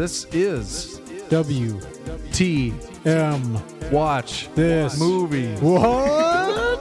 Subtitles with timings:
[0.00, 1.78] This is W
[2.32, 2.72] T
[3.04, 3.60] M.
[3.92, 5.54] Watch this movie.
[5.56, 6.80] What?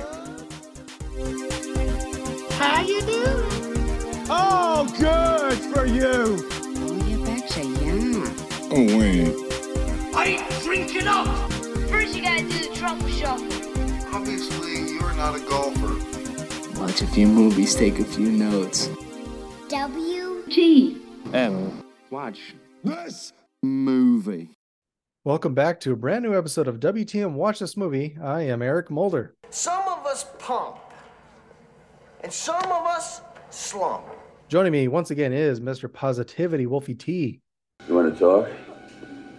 [2.51, 4.25] How you doing?
[4.29, 6.47] Oh, good for you.
[6.79, 6.95] Oh,
[7.83, 8.23] your.
[8.71, 9.35] Oh, wait.
[10.15, 11.51] I ain't drinking up.
[11.89, 14.15] First, you gotta do the Trump shuffle.
[14.15, 16.79] Obviously, you're not a golfer.
[16.79, 18.89] Watch a few movies, take a few notes.
[19.67, 21.01] W T
[21.33, 21.83] M.
[22.09, 22.55] Watch.
[22.81, 24.51] This movie.
[25.25, 28.17] Welcome back to a brand new episode of WTM Watch This Movie.
[28.23, 29.35] I am Eric Mulder.
[29.49, 30.77] Some of us pump,
[32.21, 33.19] and some of us
[33.49, 34.05] slump.
[34.47, 35.91] Joining me once again is Mr.
[35.91, 37.41] Positivity Wolfie T.
[37.85, 38.47] You want to talk?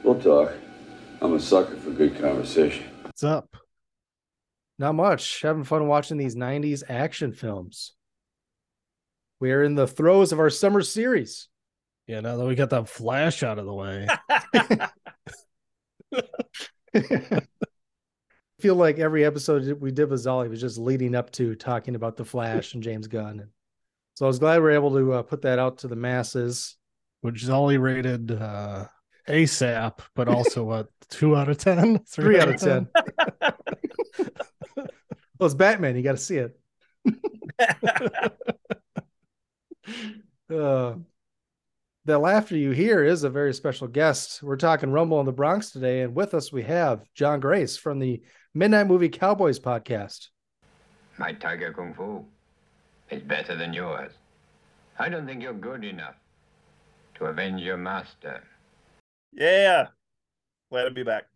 [0.04, 0.52] We'll talk.
[1.22, 2.84] I'm a sucker for good conversation.
[3.04, 3.56] What's up?
[4.78, 5.40] Not much.
[5.40, 7.94] Having fun watching these 90s action films.
[9.40, 11.48] We're in the throes of our summer series.
[12.10, 14.08] Yeah, now that we got that flash out of the way.
[16.92, 17.42] I
[18.60, 22.16] feel like every episode we did with Zolly was just leading up to talking about
[22.16, 23.48] the Flash and James Gunn.
[24.14, 26.76] So I was glad we are able to uh, put that out to the masses.
[27.20, 28.86] which Zolly rated uh
[29.28, 32.00] ASAP, but also what two out of ten?
[32.08, 32.88] Three out of 10.
[34.74, 34.88] well,
[35.42, 35.94] it's Batman.
[35.94, 36.60] You got to see it.
[40.50, 40.94] uh,
[42.10, 44.42] the laughter you hear is a very special guest.
[44.42, 48.00] We're talking Rumble in the Bronx today, and with us we have John Grace from
[48.00, 48.20] the
[48.52, 50.26] Midnight Movie Cowboys podcast.
[51.18, 52.24] My tiger kung fu
[53.10, 54.10] is better than yours.
[54.98, 56.16] I don't think you're good enough
[57.14, 58.42] to avenge your master.
[59.32, 59.86] Yeah.
[60.68, 61.26] Glad to be back.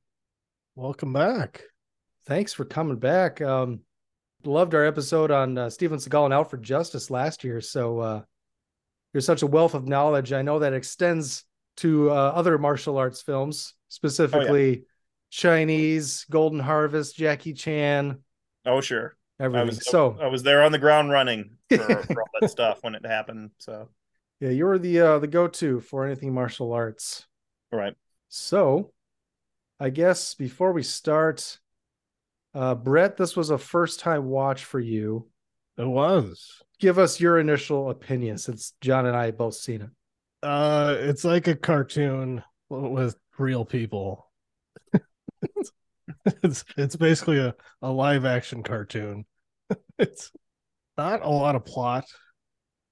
[0.75, 1.63] Welcome back.
[2.27, 3.41] Thanks for coming back.
[3.41, 3.83] Um,
[4.45, 7.61] loved our episode on uh, Steven Seagal and Out for Justice last year.
[7.61, 8.23] So uh,
[9.15, 10.33] you're such a wealth of knowledge.
[10.33, 11.45] I know that extends
[11.79, 14.85] to uh, other martial arts films, specifically
[15.31, 18.19] Chinese, Golden Harvest, Jackie Chan,
[18.67, 19.17] Oh, sure.
[19.41, 19.67] I everything.
[19.69, 22.95] was so I was there on the ground running for, for all that stuff when
[22.95, 23.51] it happened.
[23.59, 23.89] So
[24.41, 27.27] yeah, you're the uh, the go-to for anything martial arts.
[27.73, 27.95] right.
[28.29, 28.93] So,
[29.79, 31.59] I guess before we start,
[32.55, 35.29] uh, Brett, this was a first time watch for you.
[35.77, 36.63] It was.
[36.81, 39.91] Give us your initial opinion since John and I both seen it.
[40.43, 44.31] Uh it's like a cartoon with real people.
[46.43, 49.25] it's it's basically a, a live action cartoon.
[49.99, 50.31] it's
[50.97, 52.05] not a lot of plot.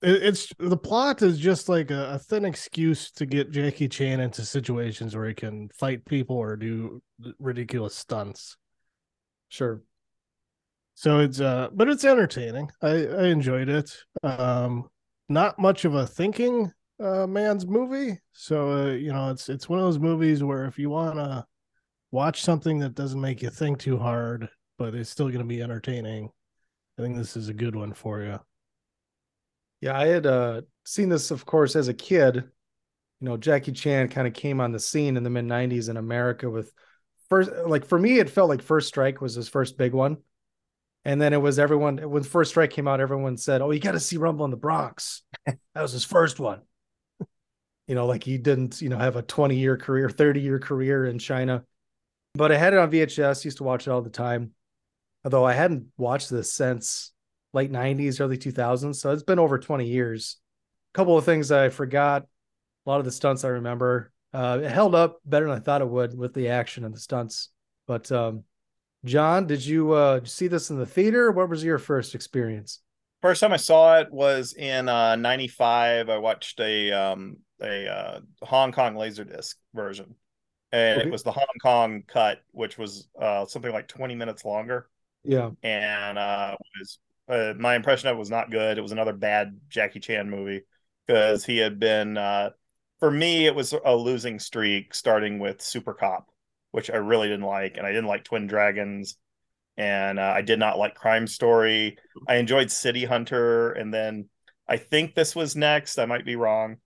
[0.03, 4.21] It, it's the plot is just like a, a thin excuse to get Jackie Chan
[4.21, 7.03] into situations where he can fight people or do
[7.39, 8.57] ridiculous stunts.
[9.49, 9.83] Sure.
[11.03, 12.71] So it's uh but it's entertaining.
[12.81, 13.93] I I enjoyed it.
[14.23, 14.89] Um
[15.29, 18.21] not much of a thinking uh man's movie.
[18.31, 21.45] So uh, you know, it's it's one of those movies where if you want to
[22.13, 24.49] watch something that doesn't make you think too hard,
[24.79, 26.31] but it's still going to be entertaining,
[26.97, 28.39] I think this is a good one for you.
[29.81, 32.37] Yeah, I had uh, seen this, of course, as a kid.
[32.37, 35.97] You know, Jackie Chan kind of came on the scene in the mid 90s in
[35.97, 36.73] America with
[37.29, 40.19] first, like for me, it felt like First Strike was his first big one.
[41.05, 43.93] And then it was everyone, when First Strike came out, everyone said, Oh, you got
[43.93, 45.23] to see Rumble in the Bronx.
[45.47, 46.61] that was his first one.
[47.89, 51.05] You know, like he didn't, you know, have a 20 year career, 30 year career
[51.05, 51.65] in China.
[52.35, 54.53] But I had it on VHS, used to watch it all the time.
[55.25, 57.13] Although I hadn't watched this since
[57.53, 58.97] late 90s, early 2000s.
[58.97, 60.37] So it's been over 20 years.
[60.95, 62.23] A couple of things I forgot.
[62.87, 64.13] A lot of the stunts I remember.
[64.33, 67.01] Uh, it held up better than I thought it would with the action and the
[67.01, 67.51] stunts.
[67.87, 68.45] But um,
[69.05, 71.31] John, did you uh, see this in the theater?
[71.33, 72.81] What was your first experience?
[73.21, 76.09] First time I saw it was in uh 95.
[76.09, 80.17] I watched a um a uh Hong Kong Laserdisc version.
[80.73, 81.09] And Okay.
[81.09, 84.89] it was the Hong Kong cut, which was uh something like 20 minutes longer.
[85.25, 85.51] Yeah.
[85.63, 86.99] and uh was
[87.29, 88.79] uh, my impression of it was not good.
[88.79, 90.65] It was another bad Jackie Chan movie
[91.07, 92.51] because he had been uh
[93.01, 96.31] for me it was a losing streak starting with Super Cop,
[96.73, 99.17] which I really didn't like, and I didn't like Twin Dragons,
[99.77, 101.97] and uh, I did not like Crime Story.
[102.29, 104.29] I enjoyed City Hunter, and then
[104.69, 105.99] I think this was next.
[105.99, 106.77] I might be wrong,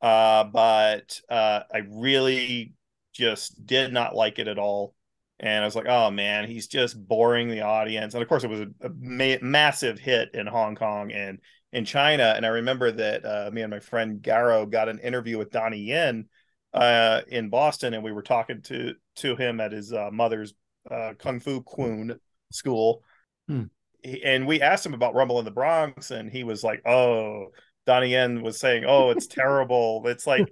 [0.00, 2.72] uh, but uh, I really
[3.12, 4.94] just did not like it at all
[5.40, 8.50] and I was like, "Oh man, he's just boring the audience." And of course, it
[8.50, 11.38] was a, a ma- massive hit in Hong Kong and
[11.72, 12.34] in China.
[12.36, 15.78] And I remember that uh, me and my friend Garo got an interview with Donnie
[15.78, 16.26] Yen
[16.74, 20.54] uh, in Boston, and we were talking to to him at his uh, mother's
[20.90, 22.18] uh, kung fu Kwun
[22.50, 23.02] school.
[23.48, 23.64] Hmm.
[24.02, 27.48] He- And we asked him about Rumble in the Bronx, and he was like, "Oh."
[27.86, 30.02] Donnie Yen was saying, "Oh, it's terrible.
[30.06, 30.50] It's like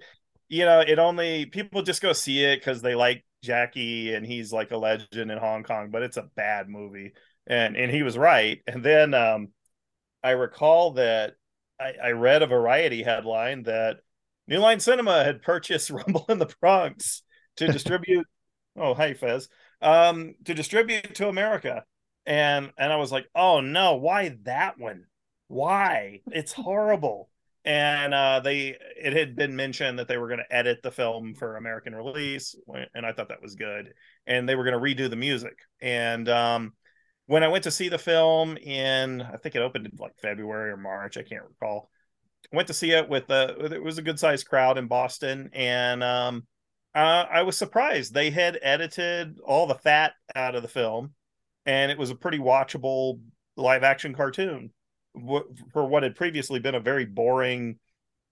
[0.48, 4.52] you know, it only people just go see it because they like Jackie and he's
[4.52, 7.12] like a legend in Hong Kong, but it's a bad movie.
[7.46, 8.60] And and he was right.
[8.66, 9.48] And then um
[10.22, 11.34] I recall that
[11.80, 13.98] I, I read a variety headline that
[14.52, 17.22] New Line Cinema had purchased Rumble in the Bronx
[17.56, 18.26] to distribute.
[18.76, 19.48] oh, hey Fez,
[19.80, 21.84] um, to distribute to America,
[22.26, 25.04] and and I was like, oh no, why that one?
[25.48, 26.20] Why?
[26.30, 27.30] It's horrible.
[27.64, 31.34] And uh, they it had been mentioned that they were going to edit the film
[31.34, 32.54] for American release,
[32.94, 33.94] and I thought that was good.
[34.26, 35.60] And they were going to redo the music.
[35.80, 36.74] And um,
[37.24, 40.72] when I went to see the film in, I think it opened in like February
[40.72, 41.88] or March, I can't recall
[42.52, 46.02] went to see it with a it was a good sized crowd in Boston, and
[46.02, 46.46] um,
[46.94, 51.14] uh, I was surprised they had edited all the fat out of the film,
[51.66, 53.20] and it was a pretty watchable
[53.56, 54.70] live action cartoon
[55.72, 57.78] for what had previously been a very boring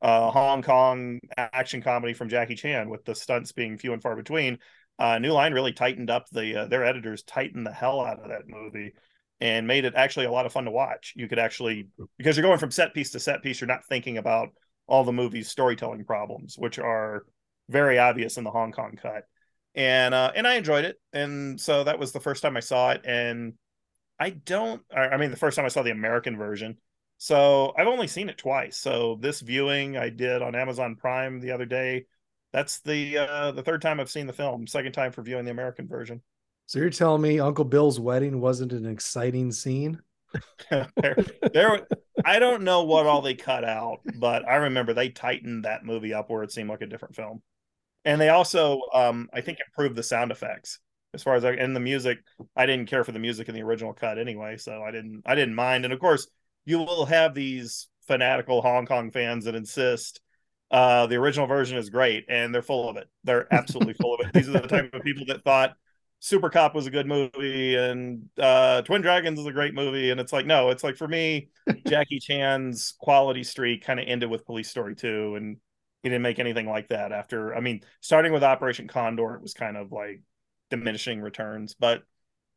[0.03, 4.17] uh, Hong Kong action comedy from Jackie Chan, with the stunts being few and far
[4.17, 4.59] between.
[4.99, 8.29] Uh, New Line really tightened up the uh, their editors tightened the hell out of
[8.29, 8.93] that movie
[9.41, 11.15] and made it actually a lot of fun to watch.
[11.17, 11.89] You could actually
[12.19, 14.51] because you're going from set piece to set piece, you're not thinking about
[14.87, 17.25] all the movie's storytelling problems, which are
[17.69, 19.25] very obvious in the Hong Kong cut.
[19.75, 22.91] And uh, and I enjoyed it, and so that was the first time I saw
[22.91, 23.03] it.
[23.05, 23.55] And
[24.19, 26.77] I don't, I mean, the first time I saw the American version.
[27.19, 28.77] So I've only seen it twice.
[28.77, 32.07] So this viewing I did on Amazon Prime the other day.
[32.53, 34.67] That's the uh, the third time I've seen the film.
[34.67, 36.21] Second time for viewing the American version.
[36.71, 40.01] So you're telling me Uncle Bill's wedding wasn't an exciting scene?
[40.71, 40.87] there,
[41.53, 41.85] there,
[42.25, 46.15] I don't know what all they cut out, but I remember they tightened that movie
[46.15, 47.43] up where it seemed like a different film.
[48.05, 50.79] And they also, um, I think, improved the sound effects
[51.13, 52.19] as far as I and the music.
[52.55, 55.35] I didn't care for the music in the original cut anyway, so I didn't, I
[55.35, 55.85] didn't mind.
[55.85, 56.29] And of course,
[56.67, 60.21] you will have these fanatical Hong Kong fans that insist
[60.71, 63.09] uh, the original version is great, and they're full of it.
[63.25, 64.33] They're absolutely full of it.
[64.33, 65.75] These are the type of people that thought
[66.21, 70.11] Super Cop was a good movie and uh, Twin Dragons is a great movie.
[70.11, 71.49] And it's like, no, it's like for me,
[71.87, 75.37] Jackie Chan's quality streak kind of ended with Police Story 2.
[75.37, 75.57] And
[76.03, 77.55] he didn't make anything like that after.
[77.55, 80.21] I mean, starting with Operation Condor, it was kind of like
[80.69, 81.75] diminishing returns.
[81.75, 82.03] But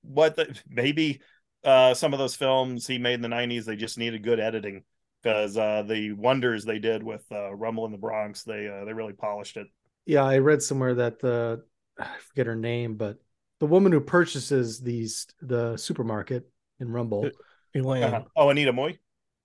[0.02, 1.22] what the, maybe
[1.64, 4.84] uh, some of those films he made in the 90s, they just needed good editing
[5.22, 8.92] because uh, the wonders they did with uh, Rumble in the Bronx, they uh, they
[8.92, 9.68] really polished it.
[10.06, 11.64] Yeah, I read somewhere that the
[12.00, 13.20] I forget her name, but
[13.64, 16.50] the woman who purchases these the supermarket
[16.82, 17.30] in Rumble.
[17.74, 18.04] Elaine.
[18.04, 18.24] Uh-huh.
[18.36, 18.98] Oh, Anita Mui.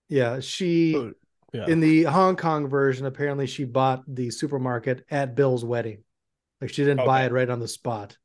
[0.08, 1.12] Yeah, she Oh,
[1.52, 1.66] yeah.
[1.68, 3.06] in the Hong Kong version.
[3.06, 6.02] Apparently, she bought the supermarket at Bill's wedding.
[6.60, 8.16] Like she didn't buy it right on the spot.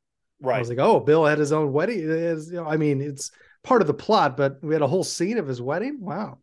[0.42, 0.56] Right.
[0.56, 2.00] I was like, oh, Bill had his own wedding.
[2.00, 3.30] It is- you know, I mean, it's
[3.64, 6.00] part of the plot, but we had a whole scene of his wedding.
[6.02, 6.40] Wow.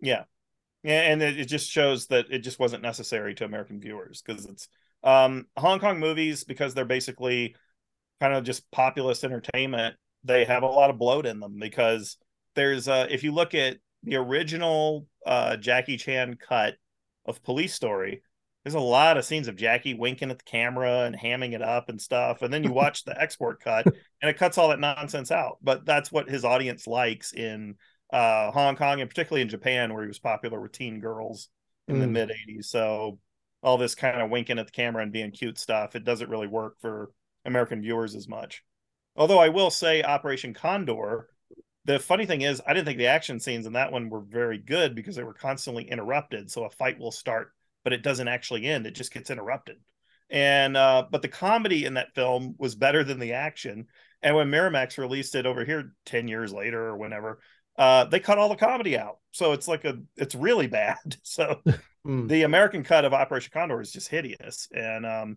[0.00, 0.24] Yeah.
[0.82, 4.44] Yeah, and it, it just shows that it just wasn't necessary to American viewers because
[4.46, 4.68] it's
[5.04, 7.54] um Hong Kong movies because they're basically
[8.20, 9.96] kind of just populist entertainment.
[10.24, 12.16] They have a lot of bloat in them because
[12.54, 16.76] there's uh if you look at the original uh Jackie Chan cut
[17.26, 18.22] of Police Story,
[18.64, 21.88] there's a lot of scenes of Jackie winking at the camera and hamming it up
[21.88, 22.42] and stuff.
[22.42, 23.88] And then you watch the export cut
[24.22, 25.58] and it cuts all that nonsense out.
[25.62, 27.76] But that's what his audience likes in
[28.12, 31.48] uh Hong Kong and particularly in Japan where he was popular with teen girls
[31.86, 32.12] in the Mm.
[32.12, 32.68] mid 80s.
[32.70, 33.18] So
[33.62, 36.46] all this kind of winking at the camera and being cute stuff, it doesn't really
[36.46, 37.10] work for
[37.48, 38.62] American viewers as much.
[39.16, 41.28] Although I will say Operation Condor,
[41.84, 44.58] the funny thing is I didn't think the action scenes in that one were very
[44.58, 46.50] good because they were constantly interrupted.
[46.50, 47.52] So a fight will start,
[47.82, 48.86] but it doesn't actually end.
[48.86, 49.76] It just gets interrupted.
[50.30, 53.86] And uh, but the comedy in that film was better than the action.
[54.22, 57.40] And when Miramax released it over here 10 years later or whenever,
[57.78, 59.18] uh, they cut all the comedy out.
[59.30, 60.96] So it's like a it's really bad.
[61.22, 61.62] So
[62.06, 62.28] Mm.
[62.28, 64.68] the American cut of Operation Condor is just hideous.
[64.72, 65.36] And um,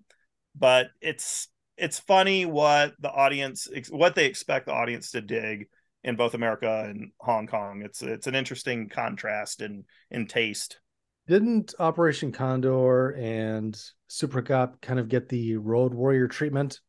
[0.56, 1.48] but it's
[1.78, 5.68] it's funny what the audience what they expect the audience to dig
[6.04, 7.82] in both America and Hong Kong.
[7.84, 10.80] It's it's an interesting contrast in in taste.
[11.28, 16.82] Didn't Operation Condor and Super Cop kind of get the Road Warrior treatment?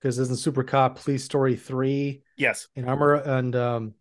[0.00, 3.94] Because isn't Super Cop Police Story 3 Yes, and Armor and um,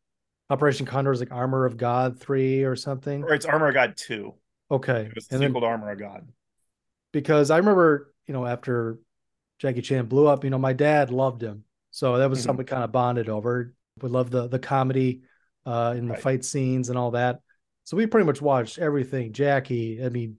[0.49, 3.23] Operation Condor is like Armor of God 3 or something?
[3.23, 4.35] or it's Armor of God two.
[4.71, 5.01] Okay.
[5.07, 6.27] It was the And then to Armor of God.
[7.11, 8.99] because I remember, you know, after
[9.59, 11.63] Jackie Chan blew up, you know, my dad loved him.
[11.91, 12.43] So that was Mhm.
[12.43, 13.73] something kind of bonded over.
[14.01, 15.21] We loved the the comedy
[15.65, 16.21] uh in the Right.
[16.21, 17.41] fight scenes and all that.
[17.83, 19.33] So we pretty much watched everything.
[19.33, 20.37] Jackie, I mean,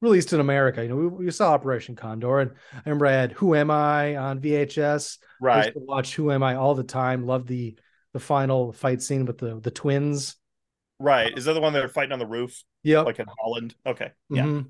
[0.00, 0.82] released in America.
[0.82, 4.16] You know, we, we saw Operation Condor, and I remember I had Who Am I
[4.16, 5.18] on VHS.
[5.40, 7.26] I Right, used to watch Who Am I all the time.
[7.26, 7.78] Loved the
[8.14, 10.36] the final fight scene with the the twins.
[10.98, 11.36] right.
[11.38, 13.02] Is that the one that are fighting on the roof, Yeah.
[13.02, 13.74] like in Holland?
[13.86, 14.44] Okay, yeah.
[14.44, 14.66] Mhm.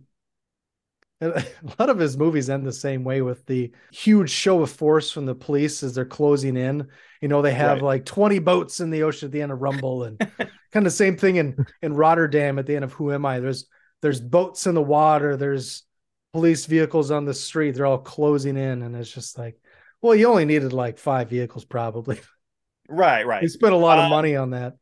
[1.20, 1.44] And a
[1.78, 5.26] lot of his movies end the same way with the huge show of force from
[5.26, 6.88] the police as they're closing in.
[7.20, 7.82] You know, they have Right.
[7.82, 10.20] like 20 boats in the ocean at the end of Rumble and
[10.72, 13.40] kind of the same thing in in Rotterdam at the end of Who Am I?
[13.40, 13.66] There's
[14.02, 15.82] there's boats in the water, there's
[16.32, 19.58] police vehicles on the street, they're all closing in and it's just like,
[20.00, 22.20] well, you only needed like five vehicles probably.
[22.88, 23.46] Right, right.
[23.46, 24.74] He spent a lot of Um, money on that.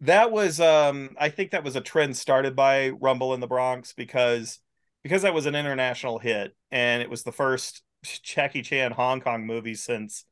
[0.00, 3.92] that was um i think that was a trend started by rumble in the bronx
[3.92, 4.58] because
[5.04, 7.82] because that was an international hit and it was the first
[8.22, 10.24] jackie chan hong kong movie since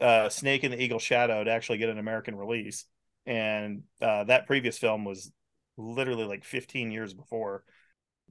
[0.00, 2.84] uh snake and the eagle shadow to actually get an american release.
[3.26, 5.32] And uh that previous film was
[5.76, 7.64] literally like 15 years before.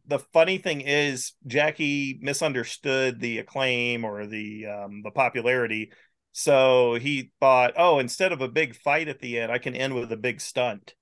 [0.06, 5.92] The funny thing is jackie misunderstood the acclaim or the um the popularity.
[6.32, 9.96] So he thought, oh, instead of a big fight at the end, I can end
[9.96, 10.94] with a big stunt,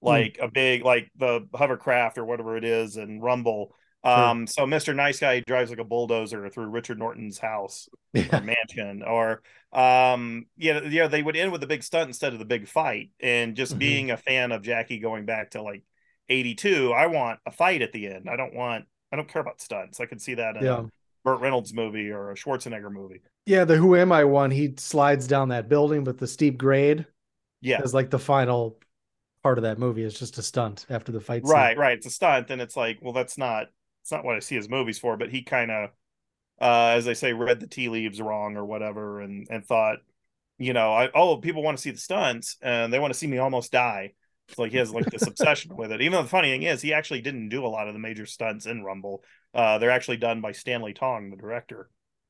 [0.00, 3.74] like a big, like the hovercraft or whatever it is, and Rumble.
[4.04, 4.94] Um, so Mr.
[4.94, 9.42] Nice Guy drives like a bulldozer through Richard Norton's house or mansion, or
[9.72, 13.10] um, yeah, yeah, they would end with a big stunt instead of the big fight.
[13.20, 13.78] And just Mhm.
[13.78, 15.82] being a fan of Jackie going back to like
[16.28, 18.28] '82, I want a fight at the end.
[18.28, 20.00] I don't want, I don't care about stunts.
[20.00, 20.80] I could see that in Yeah.
[20.80, 20.84] a
[21.24, 23.22] Burt Reynolds movie or a Schwarzenegger movie.
[23.46, 27.06] Yeah, the Who Am I one, he slides down that building with the steep grade.
[27.62, 27.80] Yeah.
[27.82, 28.78] As like the final
[29.42, 31.52] part of that movie is just a stunt after the fight scene.
[31.52, 33.66] right right it's a stunt and it's like well that's not
[34.04, 35.90] it's not what i see his movies for but he kind of
[36.60, 39.98] uh as they say read the tea leaves wrong or whatever and and thought
[40.58, 43.26] you know i oh people want to see the stunts and they want to see
[43.26, 44.12] me almost die.
[44.50, 46.02] It's like he has like this obsession with it.
[46.02, 48.26] Even though the funny thing is he actually didn't do a lot of the major
[48.26, 49.24] stunts in rumble.
[49.54, 51.88] Uh they're actually done by stanley tong the director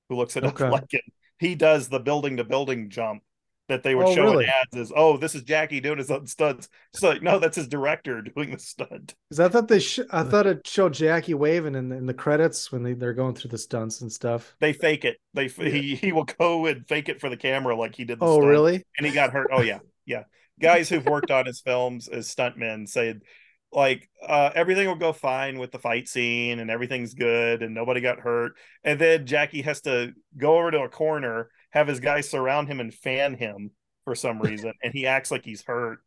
[0.08, 0.64] who looks at Okay.
[0.64, 1.02] it like it.
[1.38, 3.22] He does the building to building jump
[3.68, 4.46] that they would Oh, show really?
[4.46, 7.68] ads as oh this is jackie doing his own stunts it's like no that's his
[7.68, 11.74] director doing the stunt Because I thought they, sh- I thought it showed Jackie waving
[11.74, 14.54] in, in the credits when they, they're going through the stunts and stuff.
[14.60, 15.18] they fake it.
[15.32, 18.20] They he he will go and fake it for the camera like he did.
[18.20, 18.48] The Oh, stunt.
[18.48, 18.84] really?
[18.96, 19.50] And he got hurt.
[19.52, 20.24] Oh yeah, yeah.
[20.60, 23.14] Guys who've worked on his films as stuntmen say
[23.72, 28.00] like uh, everything will go fine with the fight scene and everything's good and nobody
[28.00, 28.52] got hurt.
[28.84, 32.80] And then Jackie has to go over to a corner, have his guys surround him
[32.80, 33.72] and fan him
[34.04, 35.98] for some reason, and he acts like he's hurt.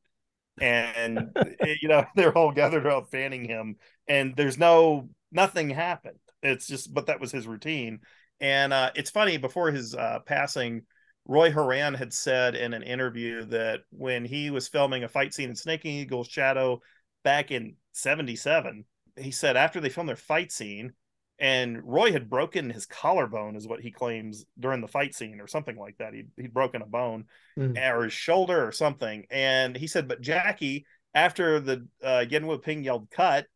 [0.59, 1.37] And
[1.81, 3.75] you know they're all gathered around fanning him,
[4.07, 6.17] and there's no nothing happened.
[6.41, 7.99] It's just, but that was his routine.
[8.39, 10.83] And uh, it's funny, before his uh, passing,
[11.25, 15.49] Roy Horan had said in an interview that when he was filming a fight scene
[15.49, 16.81] in Snake and Eagle's Shadow
[17.23, 18.85] back in 77,
[19.17, 20.93] he said after they filmed their fight scene,
[21.39, 25.47] and Roy had broken his collarbone, is what he claims during the fight scene, or
[25.47, 26.13] something like that.
[26.13, 27.25] He'd, he'd broken a bone
[27.57, 27.75] Mm.
[27.91, 29.25] or his shoulder or something.
[29.31, 33.47] And he said, but Jackie, after the uh, Yuen Woo-ping yelled cut,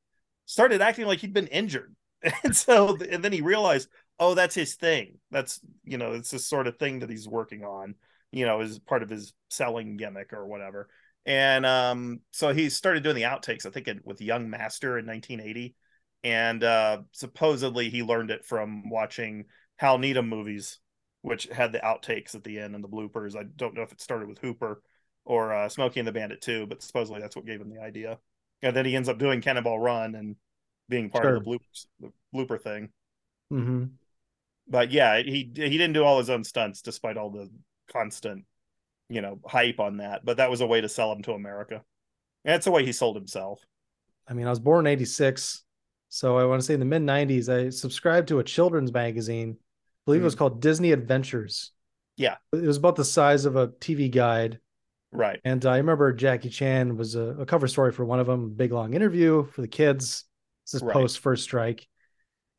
[0.45, 1.95] started acting like he'd been injured.
[2.43, 5.19] And so, and then he realized, oh, that's his thing.
[5.31, 7.95] That's, you know, it's this sort of thing that he's working on,
[8.31, 10.87] you know, as part of his selling gimmick or whatever.
[11.25, 15.05] And um, so he started doing the outtakes, I think, it, with Young Master in
[15.05, 15.75] 1980.
[16.23, 19.45] And uh, supposedly he learned it from watching
[19.77, 20.79] Hal Needham movies,
[21.21, 23.35] which had the outtakes at the end and the bloopers.
[23.35, 24.81] I don't know if it started with Hooper
[25.25, 28.19] or uh, Smokey and the Bandit too, but supposedly that's what gave him the idea.
[28.61, 30.35] And then he ends up doing Cannonball Run and
[30.89, 32.89] being part of the bloopers, the blooper thing.
[33.51, 33.85] Mm-hmm.
[34.67, 37.49] But yeah, he he didn't do all his own stunts despite all the
[37.91, 38.45] constant,
[39.09, 40.23] you know, hype on that.
[40.23, 41.81] But that was a way to sell him to America.
[42.45, 43.61] And it's the way he sold himself.
[44.27, 45.63] I mean, I was born in 86.
[46.13, 49.55] So I want to say in the mid 90s, I subscribed to a children's magazine.
[49.57, 49.63] I
[50.05, 50.39] believe it was hmm.
[50.39, 51.71] called Disney Adventures.
[52.17, 52.35] Yeah.
[52.51, 54.59] It was about the size of a TV guide.
[55.13, 55.39] Right.
[55.45, 58.73] And I remember Jackie Chan was a, a cover story for one of them, big
[58.73, 60.25] long interview for the kids.
[60.65, 60.93] This is Right.
[60.93, 61.87] post first strike.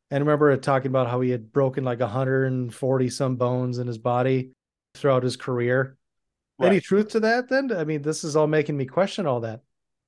[0.09, 3.99] And I remember talking about how he had broken like 140 some bones in his
[3.99, 4.51] body
[4.95, 5.95] throughout his career.
[6.59, 7.71] Any truth to that then?
[7.71, 9.61] I mean, this is all making me question all that.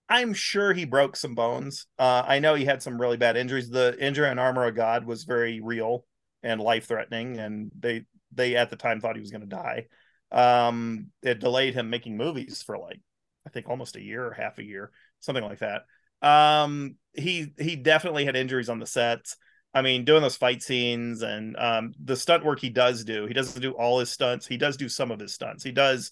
[0.08, 1.88] I'm sure he broke some bones.
[1.98, 3.70] Uh, I know he had some really bad injuries.
[3.70, 6.06] The injury on Armor of God was very real
[6.44, 9.88] and life threatening, and they they at the time thought he was going to die.
[10.32, 13.00] Um, it delayed him making movies for like
[13.48, 15.84] I think almost a year or half a year, something like that.
[16.22, 19.38] Um, he he definitely had injuries on the sets.
[19.74, 23.26] I mean, doing those fight scenes and um, the stunt work he does do.
[23.26, 24.48] He doesn't do all his stunts.
[24.48, 25.64] He does do some of his stunts.
[25.64, 26.12] He does,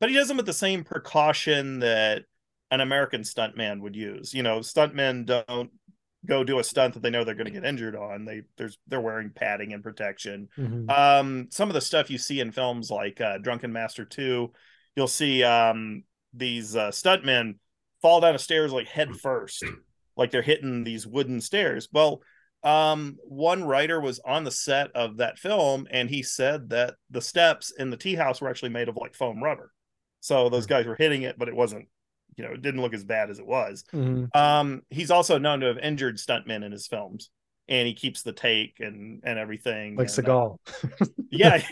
[0.00, 2.24] but he does them with the same precaution that
[2.72, 4.32] an American stuntman would use.
[4.32, 5.70] You know, stuntmen don't
[6.26, 8.24] go do a stunt that they know they're going to get injured on.
[8.24, 10.48] They there's they're wearing padding and protection.
[10.58, 10.90] Mhm.
[10.90, 14.52] Um, some of the stuff you see in films like uh, Drunken Master Two,
[14.96, 17.56] you'll see um these uh, stuntmen
[18.00, 19.62] fall down a stairs like head first,
[20.16, 21.88] like they're hitting these wooden stairs.
[21.92, 22.22] Well,
[22.64, 27.20] um one writer was on the set of that film and he said that the
[27.20, 29.72] steps in the tea house were actually made of like foam rubber
[30.20, 31.88] so those guys were hitting it but it wasn't
[32.36, 34.34] you know it didn't look as bad as it was Mhm.
[34.36, 37.30] um he's also known to have injured stuntmen in his films
[37.68, 40.50] and he keeps the take and and everything Like and, uh,
[41.30, 41.62] yeah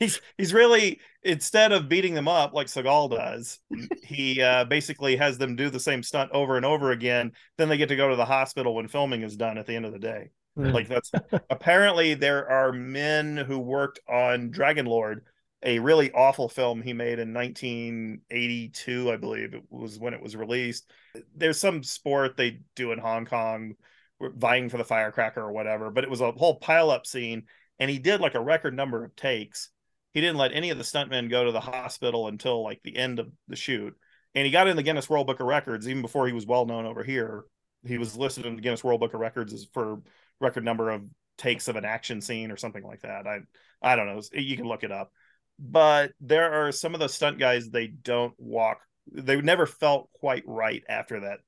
[0.00, 3.58] he's he's really instead of beating them up like Seagal does,
[4.02, 7.32] he uh, basically has them do the same stunt over and over again.
[7.58, 9.84] Then they get to go to the hospital when filming is done at the end
[9.84, 10.30] of the day.
[10.58, 10.72] Mm.
[10.72, 11.12] Like that's
[11.50, 15.24] apparently there are men who worked on Dragon Lord,
[15.62, 20.36] a really awful film he made in 1982, I believe it was when it was
[20.36, 20.90] released.
[21.34, 23.74] There's some sport they do in Hong Kong,
[24.20, 27.44] vying for the firecracker or whatever, but it was a whole pile up scene,
[27.78, 29.70] and he did like a record number of takes.
[30.12, 33.18] He didn't let any of the stuntmen go to the hospital until like the end
[33.18, 33.94] of the shoot,
[34.34, 36.66] and he got in the Guinness World Book of Records even before he was well
[36.66, 37.44] known over here.
[37.86, 40.00] He was listed in the Guinness World Book of Records for
[40.40, 41.02] record number of
[41.38, 43.26] takes of an action scene or something like that.
[43.26, 43.40] I
[43.82, 44.20] I don't know.
[44.32, 45.12] You can look it up.
[45.60, 48.80] But there are some of the stunt guys they don't walk.
[49.12, 51.40] They never felt quite right after that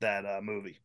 [0.00, 0.80] that uh, movie.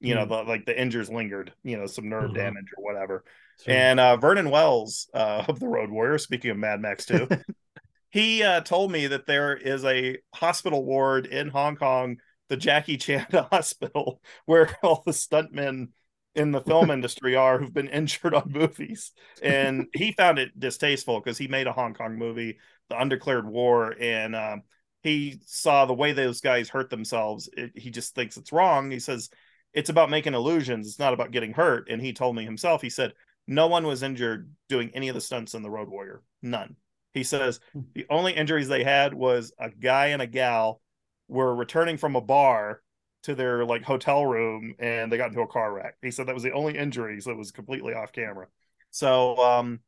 [0.00, 0.28] You know, Hmm.
[0.30, 1.52] the, like the injuries lingered.
[1.62, 2.34] You know, some nerve Mhm.
[2.34, 3.24] damage or whatever.
[3.64, 3.74] Sure.
[3.74, 7.28] And uh, Vernon Wells uh, of the Road Warrior, speaking of Mad Max 2,
[8.10, 12.16] he uh, told me that there is a hospital ward in Hong Kong,
[12.48, 15.88] the Jackie Chan Hospital, where all the stuntmen
[16.34, 19.12] in the film industry are who've been injured on movies.
[19.42, 22.58] And he found it distasteful because he made a Hong Kong movie,
[22.88, 24.62] The Undeclared War, and um,
[25.02, 27.48] he saw the way those guys hurt themselves.
[27.56, 28.90] It, he just thinks it's wrong.
[28.90, 29.30] He says,
[29.72, 30.86] it's about making illusions.
[30.86, 31.88] It's not about getting hurt.
[31.90, 33.12] And he told me himself, he said,
[33.46, 36.22] no one was injured doing any of the stunts in the Road Warrior.
[36.42, 36.76] None.
[37.12, 37.60] He says
[37.94, 40.80] the only injuries they had was a guy and a gal
[41.28, 42.80] were returning from a bar
[43.22, 45.96] to their like hotel room and they got into a car wreck.
[46.02, 48.46] He said that was the only injury, so it was completely off camera.
[48.90, 49.80] So um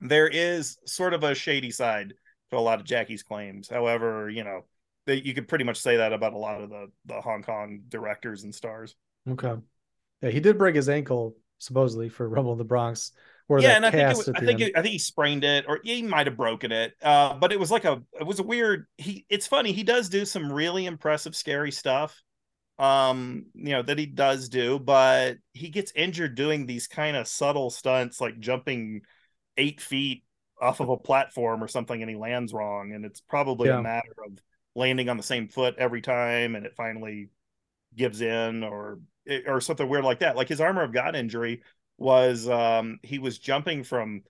[0.00, 2.14] there is sort of a shady side
[2.50, 3.68] to a lot of Jackie's claims.
[3.68, 4.64] However, you know,
[5.06, 7.82] they, you could pretty much say that about a lot of the the Hong Kong
[7.88, 8.94] directors and stars.
[9.28, 9.54] Okay.
[10.22, 13.12] Yeah, he did break his ankle supposedly for Rumble in the Bronx.
[13.58, 16.02] Yeah, and I think was, I think it, I think he sprained it, or he
[16.02, 16.94] might have broken it.
[17.02, 18.86] Uh, but it was like a it was a weird.
[18.96, 19.72] He it's funny.
[19.72, 22.22] He does do some really impressive, scary stuff.
[22.82, 27.28] Um, you know that he does do, but he gets injured doing these kind of
[27.28, 29.02] subtle stunts, like jumping
[29.56, 30.24] eight feet
[30.60, 32.92] off of a platform or something, and he lands wrong.
[32.92, 33.78] And it's probably Yeah.
[33.78, 34.32] a matter of
[34.74, 37.28] landing on the same foot every time, and it finally
[37.94, 39.00] gives in, or
[39.46, 40.36] or something weird like that.
[40.36, 41.62] Like his armor of God injury
[41.98, 44.22] was um he was jumping from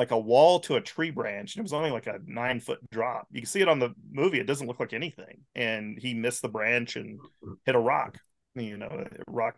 [0.00, 2.80] like a wall to a tree branch and it was only like a nine foot
[2.90, 6.14] drop you can see it on the movie it doesn't look like anything and he
[6.14, 7.20] missed the branch and
[7.66, 8.18] hit a rock
[8.56, 9.56] you know rock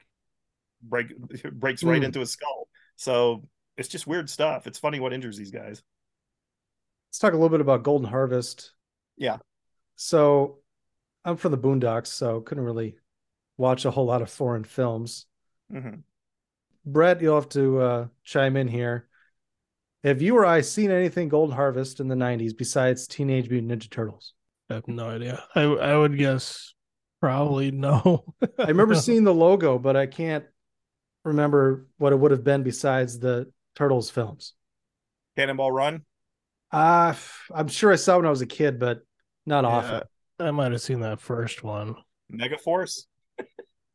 [0.83, 1.16] break
[1.52, 2.05] breaks right Hmm.
[2.05, 3.42] into his skull so
[3.78, 5.83] it's just weird stuff it's funny what injures these guys
[7.09, 8.72] Let's talk a little bit about Golden Harvest.
[9.18, 9.37] Yeah.
[9.96, 10.61] So
[11.26, 12.96] I'm from the Boondocks, so couldn't really
[13.59, 15.26] watch a whole lot of foreign films.
[15.70, 15.96] hmm
[16.87, 19.09] Brett, you'll have to uh, chime in here.
[20.04, 23.88] Have you or I seen anything Gold Harvest in the 90s besides Teenage Mutant Ninja
[23.90, 24.34] Turtles?
[24.70, 25.42] I have no idea.
[25.54, 26.74] I I would guess
[27.20, 28.24] probably no.
[28.58, 30.44] I remember seeing the logo, but I can't
[31.24, 34.54] remember what it would have been besides the Turtles films.
[35.36, 36.04] cannonball run
[36.70, 37.14] Uh,
[37.54, 39.02] I'm sure I saw when I was a kid, but
[39.46, 40.02] not often.
[40.38, 41.96] I might have seen that first one.
[42.28, 43.06] mega force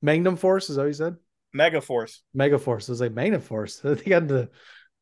[0.02, 1.16] Magnum Force, is that what you said?
[1.54, 2.88] mega force Mega Force.
[2.90, 3.80] I was like, Magnum Force.
[3.84, 4.50] They got into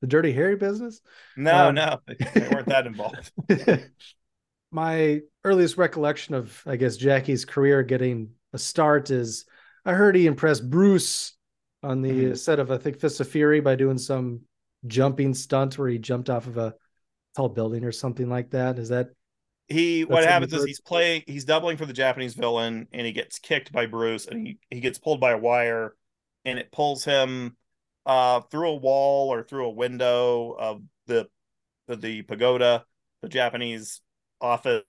[0.01, 1.01] the Dirty Harry business?
[1.35, 3.31] no Um, no they weren't that involved
[4.71, 9.45] my earliest recollection of, I guess, Jackie's career getting a start is
[9.85, 11.33] I heard he impressed Bruce
[11.83, 12.37] on the Mhm.
[12.37, 14.41] set of, I think, Fist of Fury by doing some
[14.87, 16.73] jumping stunt where he jumped off of a
[17.35, 18.79] tall building or something like that.
[18.79, 19.09] Is that
[19.67, 23.11] he what what happens is he's playing he's doubling for the japanese villain and he
[23.11, 25.95] gets kicked by bruce and he he gets pulled by a wire
[26.45, 27.57] and it pulls him
[28.05, 31.27] uh through a wall or through a window of the
[31.87, 32.85] the, the pagoda
[33.21, 34.01] the japanese
[34.41, 34.83] office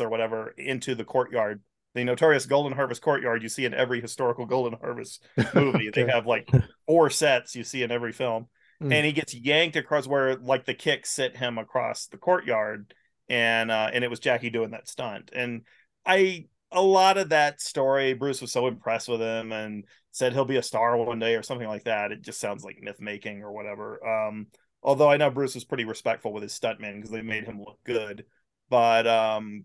[0.00, 1.62] or whatever into the courtyard.
[1.94, 5.90] The notorious golden harvest courtyard you see in every historical golden harvest movie.
[5.90, 6.48] They have like
[6.86, 8.48] four sets you see in every film.
[8.82, 8.92] Mm.
[8.92, 12.92] and he gets yanked across where like the kick sent him across the courtyard.
[13.28, 15.30] And uh and it was Jackie doing that stunt.
[15.32, 15.62] And
[16.04, 20.44] I a lot of that story Bruce was so impressed with him and said he'll
[20.44, 22.12] be a star one day or something like that.
[22.12, 24.04] It just sounds like myth making or whatever.
[24.06, 24.48] Um
[24.82, 27.78] although I know Bruce was pretty respectful with his stuntman because they made him look
[27.84, 28.24] good.
[28.68, 29.64] But um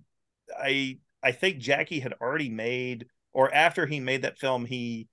[0.58, 5.08] I I think Jackie had already made or after he made that film he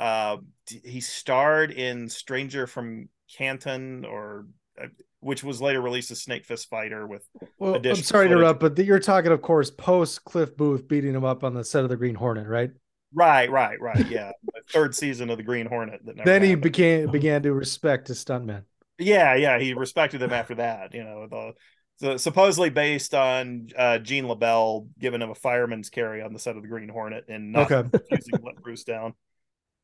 [0.00, 0.36] uh,
[0.66, 4.46] he starred in Stranger from Canton, or
[4.80, 4.86] uh,
[5.20, 7.26] which was later released as Snake Fist Fighter with
[7.58, 11.24] Well, I'm sorry to interrupt, but you're talking, of course, post Cliff Booth beating him
[11.24, 12.70] up on the set of the Green Hornet, right?
[13.14, 14.06] Right, right, right.
[14.08, 16.04] Yeah, the third season of the Green Hornet.
[16.04, 16.62] That never then he happened.
[16.62, 18.64] became began to respect his stuntman.
[18.98, 20.92] Yeah, yeah, he respected them after that.
[20.94, 21.54] You know, the,
[22.00, 26.56] the supposedly based on uh, Gene LeBell giving him a fireman's carry on the set
[26.56, 27.88] of the Green Hornet and not Okay.
[28.10, 29.14] refusing to let Bruce down.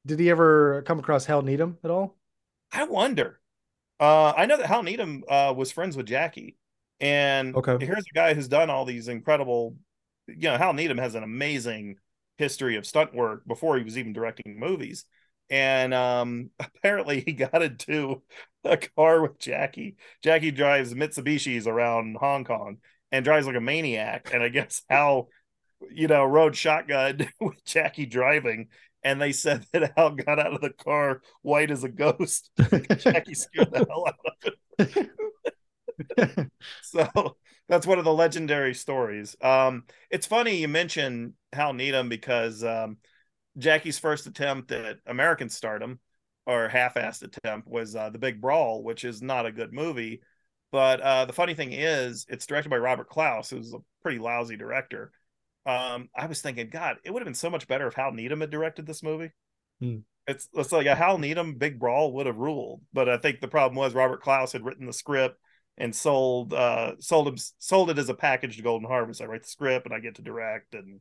[0.07, 2.17] Did he ever come across Hal Needham at all?
[2.73, 3.41] I wonder.
[4.01, 6.57] Uh, I know that Hal Needham uh, was friends with Jackie,
[7.01, 7.79] and Okay.
[7.79, 9.77] here's a guy who's done all these incredible.
[10.27, 11.97] You know, Hal Needham has an amazing
[12.39, 15.05] history of stunt work before he was even directing movies,
[15.49, 18.23] and um, apparently he got into
[18.65, 19.97] a car with Jackie.
[20.23, 22.79] Jackie drives Mitsubishis around Hong Kong
[23.13, 25.29] and drives like a maniac, and I guess Hal,
[25.91, 28.69] you know, rode shotgun with Jackie driving.
[29.05, 32.51] And they said that Hal got out of the car white as a ghost.
[32.99, 34.19] Jackie scared the hell out
[34.79, 36.51] of it.
[36.83, 37.37] so
[37.69, 39.37] that's one of the legendary stories.
[39.41, 42.97] Um, it's funny you mention Hal Needham because um,
[43.59, 46.01] Jackie's first attempt at American stardom
[46.47, 50.21] or half-assed attempt was uh, the Big Brawl, which is not a good movie.
[50.73, 54.57] But uh, the funny thing is, it's directed by Robert Clouse, who's a pretty lousy
[54.57, 55.13] director.
[55.67, 58.41] Um, I was thinking, God, it would have been so much better if Hal Needham
[58.41, 59.33] had directed this movie.
[59.81, 59.99] Hmm.
[60.27, 63.49] It's it's like a Hal Needham Big Brawl would have ruled, but I think the
[63.49, 65.39] problem was Robert Clouse had written the script
[65.77, 69.21] and sold uh sold him sold it as a package to Golden Harvest.
[69.21, 71.01] I write the script and I get to direct, and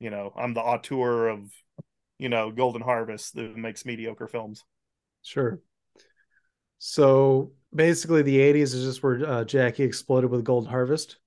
[0.00, 1.50] you know I'm the auteur of
[2.18, 4.64] you know Golden Harvest that makes mediocre films.
[5.22, 5.60] Sure.
[6.78, 11.18] So basically, the '80s is just where uh, Jackie exploded with Golden Harvest.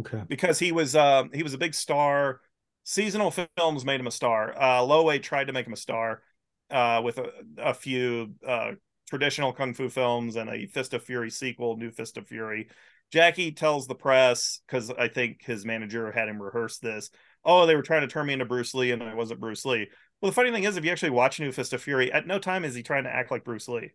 [0.00, 0.22] Okay.
[0.28, 2.40] because he was um he was a big star.
[2.84, 4.60] Seasonal films made him a star.
[4.60, 6.22] Uh, Lo Wei tried to make him a star
[6.70, 8.72] uh, with a, a few uh,
[9.08, 12.68] traditional kung fu films and a Fist of Fury sequel, New Fist of Fury.
[13.12, 17.10] Jackie tells the press because I think his manager had him rehearse this.
[17.44, 19.88] Oh, they were trying to turn me into Bruce Lee, and I wasn't Bruce Lee.
[20.20, 22.38] Well, the funny thing is, if you actually watch New Fist of Fury, at no
[22.38, 23.90] time is he trying to act like Bruce Lee.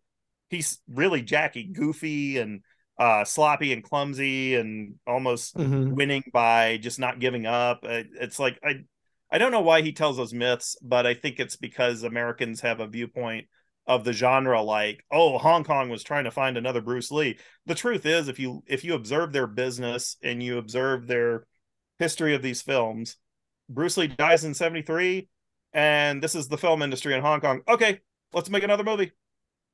[0.50, 2.62] He's really Jackie, goofy and
[2.98, 5.94] uh, sloppy and clumsy, and almost Mhm.
[5.96, 7.80] winning by just not giving up.
[7.84, 8.82] It's like I
[9.30, 12.80] I don't know why he tells those myths, but I think it's because Americans have
[12.80, 13.48] a viewpoint
[13.86, 17.38] of the genre like, oh, Hong Kong was trying to find another Bruce Lee.
[17.66, 21.46] The truth is if you if you observe their business and you observe their
[22.00, 23.18] history of these films,
[23.70, 25.28] Bruce Lee dies in 73
[25.74, 27.62] and this is the film industry in Hong Kong.
[27.68, 28.00] Okay,
[28.34, 29.12] let's make another movie.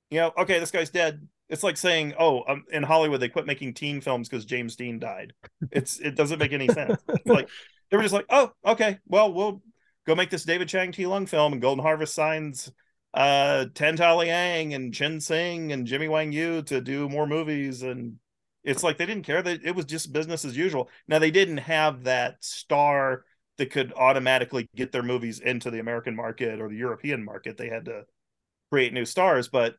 [0.09, 1.27] You know, okay, this guy's dead.
[1.53, 4.97] It's like saying, "Oh, um, in Hollywood they quit making teen films because James Dean
[4.97, 5.33] died."
[5.71, 6.99] It's it doesn't make any sense.
[7.27, 7.47] like
[7.91, 9.61] they were just like, "Oh, okay, well we'll
[10.07, 12.71] go make this David Chiang Ti Lung film," and Golden Harvest signs
[13.13, 18.15] uh Tan Tao-liang and Chen Sing and Jimmy Wang Yu to do more movies, and
[18.63, 20.89] it's like they didn't care that it was just business as usual.
[21.07, 23.25] Now they didn't have that star
[23.59, 27.57] that could automatically get their movies into the American market or the European market.
[27.57, 28.05] They had to
[28.71, 29.75] create new stars, but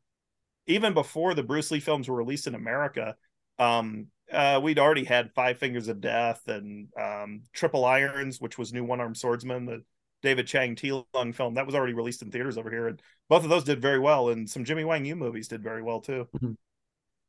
[0.67, 3.17] even before the Bruce Lee films were released in America,
[3.59, 8.73] um, uh, we'd already had Five Fingers of Death and um, Triple Irons, which was
[8.73, 9.83] New One Armed Swordsman, the
[10.23, 13.45] David Chiang Ti Lung film that was already released in theaters over here, and both
[13.45, 16.27] of those did very well, and some Jimmy Wang Yu movies did very well too.
[16.35, 16.57] Mhm.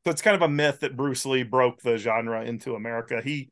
[0.04, 3.20] So it's kind of a myth that Bruce Lee broke the genre into America.
[3.22, 3.50] He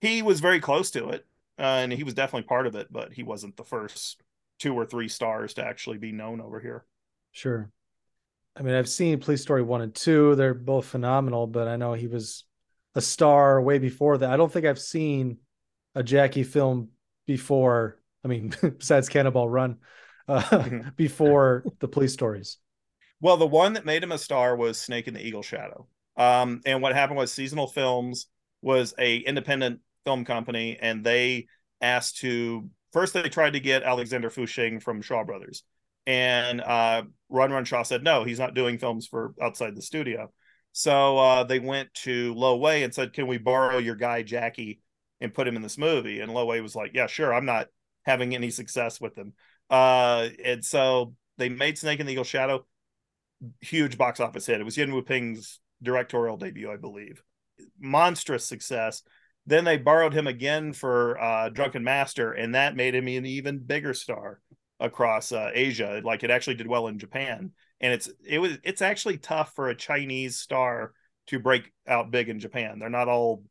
[0.00, 1.26] he was very close to it,
[1.58, 4.22] uh, and he was definitely part of it, but he wasn't the first
[4.58, 6.84] two or three stars to actually be known over here.
[7.32, 7.70] Sure.
[8.56, 10.34] I mean, I've seen Police Story one and two.
[10.36, 12.44] They're both phenomenal, but I know he was
[12.94, 14.30] a star way before that.
[14.30, 15.38] I don't think I've seen
[15.94, 16.90] a Jackie film
[17.26, 18.00] before.
[18.24, 19.78] I mean, besides Cannonball Run,
[20.28, 20.96] uh, Mhm.
[20.96, 22.58] before the police stories.
[23.20, 25.86] Well, the one that made him a star was Snake in the Eagle Shadow.
[26.16, 28.26] Um, and what happened was Seasonal Films
[28.62, 31.46] was a independent film company, and they
[31.80, 35.64] asked to first they tried to get Alexander Fu Sheng from Shaw Brothers,
[36.06, 40.32] and uh, Run Run Shaw said no, he's not doing films for outside the studio.
[40.72, 44.80] So uh, they went to Lo Wei and said, "Can we borrow your guy Jackie
[45.20, 47.32] and put him in this movie?" And Lo Wei was like, "Yeah, sure.
[47.32, 47.68] I'm not
[48.04, 49.34] having any success with him."
[49.70, 52.66] Uh, and so they made Snake in the Eagle Shadow
[53.60, 54.60] huge box office hit.
[54.60, 57.22] It was Yuen Woo-ping's directorial debut, I believe.
[57.78, 59.02] Monstrous success.
[59.46, 63.58] Then they borrowed him again for uh, Drunken Master, and that made him an even
[63.58, 64.40] bigger star
[64.80, 66.00] across uh, Asia.
[66.04, 69.68] Like it actually did well in Japan, and it's it was it's actually tough for
[69.68, 70.92] a Chinese star
[71.28, 72.78] to break out big in Japan.
[72.78, 73.44] They're not all,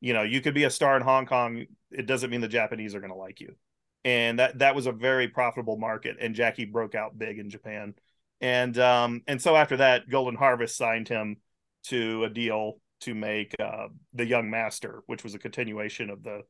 [0.00, 1.66] you know, you could be a star in Hong Kong.
[1.90, 3.56] It doesn't mean the Japanese are going to like you.
[4.04, 6.16] and that that was a very profitable market.
[6.20, 7.94] And Jackie broke out big in Japan,
[8.40, 11.38] and um, and so after that, Golden Harvest signed him
[11.84, 16.42] to a deal to make uh, the Young Master, which was a continuation of the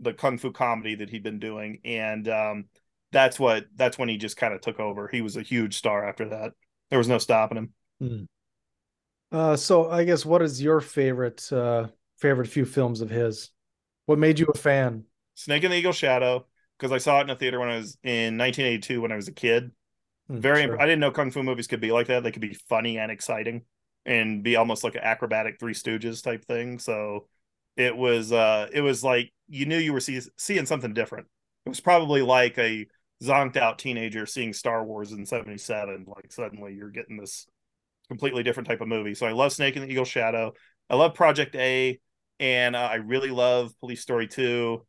[0.00, 2.64] the kung fu comedy that he'd been doing, and um,
[3.14, 5.08] that's what that's when he just kind of took over.
[5.08, 6.52] He was a huge star after that.
[6.90, 7.74] There was no stopping him.
[8.00, 8.24] Hmm.
[9.32, 13.50] Uh, so I guess what is your favorite uh, favorite few films of his?
[14.06, 15.04] What made you a fan?
[15.34, 16.46] Snake and the Eagle Shadow
[16.78, 19.28] because I saw it in a theater when I was in 1982 when I was
[19.28, 19.72] a kid.
[20.28, 20.80] Hmm, Very, sure.
[20.80, 22.22] I didn't know kung fu movies could be like that.
[22.22, 23.62] They could be funny and exciting,
[24.06, 26.78] and be almost like an acrobatic Three Stooges type thing.
[26.78, 27.28] So
[27.76, 31.26] it was, uh it was like you knew you were see- seeing something different.
[31.66, 32.86] It was probably like a
[33.24, 36.06] zonked out teenager seeing Star Wars in '77.
[36.06, 37.46] Like suddenly you're getting this
[38.08, 39.14] completely different type of movie.
[39.14, 40.52] So I love Snake and the Eagle Shadow.
[40.90, 41.98] I love Project A,
[42.38, 44.84] and uh, I really love Police Story 2.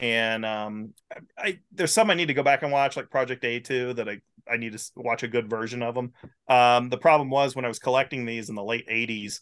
[0.00, 3.44] And um, I, I there's some I need to go back and watch, like Project
[3.44, 4.20] A 2, that I
[4.50, 6.12] I need to watch a good version of them.
[6.48, 9.40] Um, the problem was when I was collecting these in the late 80s,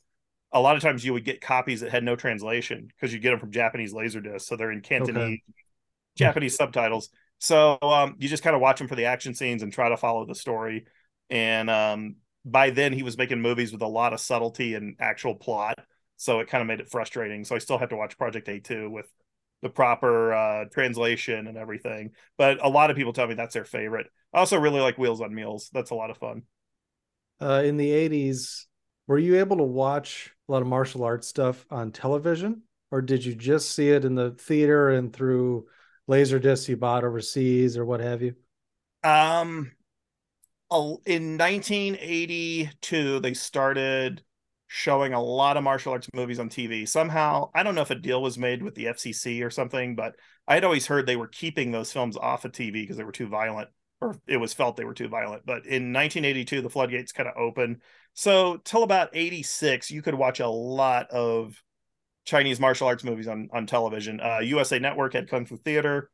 [0.53, 3.31] a lot of times you would get copies that had no translation because you get
[3.31, 5.41] them from Japanese Laserdisc, so they're in Cantonese,
[6.17, 7.11] Japanese subtitles.
[7.39, 9.97] So um, you just kind of watch them for the action scenes and try to
[9.97, 10.87] follow the story.
[11.31, 15.35] And um, by then, he was making movies with a lot of subtlety and actual
[15.35, 15.79] plot,
[16.17, 17.45] so it kind of made it frustrating.
[17.45, 19.07] So I still have to watch Project A two with
[19.63, 22.13] the proper uh, translation and everything.
[22.39, 24.07] But a lot of people tell me that's their favorite.
[24.33, 25.71] I also really like Wheels on Meals.
[25.73, 26.43] That's a lot of fun.
[27.41, 28.67] Uh, in the '80s,
[29.09, 33.25] were you able to watch a lot of martial arts stuff on television, or did
[33.25, 35.67] you just see it in the theater and through
[36.07, 38.35] laser discs you bought overseas or what have you?
[39.03, 39.73] Um,
[40.71, 44.23] in 1982, they started
[44.69, 46.87] showing a lot of martial arts movies on TV.
[46.89, 50.17] Somehow, I don't know if a deal was made with the FCC or something, but
[50.49, 53.13] I had always heard they were keeping those films off of TV because they were
[53.13, 53.69] too violent,
[54.01, 55.47] or it was felt they were too violent.
[55.47, 57.81] But in 1982, the floodgates kind of opened.
[58.15, 61.63] So till about 86, you could watch a lot of
[62.27, 64.21] Chinese martial arts movies on on television.
[64.21, 66.11] Uh, USA Network had Kung Fu Theater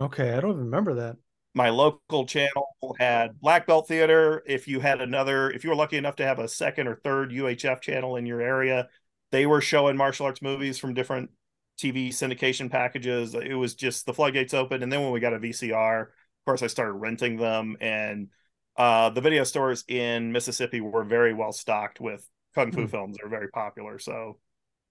[0.00, 1.16] Okay, I don't even remember that.
[1.54, 5.96] my local channel had black belt theater if you had another if you were lucky
[5.96, 8.88] enough to have a second or third uhf channel in your area
[9.32, 11.30] they were showing martial arts movies from different
[11.78, 15.38] tv syndication packages it was just the floodgates open and then when we got a
[15.38, 16.08] vcr of
[16.44, 18.28] course i started renting them and
[18.78, 22.86] uh, the video stores in mississippi were very well stocked with kung fu Hmm.
[22.86, 24.38] films they're very popular so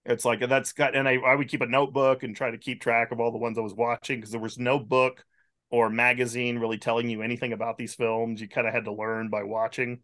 [0.06, 2.82] it's like that's got and I, I would keep a notebook and try to keep
[2.82, 5.26] track of all the ones i was watching because there was no book
[5.70, 8.40] or magazine really telling you anything about these films.
[8.40, 10.00] You kind of had to learn by watching.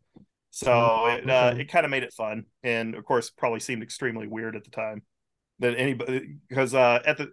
[0.50, 3.84] So Oh, it uh, it kind of made it fun, and of course, probably seemed
[3.84, 5.04] extremely weird at the time
[5.60, 7.32] that anybody because uh, at the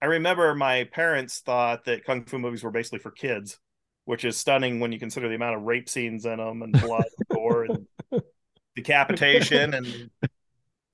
[0.00, 3.58] I remember my parents thought that kung fu movies were basically for kids,
[4.04, 7.06] which is stunning when you consider the amount of rape scenes in them and blood,
[7.18, 7.86] and gore, and
[8.76, 10.10] decapitation and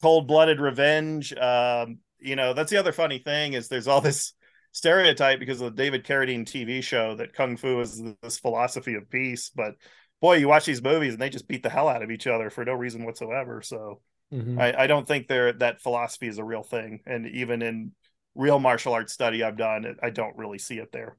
[0.03, 1.33] cold-blooded revenge.
[1.35, 4.33] Um, you know, that's the other funny thing is there's all this
[4.73, 9.09] stereotype because of the David Carradine TV show that kung fu is this philosophy of
[9.09, 9.75] peace, but
[10.21, 12.51] boy, you watch these movies and they just beat the hell out of each other
[12.51, 13.63] for no reason whatsoever.
[13.63, 14.01] So
[14.33, 14.61] Mhm.
[14.61, 17.93] I, I don't think there that philosophy is a real thing, and even in
[18.35, 21.17] real martial arts study I've done, I don't really see it there.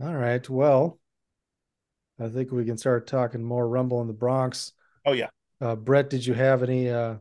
[0.00, 0.48] All right.
[0.48, 0.98] Well,
[2.18, 4.72] I think we can start talking more Rumble in the Bronx.
[5.04, 5.28] Oh yeah.
[5.60, 7.16] Uh, Brett, did you have any uh,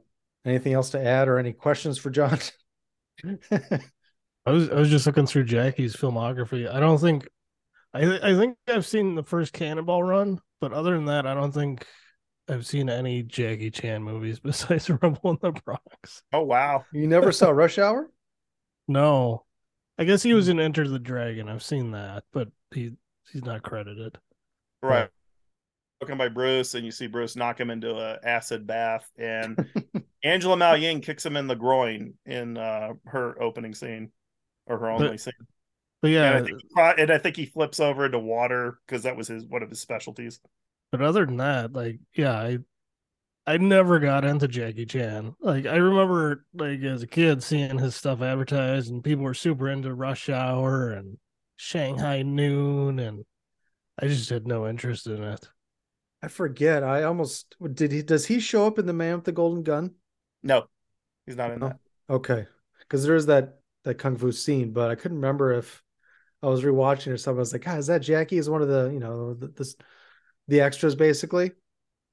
[0.47, 2.39] anything else to add or any questions for John?
[4.47, 6.71] I was I was just looking through Jackie's filmography.
[6.71, 7.27] I don't think
[7.93, 11.51] I I think I've seen the first Cannonball Run, but other than that, I don't
[11.51, 11.85] think
[12.49, 16.23] I've seen any Jackie Chan movies besides Rumble in the Bronx.
[16.31, 16.85] Oh wow.
[16.93, 18.09] you never saw Rush Hour?
[18.87, 19.43] No,
[19.97, 20.51] I guess he was hmm.
[20.51, 21.49] in Enter the Dragon.
[21.49, 22.93] I've seen that, but he
[23.31, 24.17] he's not credited.
[24.81, 25.09] Right.
[25.99, 29.57] Looking by Bruce, and you see Bruce knock him into a acid bath, and
[30.23, 34.11] Angela Mao Ying kicks him in the groin in uh, her opening scene
[34.65, 35.33] or her only But- scene.
[35.99, 39.01] But yeah, and, I think he, and I think he flips over into water because
[39.03, 40.39] that was his one of his specialties.
[40.91, 42.59] but other than that, like yeah, I
[43.47, 45.35] I never got into Jackie Chan.
[45.41, 49.69] Like I remember like as a kid seeing his stuff advertised and people were super
[49.69, 51.17] into Rush Hour and
[51.55, 53.25] Shanghai Noon and
[53.97, 55.49] I just had no interest in it.
[56.21, 56.83] I forget.
[56.83, 59.95] I almost did he does he show up in the Man with the Golden Gun?
[60.47, 60.65] No,
[61.25, 61.67] he's not in No.
[61.67, 61.79] that.
[62.09, 62.45] Okay.
[62.79, 65.83] Because there is that that kung fu scene, but I couldn't remember if
[66.41, 67.39] I was rewatching or something.
[67.39, 68.37] I was like, God, is that Jackie?
[68.37, 69.75] Is one of the, you know, the the,
[70.47, 71.51] the extras basically?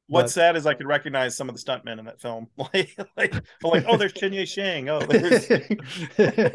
[0.09, 2.49] What's But- sad is I could recognize some of the stuntmen in that film.
[2.57, 4.88] like, like, like, oh, there's Chen Ye Shang.
[4.90, 5.51] Oh, there's.
[5.51, 6.53] I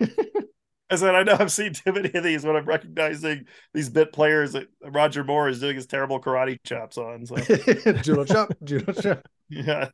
[0.90, 4.12] I said, I know I've seen too many of these when I'm recognizing these bit
[4.12, 7.24] players that Roger Moore is doing his terrible karate chops on.
[7.24, 7.36] So
[8.02, 9.26] judo chop, judo chop.
[9.48, 9.88] yeah,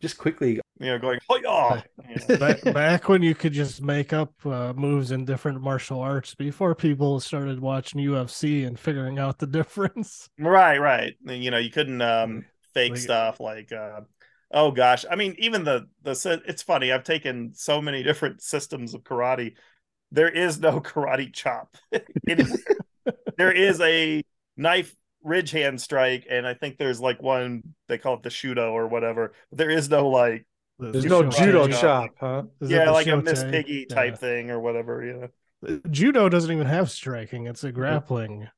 [0.00, 4.32] Just quickly, you know, going, oh yeah, back, back when you could just make up
[4.44, 9.46] uh, moves in different martial arts before people started watching UFC and figuring out the
[9.58, 10.28] difference.
[10.38, 11.14] right, right.
[11.24, 14.02] You know, you couldn't um fake Like- stuff like, uh,
[14.52, 16.92] oh gosh, I mean, even the the it's funny.
[16.92, 19.54] I've taken so many different systems of karate.
[20.12, 21.74] There is no karate chop.
[23.38, 24.22] there is a
[24.58, 24.94] knife
[25.26, 28.88] ridge hand strike, and I think there's like one they call it the shuto or
[28.88, 29.32] whatever.
[29.52, 30.46] There is no like
[30.78, 31.80] There's no judo chop.
[31.80, 32.42] chop, huh?
[32.60, 33.44] Is it yeah, the like a Miss?
[33.44, 34.16] Piggy type Yeah.
[34.16, 35.04] thing or whatever.
[35.04, 35.26] Yeah.
[35.68, 38.48] Uh, judo doesn't even have striking; it's a grappling.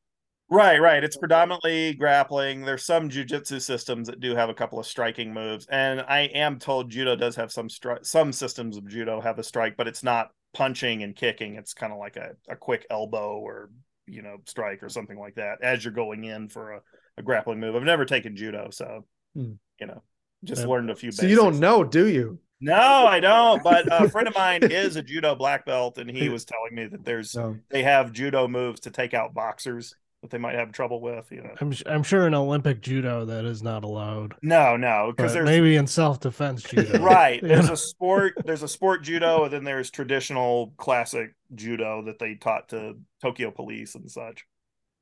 [0.50, 1.04] Right, right.
[1.04, 2.62] It's predominantly grappling.
[2.62, 6.58] There's some jujitsu systems that do have a couple of striking moves, and I am
[6.58, 10.02] told judo does have some stri- some systems of judo have a strike, but it's
[10.02, 11.56] not punching and kicking.
[11.56, 13.70] It's kind of like a, a quick elbow or
[14.08, 16.80] you know strike or something like that as you're going in for a,
[17.18, 17.76] a grappling move.
[17.76, 19.52] I've never taken judo, so Hmm.
[19.80, 20.02] you know,
[20.44, 20.68] just Yeah.
[20.68, 21.10] learned a few.
[21.12, 22.38] So you don't know, do you?
[22.60, 23.62] No, I don't.
[23.62, 26.86] But a friend of mine is a judo black belt, and he was telling me
[26.86, 27.56] that there's No.
[27.70, 31.30] they have judo moves to take out boxers that they might have trouble with.
[31.30, 34.34] You know, I'm s- I'm sure in Olympic judo that is not allowed.
[34.42, 37.00] no, no, because there's maybe in self defense judo.
[37.00, 37.40] right.
[37.42, 37.74] There's know?
[37.74, 38.34] a sport.
[38.44, 43.50] There's a sport judo, and then there's traditional classic judo that they taught to Tokyo
[43.50, 44.44] police and such.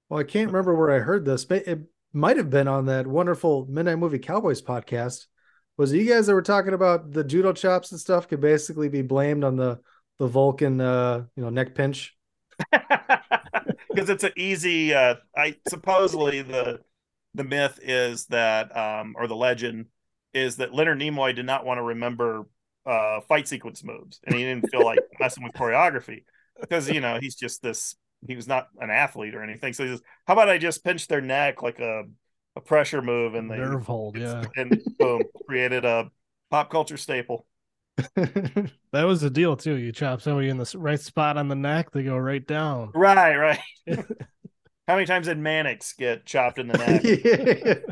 [0.08, 1.80] Well, I can't remember where I heard this, but it
[2.12, 5.26] might have been on that wonderful Midnight Movie Cowboys podcast.
[5.76, 8.88] Was it you guys that were talking about the judo chops and stuff could basically
[8.88, 9.80] be blamed on the
[10.18, 12.16] the Vulcan uh you know neck pinch?
[13.96, 16.80] because it's an easy uh i supposedly the
[17.34, 19.86] the myth is that um or the legend
[20.34, 22.46] is that leonard nimoy did not want to remember
[22.84, 26.24] uh fight sequence moves and he didn't feel like messing with choreography
[26.60, 29.90] because you know he's just this he was not an athlete or anything so he
[29.90, 32.04] says how about i just pinch their neck like a
[32.54, 34.16] a pressure move and they nerve hold.
[34.16, 36.10] Yeah, and boom created a
[36.50, 37.46] pop culture staple
[38.16, 39.76] that was the deal too.
[39.76, 42.90] You chop somebody in the right spot on the neck, they go right down.
[42.94, 43.60] right right
[44.88, 47.02] how many times did mannix get chopped in the neck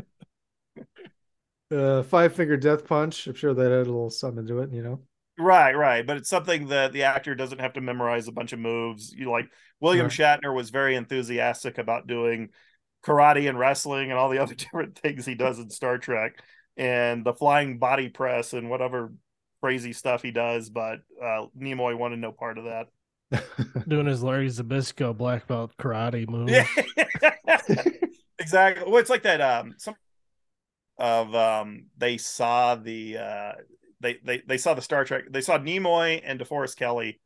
[1.71, 1.75] yeah.
[1.75, 3.25] Uh, five finger death punch.
[3.27, 5.01] I'm sure that had a little something to it, you know.
[5.37, 6.05] Right, right.
[6.05, 9.11] But it's something that the actor doesn't have to memorize a bunch of moves.
[9.11, 9.49] You like
[9.81, 10.11] William Right.
[10.11, 12.49] Shatner was very enthusiastic about doing
[13.03, 16.39] karate and wrestling and all the other different things he does in Star Trek
[16.77, 19.11] and the flying body press and whatever
[19.61, 20.69] crazy stuff he does.
[20.69, 22.87] But uh, Nimoy wanted no part of that.
[23.87, 26.49] Doing his Larry Zbyszko black belt karate move.
[26.49, 26.67] Yeah,
[28.39, 28.83] exactly.
[28.85, 29.41] Well, it's like that.
[29.41, 29.95] Um, some
[30.97, 33.51] of um, they saw the uh,
[33.99, 35.25] they they they saw the Star Trek.
[35.29, 37.19] They saw Nimoy and DeForest Kelley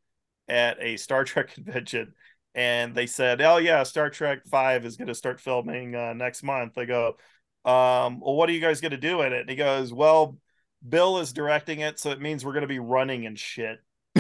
[0.47, 2.13] at a Star Trek convention,
[2.55, 6.43] and they said, "Oh yeah, Star Trek Five is going to start filming uh, next
[6.43, 7.17] month." They go,
[7.65, 10.37] um, "Well, what are you guys going to do in it?" And he goes, "Well,
[10.87, 13.79] Bill is directing it, so it means we're going to be running and shit."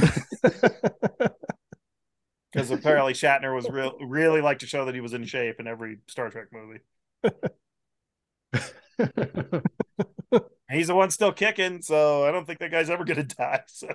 [2.51, 5.67] Because apparently Shatner was real really like to show that he was in shape in
[5.67, 6.79] every Star Trek movie.
[10.71, 13.61] He's the one still kicking, so I don't think that guy's ever going to die.
[13.67, 13.87] So,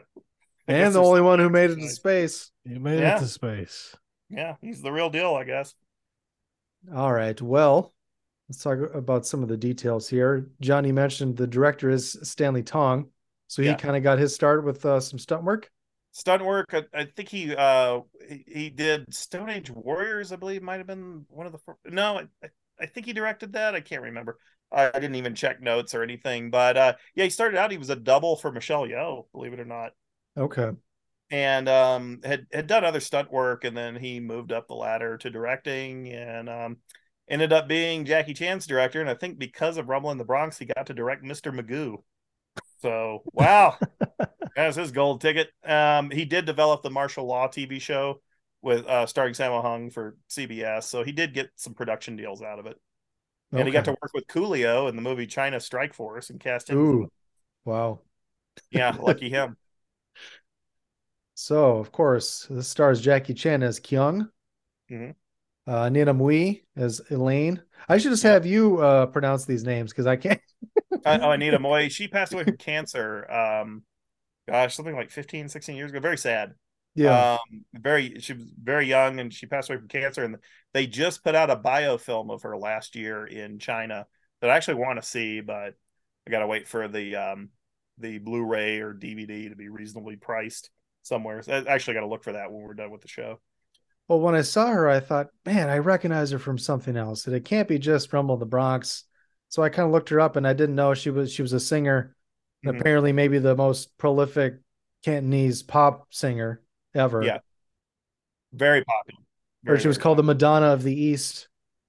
[0.69, 2.51] I and the only one who made it to space.
[2.65, 3.17] You made Yeah.
[3.17, 3.95] it to space.
[4.31, 5.75] yeah, he's the real deal, I guess.
[6.95, 7.41] All right.
[7.41, 7.94] Well,
[8.55, 10.49] let's talk about some of the details here.
[10.61, 13.11] Johnny mentioned the director is Stanley Tong.
[13.49, 13.75] So he Yeah.
[13.75, 15.71] kind of got his start with uh, some stunt work.
[16.13, 16.73] Stunt work.
[16.73, 18.01] I, I think he uh
[18.47, 20.31] he, did Stone Age Warriors.
[20.31, 21.59] I believe might have been one of the.
[21.91, 23.75] No, I, I think he directed that.
[23.75, 24.39] I can't remember.
[24.71, 26.51] I, I didn't even check notes or anything.
[26.51, 27.73] But uh yeah, he started out.
[27.73, 29.93] He was a double for Michelle Yeoh, believe it or not.
[30.37, 30.71] Okay.
[31.31, 35.17] and um had had done other stunt work and then he moved up the ladder
[35.19, 36.77] to directing and um
[37.29, 40.59] ended up being Jackie Chan's director and I think because of Rumble in the Bronx
[40.59, 41.53] he got to direct Mr.
[41.53, 42.03] Magoo.
[42.81, 43.77] So wow.
[44.57, 45.51] That's his gold ticket.
[45.65, 48.21] Um he did develop the martial law TV show
[48.63, 50.85] with uh starring Sammo Hung for CBS.
[50.85, 52.79] So he did get some production deals out of it.
[53.53, 56.69] And he got to work with Coolio in the movie China Strike Force and cast
[56.69, 56.77] him.
[56.79, 57.09] Ooh.
[57.65, 58.01] Wow.
[58.71, 59.57] Yeah, lucky him.
[61.37, 64.31] So, of course, this stars Jackie Chan as Keung,
[64.91, 65.15] Mhm.
[65.67, 67.63] Uh, Nina Mui as Elaine.
[67.89, 70.41] I should just have you uh, pronounce these names because I can't.
[71.05, 71.91] uh, oh, Anita Mui.
[71.91, 73.31] She passed away from cancer.
[73.31, 73.83] Um,
[74.49, 76.01] gosh, something like 15, 16 years ago.
[76.01, 76.53] Very sad.
[76.95, 77.33] Yeah.
[77.33, 80.25] Um, very, she was very young and she passed away from cancer.
[80.25, 80.37] And
[80.73, 84.07] they just put out a biofilm of her last year in China
[84.41, 85.75] that I actually want to see, but
[86.27, 87.49] I got to wait for the, um,
[87.99, 90.71] the Blu-ray or DVD to be reasonably priced.
[91.03, 91.43] somewhere.
[91.43, 93.41] So I actually got to look for that when we're done with the show.
[94.09, 97.27] Well, when I saw her, I thought, man, I recognize her from something else.
[97.27, 99.05] And it can't be just Rumble the Bronx.
[99.49, 101.53] So I kind of looked her up, and I didn't know she was she was
[101.53, 102.15] a singer.
[102.65, 102.79] Mhm.
[102.81, 104.55] apparently, maybe the most prolific
[105.05, 106.63] Cantonese pop singer
[106.95, 107.23] ever.
[107.23, 107.39] Yeah.
[108.53, 109.21] Very popular.
[109.21, 109.25] or
[109.65, 110.23] Very, she was called the.
[110.23, 111.49] Madonna of the East.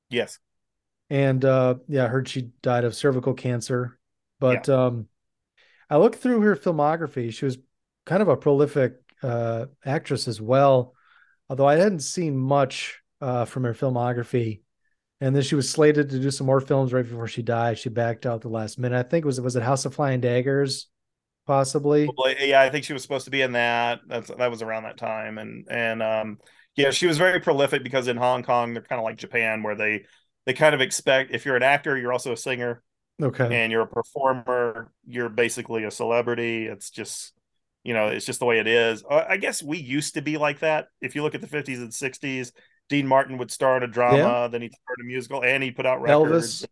[0.09, 0.39] Yes.
[1.09, 3.99] and uh yeah i heard she died of cervical cancer
[4.39, 5.07] but um
[5.89, 7.59] i looked through her filmography she was
[8.05, 10.94] kind of a prolific uh actress as well
[11.49, 14.61] although i hadn't seen much uh from her filmography.
[15.21, 17.79] And then she was slated to do some more films right before she died.
[17.79, 18.97] She backed out the last minute.
[18.97, 20.87] I think it was was it house of flying daggers?
[21.47, 22.05] Possibly.
[22.05, 24.01] Probably- yeah, I think she was supposed to be in that.
[24.07, 26.39] That's that was around that time, and and um,
[26.75, 29.75] yeah, she was very prolific because in Hong Kong they're kind of like Japan, where
[29.75, 30.05] they
[30.45, 32.83] they kind of expect if you're an actor, you're also a singer,
[33.21, 33.63] okay.
[33.63, 36.65] And you're a performer, you're basically a celebrity.
[36.65, 37.33] It's just
[37.85, 39.03] you know, it's just the way it is.
[39.09, 40.87] Uh, I guess we used to be like that.
[40.99, 42.51] If you look at the 50s and 60s,
[42.89, 44.47] Dean Martin would star in a drama, Yeah.
[44.47, 46.63] then he'd start a musical, and he'd put out records.
[46.63, 46.67] elvis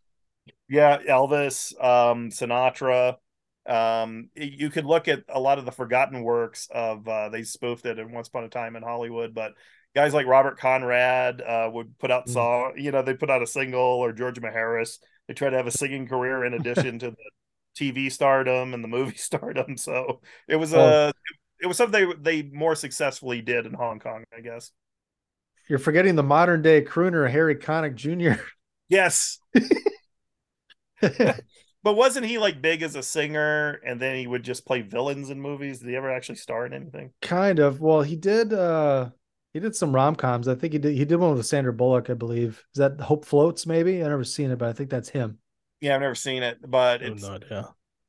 [0.68, 3.16] Yeah, Elvis, um, Sinatra.
[3.66, 7.86] Um, you could look at a lot of the forgotten works of uh, they spoofed
[7.86, 9.54] it in Once Upon a Time in Hollywood, but
[9.96, 12.34] guys like Robert Conrad uh, would put out Mm.
[12.34, 12.74] song.
[12.78, 14.98] You know, they put out a single or George Maharis.
[15.28, 17.16] They try to have a singing career in addition to the
[17.76, 19.78] TV stardom and the movie stardom.
[19.78, 21.12] So it was a Oh.
[21.62, 24.72] it was something they they more successfully did in Hong Kong, I guess.
[25.70, 28.42] you're forgetting the modern day crooner harry connick jr
[28.90, 29.40] Yes,
[31.84, 35.30] But wasn't he like big as a singer and then he would just play villains
[35.30, 35.80] in movies?
[35.80, 37.12] Did he ever actually star in anything?
[37.22, 37.80] Kind of.
[37.82, 39.10] Well, he did uh
[39.54, 40.48] he did some rom-coms.
[40.48, 42.64] I think he did he did one with Sandra Bullock, I believe.
[42.74, 44.02] Is that Hope Floats maybe?
[44.02, 45.40] I've never seen it, but I think that's him.
[45.84, 47.64] Yeah, I've never seen it, but Oh, it's no, yeah.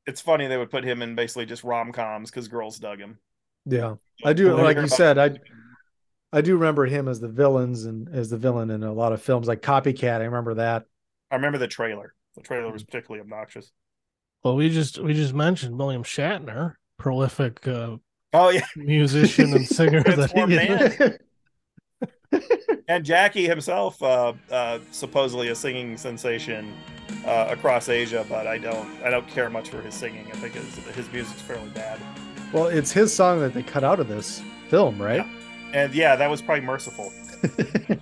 [0.07, 3.19] it's funny they would put him in basically just rom coms because girls dug him.
[3.65, 3.95] Yeah.
[4.23, 5.31] I do like you're you about- said, I
[6.31, 9.21] I do remember him as the villains and as the villain in a lot of
[9.21, 10.21] films like Copycat.
[10.21, 10.85] I remember that.
[11.31, 12.13] I remember the trailer.
[12.35, 12.73] The trailer Mm.
[12.73, 13.71] was particularly obnoxious.
[14.43, 17.97] Well, we just we just mentioned William Shatner, prolific uh,
[18.31, 20.01] Oh yeah, musician and singer.
[20.03, 21.17] that Transformed Man.
[22.87, 26.73] and Jackie himself, uh, uh, supposedly a singing sensation
[27.25, 30.27] uh, across Asia, but I don't I don't care much for his singing.
[30.31, 31.99] I think his his music's fairly bad.
[32.53, 35.25] well, it's his song that they cut out of this film, right?
[35.73, 37.11] And yeah, that was probably merciful.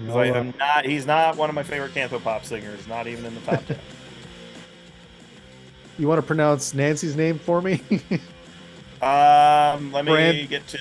[0.00, 0.84] No, I am not.
[0.84, 2.86] He's not one of my favorite Cantopop singers.
[2.88, 3.78] Not even in the top ten.
[5.98, 7.80] you want to pronounce Nancy's name for me?
[9.02, 10.78] Um, let me Fran- get to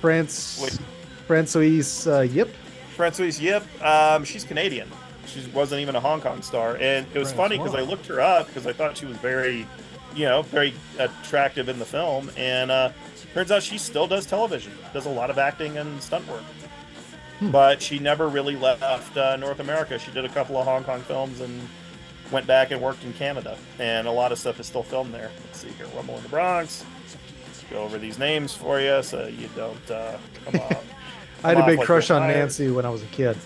[0.00, 0.78] France Wait.
[1.26, 2.48] Francoise uh, Yip.
[2.94, 3.62] Francoise Yip.
[3.84, 4.90] Um, she's Canadian.
[5.26, 8.22] She wasn't even a Hong Kong star, and it was funny because I looked her
[8.22, 9.66] up because I thought she was very,
[10.14, 12.90] you know, very attractive in the film, and uh,
[13.34, 16.42] turns out she still does television, does a lot of acting and stunt work.
[17.42, 19.98] But she never really left uh, North America.
[19.98, 21.68] She did a couple of Hong Kong films and
[22.32, 25.30] went back and worked in Canada, and a lot of stuff is still filmed there.
[25.44, 26.84] Let's see here, Rumble in the Bronx.
[27.44, 30.84] Let's Go over these names for you so you don't uh, come off.
[31.44, 32.36] I had a big like crush on tired.
[32.36, 33.36] Nancy when I was a kid.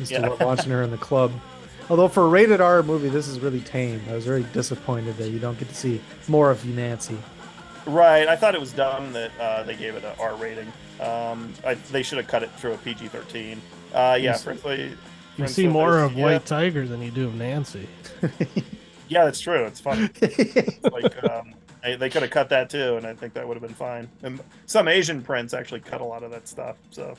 [0.00, 0.28] Used to Yeah.
[0.28, 1.32] love watching her in the club.
[1.88, 4.02] Although for a rated R movie, this is really tame.
[4.10, 7.16] I was very disappointed that you don't get to see more of you, Nancy.
[7.86, 8.26] Right.
[8.26, 10.72] I thought it was dumb that uh, they gave it an R rating.
[11.00, 13.60] Um, I, they should have cut it through a PG thirteen.
[13.92, 14.44] Uh, yeah, Yes.
[14.44, 14.92] frankly,
[15.36, 17.88] You see more Philip- of yeah, White Tiger than you do of Nancy.
[19.06, 19.64] Yeah, that's true.
[19.66, 20.08] It's funny.
[20.90, 23.62] Like um, they, they could have cut that too, and I think that would have
[23.62, 24.08] been fine.
[24.22, 26.76] And some Asian prints actually cut a lot of that stuff.
[26.90, 27.14] So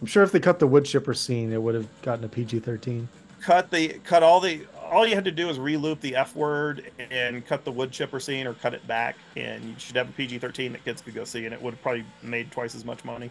[0.00, 2.60] I'm sure if they cut the wood chipper scene, it would have gotten a PG
[2.60, 3.06] 13.
[3.42, 6.90] cut the cut all the all you had to do was reloop the F word
[7.10, 10.12] and cut the wood chipper scene or cut it back, and you should have a
[10.12, 12.84] PG thirteen that kids could go see, and it would have probably made twice as
[12.84, 13.30] much money.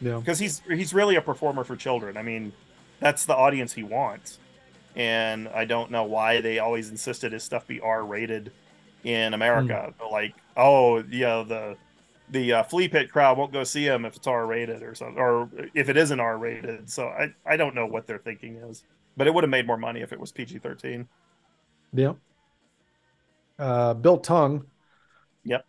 [0.00, 0.18] Yeah.
[0.18, 2.16] because he's he's really a performer for children.
[2.16, 2.52] I mean,
[3.00, 4.38] that's the audience he wants,
[4.94, 8.52] and I don't know why they always insisted his stuff be R rated
[9.04, 9.94] in America.
[9.98, 11.76] But like, oh, yeah, the
[12.28, 15.18] the uh, flea pit crowd won't go see him if it's R rated or something,
[15.18, 16.90] or if it isn't R rated.
[16.90, 18.84] So I I don't know what their thinking is,
[19.16, 21.08] but it would have made more money if it was PG thirteen.
[21.92, 22.14] Yeah.
[23.58, 24.66] Uh, Bill Tung.
[25.44, 25.64] Yep.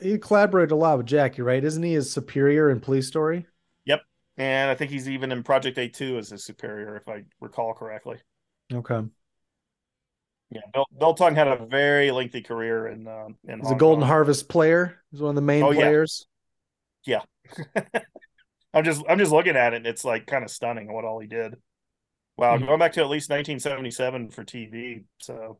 [0.00, 1.62] He collaborated a lot with Jackie, right?
[1.64, 3.46] Isn't he his superior in Police Story?
[3.86, 4.02] Yep,
[4.36, 7.74] and I think he's even in Project A two as his superior, if I recall
[7.74, 8.18] correctly.
[8.72, 9.02] Okay.
[10.50, 14.02] Yeah, Bill, Bill Tung had a very lengthy career in um, in He's a Golden
[14.02, 14.08] Kong.
[14.08, 15.02] Harvest player.
[15.10, 15.80] He's one of the main Oh, yeah.
[15.80, 16.26] players.
[17.06, 17.22] Yeah.
[18.74, 21.20] I'm just I'm just looking at it and it's like kind of stunning what all
[21.20, 21.56] he did.
[22.36, 22.66] Wow, Mhm.
[22.66, 25.04] going back to at least 1977 for TV.
[25.20, 25.58] So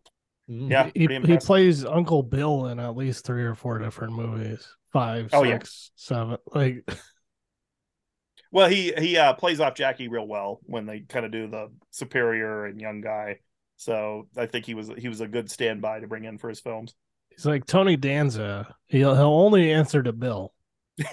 [0.50, 0.70] Mm.
[0.70, 4.68] yeah, he, he plays Uncle Bill in at least three or four different movies.
[4.92, 5.60] Five, Oh, yeah.
[5.96, 6.36] seven.
[6.54, 6.86] Like
[8.52, 11.72] Well, he he uh, plays off Jackie real well when they kind of do the
[11.90, 13.38] superior and young guy.
[13.78, 16.60] So I think he was he was a good standby to bring in for his
[16.60, 16.94] films.
[17.30, 18.76] he's like Tony Danza.
[18.86, 20.52] He'll he'll only answer to Bill.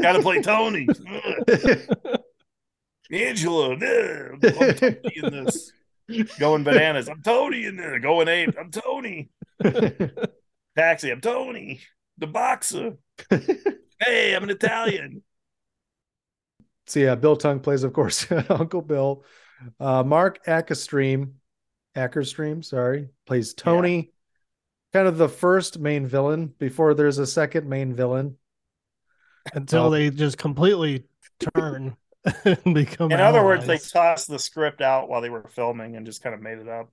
[0.00, 0.86] Got to play Tony.
[3.12, 3.20] Ugh.
[3.20, 3.80] Angela, I'm
[4.40, 5.72] Tony in this.
[6.38, 7.08] Going bananas.
[7.08, 7.98] I'm Tony in there.
[7.98, 8.54] Going ape.
[8.58, 9.30] I'm Tony.
[10.76, 11.10] Taxi.
[11.10, 11.80] I'm Tony.
[12.18, 12.96] The boxer.
[13.30, 15.22] hey, I'm an Italian.
[16.86, 19.24] So yeah, Bill Tung plays, of course, Uncle Bill.
[19.80, 21.32] Uh, Marc Akerstream,
[21.96, 24.12] Akerstream, sorry, plays Tony.
[24.92, 28.36] Kind of the first main villain before there's a second main villain.
[29.52, 31.04] Until Well- they just completely
[31.54, 31.96] turn
[32.44, 33.10] and become.
[33.12, 36.34] In other words, they tossed the script out while they were filming and just kind
[36.34, 36.90] of made it up.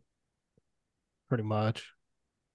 [1.30, 1.90] pretty much.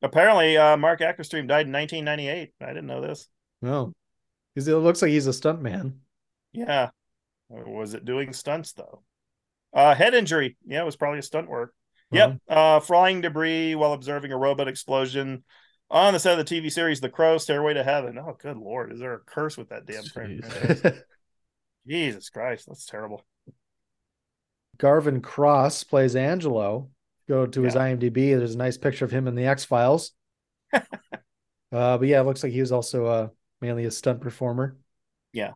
[0.02, 2.52] Apparently, uh, Marc Akerstream died in 1998.
[2.60, 3.28] I didn't know this.
[3.60, 3.92] No,
[4.54, 6.00] because it looks like he's a stunt man.
[6.52, 6.90] Yeah.
[7.48, 9.02] Or was it doing stunts though?
[9.74, 10.56] Uh, head injury.
[10.66, 11.74] Yeah, it was probably a stunt work.
[12.10, 12.38] Yep.
[12.48, 15.44] Uh, flying debris while observing a robot explosion
[15.90, 18.18] on the set of the TV series The Crow Stairway to Heaven.
[18.18, 18.92] Oh, good lord.
[18.92, 20.82] Is there a curse with that damn franchise?
[21.88, 22.66] Jesus Christ.
[22.68, 23.24] That's terrible.
[24.78, 26.90] Garvin Cross plays Angelo.
[27.28, 28.36] Go to his IMDb.
[28.36, 30.12] There's a nice picture of him in the X Files.
[30.72, 30.82] uh,
[31.70, 33.28] but yeah, it looks like he was also uh,
[33.60, 34.76] mainly a stunt performer.
[35.32, 35.52] Yeah.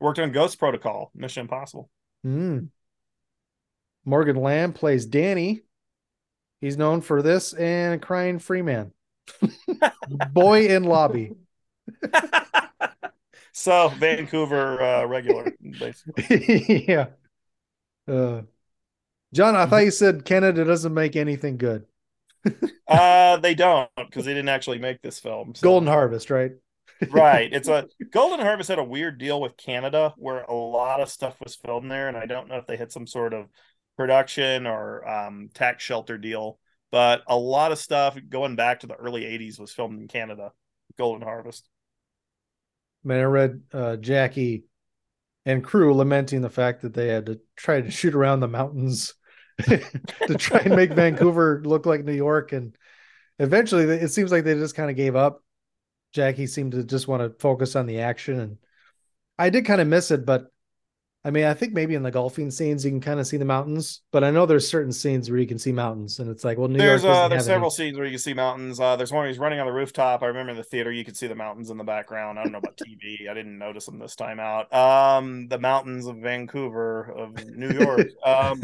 [0.00, 1.90] Worked on Ghost Protocol, Mission Impossible.
[2.24, 2.68] Mm.
[4.04, 5.62] Morgan Lamb plays Danny.
[6.60, 8.92] He's known for this and Crying Freeman.
[10.32, 11.32] Boy in Lobby.
[13.56, 15.50] So Vancouver uh, regular,
[15.80, 16.84] basically.
[16.88, 17.06] yeah.
[18.06, 18.42] Uh,
[19.32, 21.86] John, I thought you said Canada doesn't make anything good.
[22.88, 25.52] Uh, they don't because they didn't actually make this film.
[25.56, 26.52] so- Golden Harvest, right?
[27.10, 27.52] right.
[27.52, 31.34] It's a Golden Harvest had a weird deal with Canada where a lot of stuff
[31.42, 33.48] was filmed there, and I don't know if they had some sort of
[33.96, 36.60] production or um, tax shelter deal,
[36.92, 40.52] but a lot of stuff going back to the early '80s was filmed in Canada.
[40.96, 41.68] Golden Harvest.
[43.06, 44.64] Man, I read uh, Jackie
[45.44, 49.14] and crew lamenting the fact that they had to try to shoot around the mountains
[49.62, 52.52] to try and make Vancouver look like New York.
[52.52, 52.76] And
[53.38, 55.44] eventually, it seems like they just kind of gave up.
[56.12, 58.40] Jackie seemed to just want to focus on the action.
[58.40, 58.58] And
[59.38, 60.46] I did kind of miss it, but
[61.26, 63.44] I mean, I think maybe in the golfing scenes you can kind of see the
[63.44, 66.56] mountains, but I know there's certain scenes where you can see mountains, and it's like,
[66.56, 67.16] well, New there's York.
[67.16, 67.56] uh, there's have any.
[67.56, 68.78] several scenes where you can see mountains.
[68.78, 70.22] Uh, there's one where he's running on the rooftop.
[70.22, 72.38] I remember in the theater you could see the mountains in the background.
[72.38, 73.28] I don't know about TV.
[73.28, 74.72] I didn't notice them this time out.
[74.72, 78.06] Um, the mountains of Vancouver of New York.
[78.24, 78.62] um,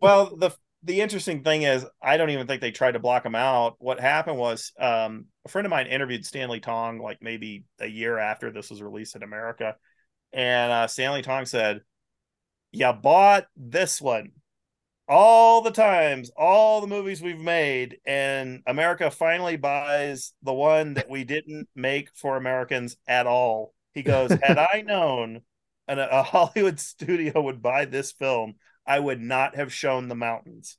[0.00, 0.50] well, the
[0.84, 3.76] the interesting thing is I don't even think they tried to block them out.
[3.80, 8.16] What happened was um, a friend of mine interviewed Stanley Tong like maybe a year
[8.16, 9.76] after this was released in America,
[10.32, 11.82] and uh, Stanley Tong said,
[12.72, 14.32] "You bought this one."
[15.08, 21.08] all the times, all the movies we've made, and America finally buys the one that
[21.08, 23.74] we didn't make for Americans at all.
[23.94, 25.40] He goes, Had I known
[25.88, 28.56] an, a Hollywood studio would buy this film,
[28.86, 30.76] I would not have shown the mountains.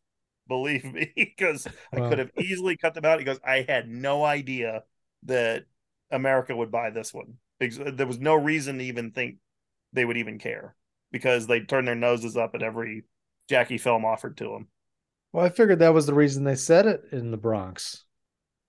[0.48, 3.20] Believe me, because I could have easily cut them out.
[3.20, 4.84] He goes, I had no idea
[5.24, 5.66] that
[6.12, 7.38] America would buy this one.
[7.60, 9.38] There was no reason to even think
[9.92, 10.76] they would even care
[11.12, 13.04] because they turned their noses up at every
[13.48, 14.68] Jackie film offered to them.
[15.34, 18.06] Well, I figured that was the reason they said it in the Bronx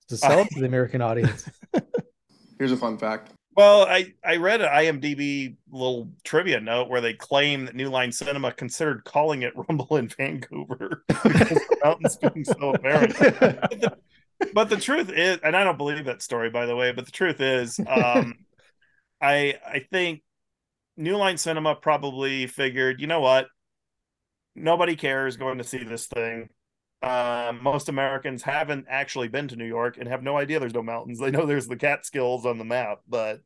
[0.09, 1.49] to sell it to the American audience.
[2.59, 3.33] Here's a fun fact.
[3.57, 8.13] Well, I I read an IMDb little trivia note where they claim that New Line
[8.13, 13.17] Cinema considered calling it Rumble in Vancouver because the mountains being so apparent.
[13.19, 13.97] But the,
[14.55, 17.13] but the truth is, and I don't believe that story by the way, but the
[17.13, 18.35] truth is, um,
[19.21, 20.23] I I think
[21.01, 23.49] New Line Cinema probably figured, you know what,
[24.55, 26.49] nobody cares going to see this thing.
[27.03, 30.83] uh, most Americans haven't actually been to New York and have no idea there's no
[30.83, 31.19] mountains.
[31.19, 33.41] They know there's the Catskills on the map, but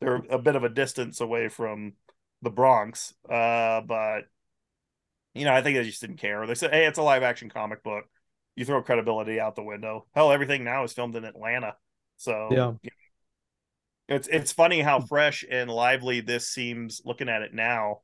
[0.00, 1.94] they're a bit of a distance away from
[2.42, 3.14] the Bronx.
[3.28, 4.22] Uh, but
[5.34, 6.46] you know, I think they just didn't care.
[6.46, 8.04] They said, "Hey, it's a live action comic book."
[8.56, 10.06] You throw credibility out the window.
[10.14, 11.76] Hell, everything now is filmed in Atlanta,
[12.16, 12.72] so Yeah.
[14.10, 18.00] It's it's funny how fresh and lively this seems looking at it now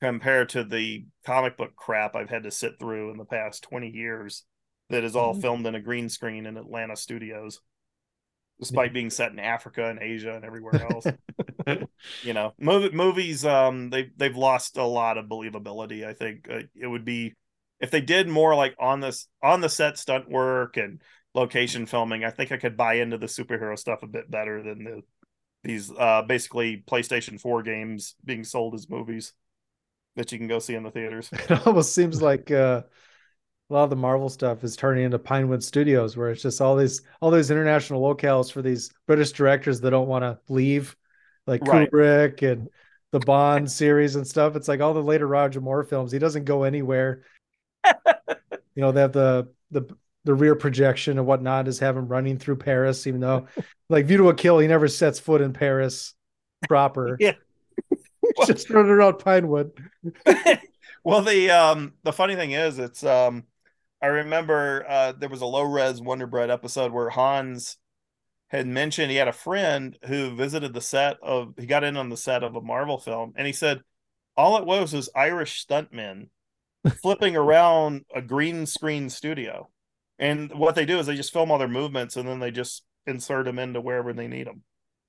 [0.00, 3.90] compared to the comic book crap I've had to sit through in the past 20
[3.90, 4.44] years
[4.90, 5.40] that is all Mhm.
[5.40, 7.60] filmed in a green screen in Atlanta studios
[8.58, 11.12] despite being set in Africa and Asia and everywhere else.
[12.22, 16.06] you know, movie, movies um they they've lost a lot of believability.
[16.06, 17.34] I think uh, it would be
[17.80, 21.00] if they did more like on this on the set stunt work and
[21.34, 24.84] location filming, I think I could buy into the superhero stuff a bit better than
[24.84, 25.02] the
[25.62, 29.32] these uh basically PlayStation 4 games being sold as movies
[30.16, 31.30] that you can go see in the theaters.
[31.32, 32.82] It almost seems like uh,
[33.70, 36.76] a lot of the Marvel stuff is turning into Pinewood Studios, where it's just all
[36.76, 40.96] these all these international locales for these British directors that don't want to leave,
[41.46, 41.90] like Right.
[41.90, 42.68] Kubrick and
[43.12, 44.56] the Bond series and stuff.
[44.56, 46.12] It's like all the later Roger Moore films.
[46.12, 47.22] He doesn't go anywhere.
[47.86, 49.82] you know, they have the the
[50.24, 53.46] the rear projection and whatnot is have him running through Paris, even though
[53.88, 56.14] like View to a Kill, he never sets foot in Paris
[56.68, 57.16] proper.
[57.20, 57.34] Yeah.
[58.46, 59.72] Just running around Pinewood.
[61.04, 63.44] well the um the funny thing is it's um
[64.02, 67.76] i remember uh there was a low res wonder bread episode where hans
[68.48, 72.08] had mentioned he had a friend who visited the set of he got in on
[72.08, 73.80] the set of a marvel film and he said
[74.36, 76.28] all it was was irish stuntmen
[77.02, 79.68] flipping around a green screen studio
[80.20, 82.84] and what they do is they just film all their movements and then they just
[83.06, 84.62] insert them into wherever they need them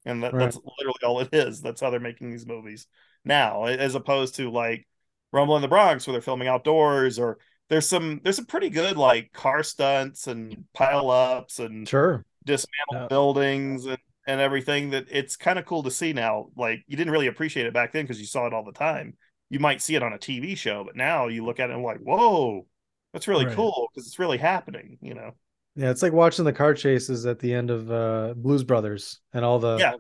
[0.06, 0.40] and that, Right.
[0.40, 2.88] that's literally all it is that's how they're making these movies
[3.26, 4.88] now as opposed to like
[5.34, 7.38] Rumble in the Bronx where they're filming outdoors or
[7.70, 12.26] there's some there's some pretty good like car stunts and pile ups and Sure.
[12.46, 13.98] dismantled buildings and,
[14.28, 16.50] and everything that it's kind of cool to see now.
[16.56, 19.18] Like you didn't really appreciate it back then because you saw it all the time.
[19.50, 21.84] You might see it on a TV show, but now you look at it and
[21.84, 22.66] like, whoa,
[23.14, 23.56] that's really Right.
[23.56, 25.32] cool because it's really happening, you know.
[25.76, 29.46] Yeah, it's like watching the car chases at the end of uh Blues Brothers and
[29.46, 29.94] all the Yeah.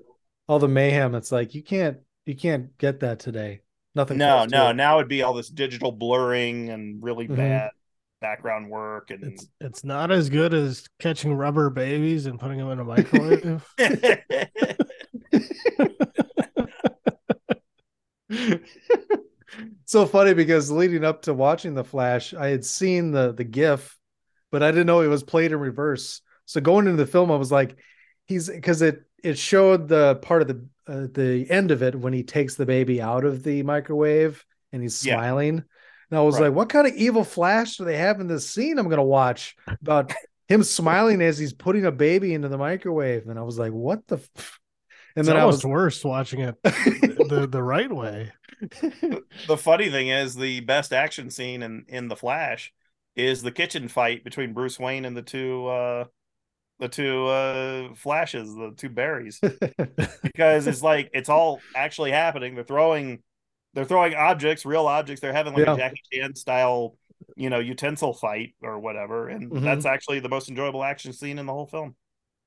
[0.47, 1.15] all the mayhem.
[1.15, 3.61] It's like you can't you can't get that today.
[3.95, 4.17] Nothing.
[4.17, 4.75] No, no, it.
[4.75, 7.35] now it'd be all this digital blurring and really Mhm.
[7.37, 7.71] bad
[8.21, 12.69] background work and It's it's not as good as catching rubber babies and putting them
[12.69, 13.65] in a microwave.
[19.85, 23.97] so funny because leading up to watching the Flash, I had seen the the GIF,
[24.51, 26.21] but I didn't know it was played in reverse.
[26.45, 27.77] So going into the film, I was like,
[28.25, 32.13] he's because it it showed the part of the uh, the end of it when
[32.13, 34.43] he takes the baby out of the microwave
[34.73, 35.15] and he's Yeah.
[35.15, 35.63] smiling.
[36.09, 36.47] And I was Right.
[36.47, 38.77] like, what kind of evil Flash do they have in this scene?
[38.79, 40.11] I'm gonna watch about
[40.47, 44.05] him smiling as he's putting a baby into the microwave, and I was like, what
[44.07, 44.15] the.
[44.17, 44.59] F-?
[45.15, 48.31] And it's then I almost was worse watching it the, the right way.
[49.47, 52.73] the funny thing is the best action scene in in the flash
[53.15, 56.05] is the kitchen fight between bruce wayne and the two uh
[56.79, 59.39] the two uh flashes the two Barrys
[60.23, 63.21] because it's like it's all actually happening they're throwing
[63.73, 65.73] they're throwing objects real objects they're having like Yeah.
[65.73, 66.97] a jackie chan style
[67.35, 69.63] you know utensil fight or whatever and Mhm.
[69.63, 71.95] that's actually the most enjoyable action scene in the whole film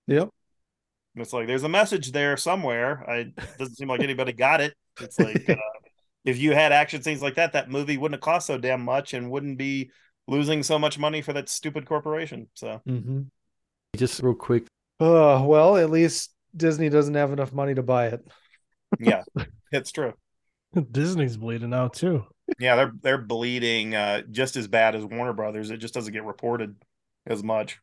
[0.06, 0.30] Yep.
[1.14, 3.08] And it's like there's a message there somewhere.
[3.08, 4.74] I doesn't seem like anybody got it.
[5.00, 5.56] It's like uh,
[6.24, 9.14] if you had action scenes like that, that movie wouldn't have cost so damn much
[9.14, 9.90] and wouldn't be
[10.26, 12.48] losing so much money for that stupid corporation.
[12.54, 13.22] So Mm-hmm.
[13.96, 14.66] Just real quick,
[14.98, 18.26] Uh, well, at least Disney doesn't have enough money to buy it.
[18.98, 19.22] yeah,
[19.70, 20.14] it's true.
[20.90, 22.24] Disney's bleeding out too.
[22.58, 25.70] Yeah, they're they're bleeding uh, just as bad as Warner Brothers.
[25.70, 26.74] It just doesn't get reported
[27.26, 27.78] as much.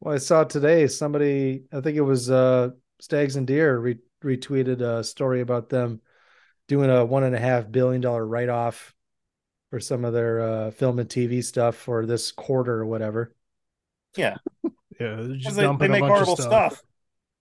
[0.00, 2.70] Well, I saw today somebody, I think it was uh,
[3.00, 6.00] Stags and Deer, re- retweeted a story about them
[6.68, 8.94] doing a one and a half billion dollar write off
[9.70, 13.34] for some of their uh, film and TV stuff for this quarter or whatever.
[14.16, 14.36] Yeah,
[15.00, 16.52] Yeah, they're just because they, dumping they a make bunch of horrible stuff.
[16.52, 16.82] stuff.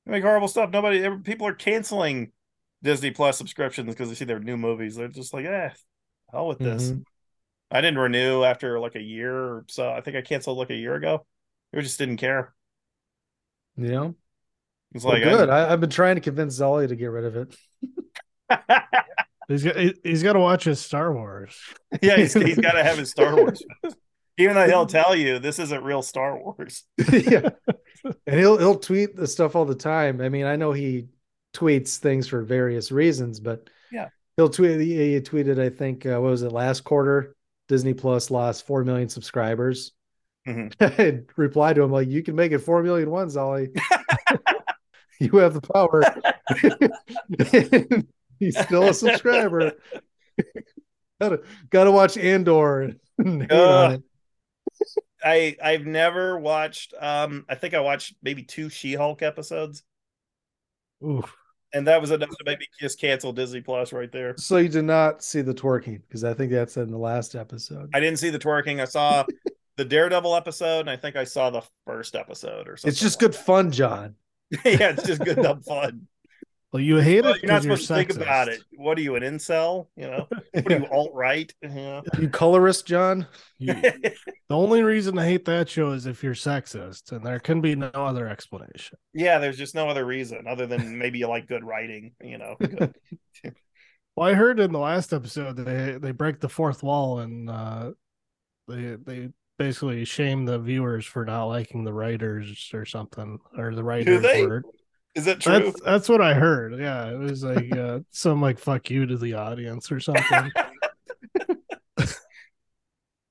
[0.05, 0.71] They make horrible stuff.
[0.71, 2.31] Nobody, people are canceling
[2.83, 4.95] Disney Plus subscriptions because they see their new movies.
[4.95, 5.71] They're just like, eh,
[6.31, 6.93] hell with this.
[6.93, 7.03] Mhm.
[7.71, 9.89] I didn't renew after like a year or so.
[9.91, 11.25] I think I canceled like a year ago.
[11.75, 12.53] I just didn't care.
[13.75, 14.15] You know,
[14.93, 15.49] It's well, like good.
[15.49, 17.55] I, I, I've been trying to convince Zolly to get rid of it.
[19.47, 21.57] He's got he- he's got to watch his Star Wars.
[22.01, 23.63] yeah, he's, he's got to have his Star Wars.
[24.37, 26.83] Even though he'll tell you this isn't real Star Wars.
[27.11, 27.49] yeah,
[28.27, 30.19] and he'll he'll tweet the stuff all the time.
[30.21, 31.07] I mean, I know he
[31.55, 34.09] tweets things for various reasons, but Yeah.
[34.35, 34.79] he'll tweet.
[34.81, 37.35] He, he tweeted, I think, uh, what was it last quarter?
[37.67, 39.93] Disney Plus lost four million subscribers.
[40.47, 40.73] Mhm.
[40.79, 43.69] I replied to him like, "You can make it four million ones, Ollie.
[45.19, 46.03] you have the power."
[48.39, 49.73] He's still a subscriber.
[51.19, 52.99] gotta gotta watch Andor and
[53.51, 54.03] it.
[55.23, 56.93] I I've never watched.
[56.99, 59.83] Um, I think I watched maybe two She-Hulk episodes,
[61.03, 61.35] Oof.
[61.73, 64.35] and that was enough to make me just cancel Disney Plus right there.
[64.37, 67.89] So you did not see the twerking because I think that's in the last episode.
[67.93, 68.79] I didn't see the twerking.
[68.79, 69.25] I saw
[69.77, 72.89] the Daredevil episode, and I think I saw the first episode or something.
[72.91, 74.15] It's just good fun, John.
[74.65, 76.07] yeah, it's just good dumb fun.
[76.73, 78.59] Well, you hate Well, it you're not because you're, supposed to think about it.
[78.75, 79.87] What are you, an incel?
[79.95, 81.51] You know, what are you, alt right?
[81.63, 82.01] Yeah.
[82.19, 83.25] You colorist, John.
[83.57, 84.13] You- the
[84.49, 87.89] only reason I hate that show is if you're sexist, and there can be no
[87.93, 88.97] other explanation.
[89.13, 92.11] yeah, there's just no other reason other than maybe you like good writing.
[92.21, 92.57] You know,
[94.17, 97.91] Well, I heard in the last episode they they break the fourth wall and uh,
[98.67, 103.83] they they basically shame the viewers for not liking the writers or something, or the
[103.83, 104.45] writers they?
[104.45, 104.63] were.
[105.15, 105.59] is that true?
[105.59, 106.79] That's that's what I heard.
[106.79, 110.51] Yeah, it was like uh, some like "fuck you" to the audience or something.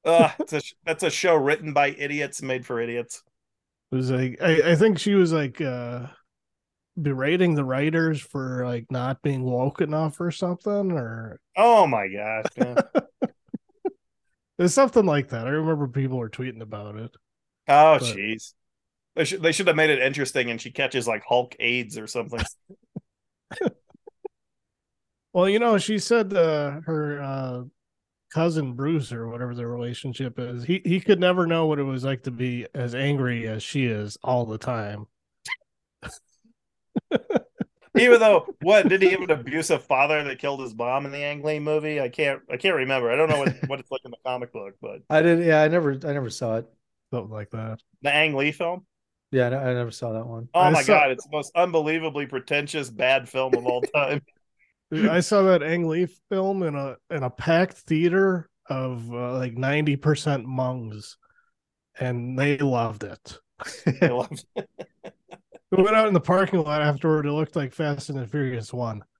[0.06, 3.24] It's a, that's a show written by idiots, made for idiots.
[3.90, 6.06] It was like I, I think she was like uh
[7.00, 12.44] berating the writers for like not being woke enough or something, or Oh my gosh.
[12.56, 12.82] yeah.
[14.58, 15.46] there's something like that.
[15.46, 17.14] I remember people were tweeting about it.
[17.68, 18.54] Oh jeez.
[19.14, 22.06] They should they should have made it interesting and she catches like Hulk AIDS or
[22.06, 22.40] something.
[25.36, 27.64] Well, you know, she said uh, her uh,
[28.32, 32.04] cousin Bruce or whatever their relationship is, he he could never know what it was
[32.04, 35.08] like to be as angry as she is all the time.
[37.98, 41.18] Even though what did he have an abusive father that killed his mom in the
[41.22, 42.00] Ang Lee movie?
[42.00, 43.10] I can't I can't remember.
[43.10, 45.46] I don't know what, what it's like in the comic book, but I didn't.
[45.46, 45.92] Yeah, I never.
[45.92, 46.66] I never saw it.
[47.12, 47.80] Something like that.
[48.02, 48.84] the Ang Lee film.
[49.32, 50.48] Yeah, I I never saw that one.
[50.54, 54.22] Oh I my saw- god, it's the most unbelievably pretentious bad film of all time.
[54.92, 59.56] I saw that Ang Lee film in a in a packed theater of uh, like
[59.56, 61.16] ninety percent Hmongs,
[61.98, 63.38] and they loved it.
[64.02, 64.68] I loved it.
[65.70, 67.26] We went out in the parking lot afterward.
[67.26, 69.02] It looked like Fast and the Furious One.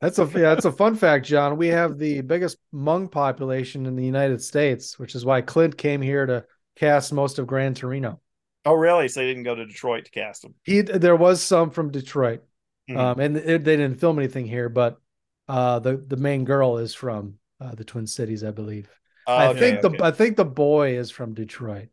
[0.00, 1.56] That's a yeah, that's a fun fact, John.
[1.56, 6.02] We have the biggest Hmong population in the United States, which is why Clint came
[6.02, 8.20] here to cast most of Gran Torino.
[8.64, 9.06] oh really?
[9.06, 10.54] So they didn't go to Detroit to cast him.
[10.64, 12.42] He there was some from Detroit,
[12.90, 12.96] Mhm.
[12.98, 15.00] um, and it, they didn't film anything here, but
[15.46, 18.88] uh, the the main girl is from uh, the Twin Cities, I believe.
[19.28, 19.96] I Okay, think okay.
[19.98, 21.90] the I think the boy is from Detroit.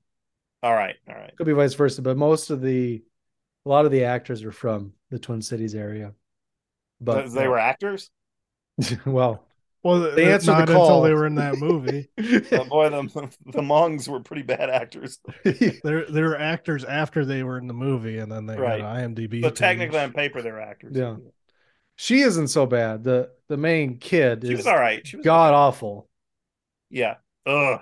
[0.61, 1.33] All right, all right.
[1.37, 3.01] Could be vice versa, but most of the
[3.65, 6.13] a lot of the actors are from the Twin Cities area.
[7.01, 8.09] But they uh, were actors.
[9.05, 9.45] well,
[9.83, 11.01] Well, They th- answered the not until call.
[11.01, 12.09] they were in that movie.
[12.51, 15.19] Oh, boy, the the Hmongs were pretty bad actors.
[15.83, 18.81] They're they're actors after they were in the movie, and then they Right.
[18.81, 19.41] got an IMDb.
[19.41, 20.95] But technically, on paper, they're actors.
[20.95, 21.17] Yeah.
[21.95, 23.03] she isn't so bad.
[23.03, 25.05] The the main kid She is was all right.
[25.05, 26.09] She was god awful.
[26.89, 27.15] Yeah.
[27.45, 27.81] Ugh.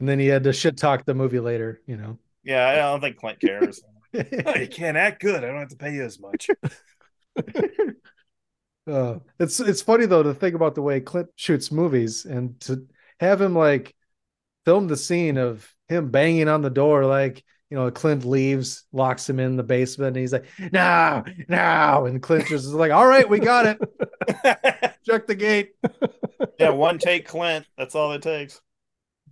[0.00, 2.18] And then he had to shit talk the movie later, you know.
[2.42, 3.80] Yeah, I don't think Clint cares.
[4.12, 5.44] Oh, you can't act good.
[5.44, 6.50] I don't have to pay you as much.
[8.90, 12.86] Uh, it's it's funny though to think about the way Clint shoots movies and to
[13.20, 13.94] have him like
[14.64, 19.30] film the scene of him banging on the door, like you know, Clint leaves, locks
[19.30, 23.06] him in the basement, and he's like, "No, no," and Clint just is like, "All
[23.06, 24.96] right, we got it.
[25.06, 25.72] Check the gate."
[26.58, 27.66] yeah, one take Clint.
[27.78, 28.60] That's all it takes.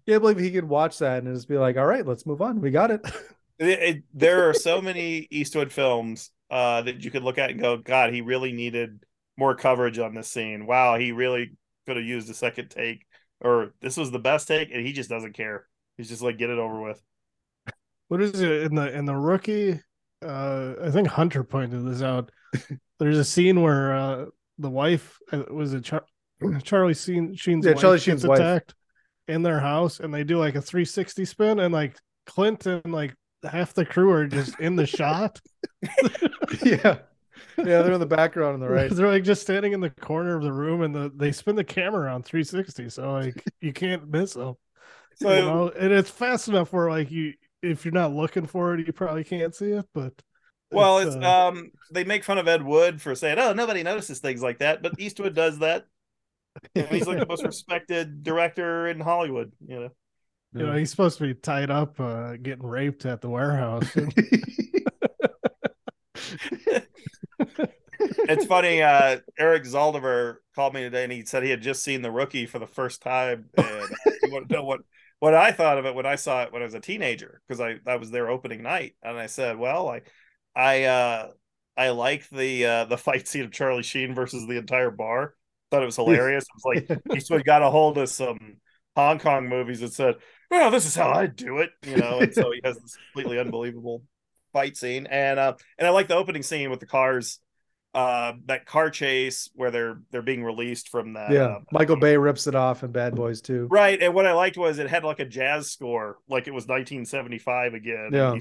[0.08, 2.60] Can't believe he could watch that and just be like, "All right, let's move on.
[2.60, 3.04] We got it."
[3.60, 7.58] It- it- there are so many Eastwood films uh, that you could look at and
[7.60, 9.02] go, God, he really needed
[9.36, 10.64] more coverage on this scene.
[10.64, 13.04] Wow, he really could have used a second take,
[13.40, 15.66] or this was the best take, and he just doesn't care.
[15.96, 17.02] He's just like, get it over with.
[18.06, 19.80] what is it in the in the rookie?
[20.24, 22.30] Uh, I think Hunter pointed this out.
[23.00, 24.26] There's a scene where uh,
[24.58, 26.06] the wife uh, was it Char-
[26.62, 28.38] Charlie Sheen, Sheen's Yeah, wife Charlie gets Sheen's wife.
[28.38, 28.74] attacked
[29.28, 33.14] in their house, and they do like a 360 spin, and like Clint and like
[33.44, 35.40] half the crew are just in the shot.
[36.64, 36.98] yeah,
[37.56, 38.90] yeah, they're in the background on the right.
[38.94, 41.64] They're like just standing in the corner of the room, and the, they spin the
[41.64, 44.54] camera on 360, so like you can't miss them.
[45.16, 48.74] So- you know, and it's fast enough where like you, if you're not looking for
[48.74, 49.84] it, you probably can't see it.
[49.92, 50.12] But
[50.70, 54.20] Well, it's uh, um, they make fun of Ed Wood for saying, "Oh, nobody notices
[54.20, 55.86] things like that," but Eastwood does that.
[56.74, 59.52] And he's like the most respected director in Hollywood.
[59.66, 59.88] You know,
[60.54, 63.96] you know he's supposed to be tied up, uh, getting raped at the warehouse.
[68.00, 68.82] it's funny.
[68.82, 72.46] Uh, Eric Zaldivar called me today, and he said he had just seen The Rookie
[72.46, 73.88] for the first time, and
[74.22, 74.80] he wanted to know what
[75.20, 77.60] what I thought of it when I saw it when I was a teenager because
[77.60, 80.02] I that was their opening night, and I said, well, I
[80.54, 81.30] I uh
[81.76, 85.34] I like the uh the fight scene of Charlie Sheen versus the entire bar.
[85.70, 86.44] Thought it was hilarious.
[86.44, 88.56] It was like he sort of got a hold of some
[88.96, 90.16] Hong Kong movies and said,
[90.50, 92.18] "Well, this is how I do it," you know.
[92.20, 94.02] And so he has this completely unbelievable
[94.52, 97.38] fight scene, and uh, and I like the opening scene with the cars,
[97.94, 101.30] uh, that car chase where they're they're being released from that.
[101.30, 103.68] Yeah, uh, Michael Bay rips it off in Bad Boys too.
[103.70, 104.00] right.
[104.02, 107.74] And what I liked was it had like a jazz score, like it was 1975
[107.74, 108.10] again.
[108.12, 108.36] Yeah.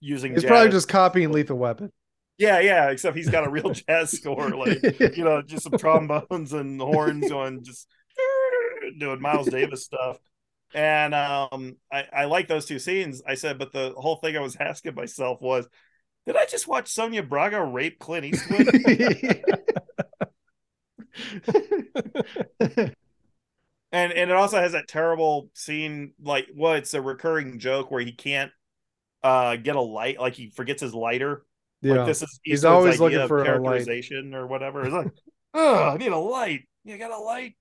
[0.00, 0.32] using.
[0.32, 0.48] He's jazz.
[0.48, 1.90] probably just copying Lethal Weapon.
[2.38, 2.90] Yeah, yeah.
[2.90, 4.82] Except he's got a real jazz score, like
[5.16, 7.88] you know, just some trombones and horns going, just
[8.98, 10.18] doing Miles Davis stuff.
[10.74, 13.22] And um, I, I like those two scenes.
[13.26, 15.68] I said, but the whole thing I was asking myself was,
[16.26, 18.68] did I just watch Sonia Braga rape Clint Eastwood?
[23.92, 28.02] and and it also has that terrible scene, like well, it's a recurring joke where
[28.02, 28.52] he can't
[29.22, 31.44] uh get a light, like he forgets his lighter.
[31.84, 31.94] Yeah.
[31.98, 33.46] Like this is He's always looking for a light.
[33.46, 34.82] characterization or whatever.
[34.84, 35.12] It's like,
[35.54, 36.62] oh, I need a light.
[36.84, 37.56] You got a light?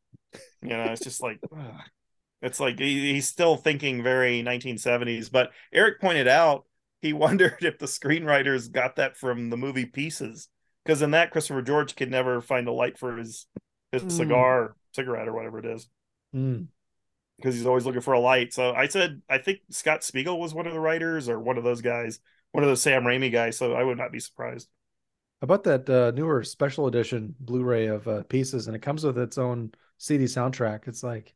[0.61, 1.75] You know, it's just like ugh.
[2.41, 5.31] it's like he, he's still thinking very 1970s.
[5.31, 6.65] But Eric pointed out
[7.01, 10.47] he wondered if the screenwriters got that from the movie Pieces,
[10.83, 13.45] because in that Christopher George could never find a light for his
[13.91, 14.09] his Hmm.
[14.09, 15.87] cigar, cigarette, or whatever it is
[16.35, 16.65] Mm.
[17.37, 18.53] because he's always looking for a light.
[18.53, 21.63] So I said, I think Scott Spiegel was one of the writers or one of
[21.63, 22.19] those guys,
[22.53, 23.57] one of those Sam Raimi guys.
[23.57, 24.69] So I would not be surprised.
[25.41, 29.37] About that uh, newer special edition Blu-ray of uh, Pieces, and it comes with its
[29.37, 30.87] own CD soundtrack.
[30.87, 31.35] It's like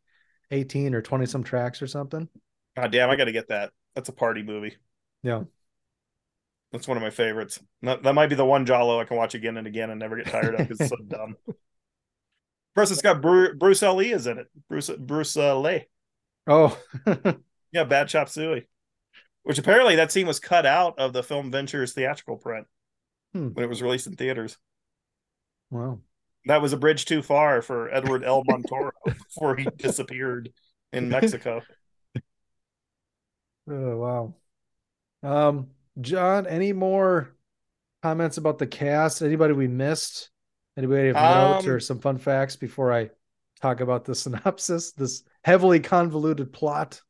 [0.52, 2.30] eighteen or twenty some tracks or something.
[2.78, 3.72] God damn, I got to get that.
[3.96, 4.78] That's a party movie.
[5.24, 5.44] Yeah,
[6.72, 7.60] That's one of my favorites.
[7.82, 10.16] That, that might be the one giallo I can watch again and again and never
[10.16, 11.36] get tired of because it's so dumb.
[12.76, 14.48] Plus, it's got Bru- Bruce Lee is in it.
[14.70, 15.86] Bruce Bruce uh, Lee.
[16.46, 16.78] Oh,
[17.74, 18.68] Yeah, Bad Chop Suey.
[19.48, 22.68] Which apparently that scene was cut out of the film Ventures theatrical print
[23.34, 23.48] Hmm.
[23.50, 24.58] when it was released in theaters.
[25.70, 26.00] wow.
[26.46, 28.44] That was a bridge too far for Edward L.
[28.44, 30.52] Montoro before he disappeared
[30.94, 31.62] in Mexico.
[33.70, 34.36] Oh wow.
[35.24, 35.68] Um,
[36.00, 37.36] John, any more
[38.02, 39.22] comments about the cast?
[39.22, 40.30] Anybody we missed?
[40.78, 43.10] Anybody have notes Um, or some fun facts before I
[43.62, 44.94] talk about the synopsis?
[44.94, 47.02] This heavily convoluted plot.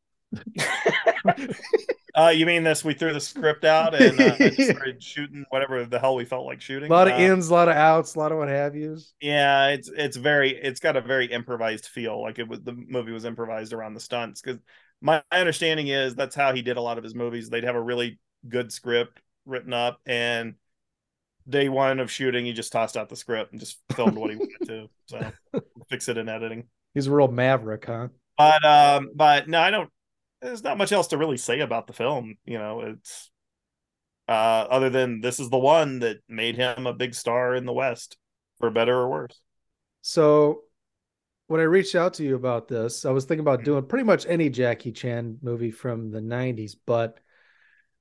[2.18, 2.84] Uh, you mean this?
[2.84, 6.62] We threw the script out and uh, started shooting whatever the hell we felt like
[6.62, 6.90] shooting.
[6.90, 9.14] A lot of Uh, ins, a lot of outs, a lot of what have yous.
[9.22, 12.22] Yeah, it's it's very it's got a very improvised feel.
[12.22, 14.60] Like it was the movie was improvised around the stunts because
[15.00, 17.50] my understanding is that's how he did a lot of his movies.
[17.50, 20.56] They'd have a really good script written up, and
[21.48, 24.38] day one of shooting, he just tossed out the script and just filmed what he
[24.38, 24.90] wanted to.
[25.06, 25.32] So
[25.90, 26.66] fix it in editing.
[26.94, 28.08] He's a real maverick, huh?
[28.38, 29.90] But um, but no, I don't.
[30.42, 32.38] There's not much else to really say about the film.
[32.46, 33.32] You know, it's
[34.28, 37.74] uh, other than this is the one that made him a big star in the
[37.74, 38.18] West,
[38.60, 39.40] for better or worse.
[40.02, 40.62] So
[41.48, 44.26] when I reached out to you about this, I was thinking about doing pretty much
[44.28, 47.20] any Jackie Chan movie from the 90s, but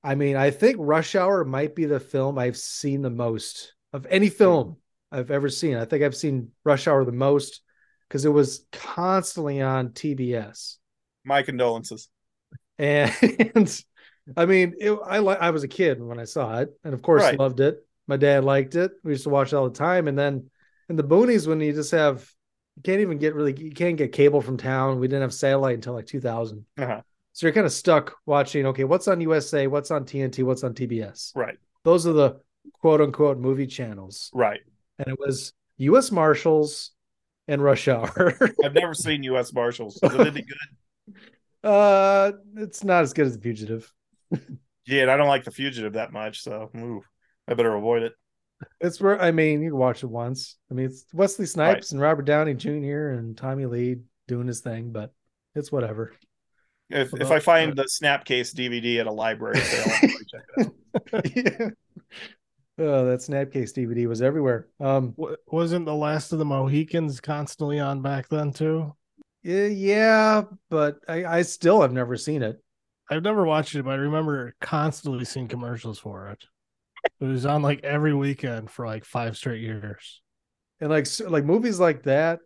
[0.02, 4.06] I mean, I think Rush Hour might be the film I've seen the most of
[4.06, 4.76] any film
[5.10, 5.76] I've ever seen.
[5.76, 7.60] I think I've seen Rush Hour the most
[8.08, 10.76] because it was constantly on TBS.
[11.24, 12.08] My condolences.
[12.78, 13.84] And
[14.36, 17.02] I mean, it, I li- I was a kid when I saw it, and of
[17.02, 17.38] course Right.
[17.38, 17.86] loved it.
[18.08, 18.92] My dad liked it.
[19.04, 20.08] We used to watch it all the time.
[20.08, 20.50] And then
[20.88, 22.28] in the boonies, when you just have
[22.76, 25.00] you can't even get really you can't get cable from town.
[25.00, 26.66] We didn't have satellite until like 2000.
[26.78, 27.00] Uh-huh.
[27.32, 30.74] So you're kind of stuck watching, okay, what's on USA, what's on TNT, what's on
[30.74, 31.32] TBS.
[31.36, 31.56] Right.
[31.84, 32.40] Those are the
[32.80, 34.30] quote unquote movie channels.
[34.34, 34.60] Right.
[34.98, 36.92] And it was US Marshals
[37.48, 38.36] and Rush Hour.
[38.64, 39.52] I've never seen U.S.
[39.52, 40.00] Marshals.
[40.02, 40.42] Is it any
[41.06, 41.14] good?
[41.66, 43.92] Uh it's not as good as the fugitive.
[44.88, 47.02] Yeah, and I don't like The Fugitive that much, so ooh,
[47.48, 48.12] I better avoid it.
[48.80, 50.56] It's where I mean, you can watch it once.
[50.70, 53.08] I mean, it's Wesley Snipes and Robert Downey Jr.
[53.08, 53.96] and Tommy Lee
[54.28, 55.12] doing his thing, but
[55.56, 56.12] it's whatever.
[56.88, 61.62] If What if I find the Snapcase DVD at a library sale, I'll check it
[61.62, 61.72] out.
[62.78, 64.68] Oh, that Snapcase DVD was everywhere.
[64.80, 68.94] Um, Wa- Wasn't the Last of the Mohicans constantly on back then too?
[69.46, 72.60] Yeah, yeah, but I, I still have never seen it.
[73.08, 76.44] I've never watched it, but I remember constantly seeing commercials for it.
[77.20, 80.20] It was on like every weekend for like five straight years.
[80.80, 82.40] And like like movies like that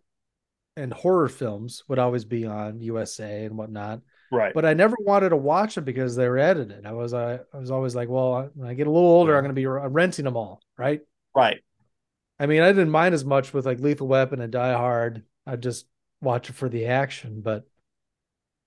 [0.77, 4.01] and horror films would always be on USA and whatnot.
[4.31, 4.53] Right.
[4.53, 6.85] But I never wanted to watch them because they were edited.
[6.85, 9.43] I was I, I was always like, well, when I get a little older, I'm
[9.43, 11.01] going to be renting them all, right?
[11.35, 11.61] Right.
[12.39, 15.23] I mean, I didn't mind as much with like Lethal Weapon and Die Hard.
[15.47, 15.87] I just
[16.21, 17.67] watch it for the action, but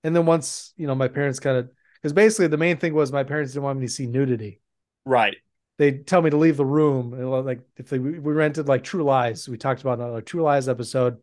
[0.03, 3.11] And then once, you know, my parents kind of because basically the main thing was
[3.11, 4.61] my parents didn't want me to see nudity.
[5.05, 5.35] Right.
[5.77, 7.13] They'd tell me to leave the room.
[7.13, 10.69] And, Like if they we rented like True Lies, we talked about a True Lies
[10.69, 11.17] episode.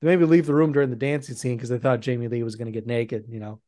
[0.00, 2.42] They made me leave the room during the dancing scene because they thought Jamie Lee
[2.42, 3.24] was going to get naked.
[3.28, 3.60] You know,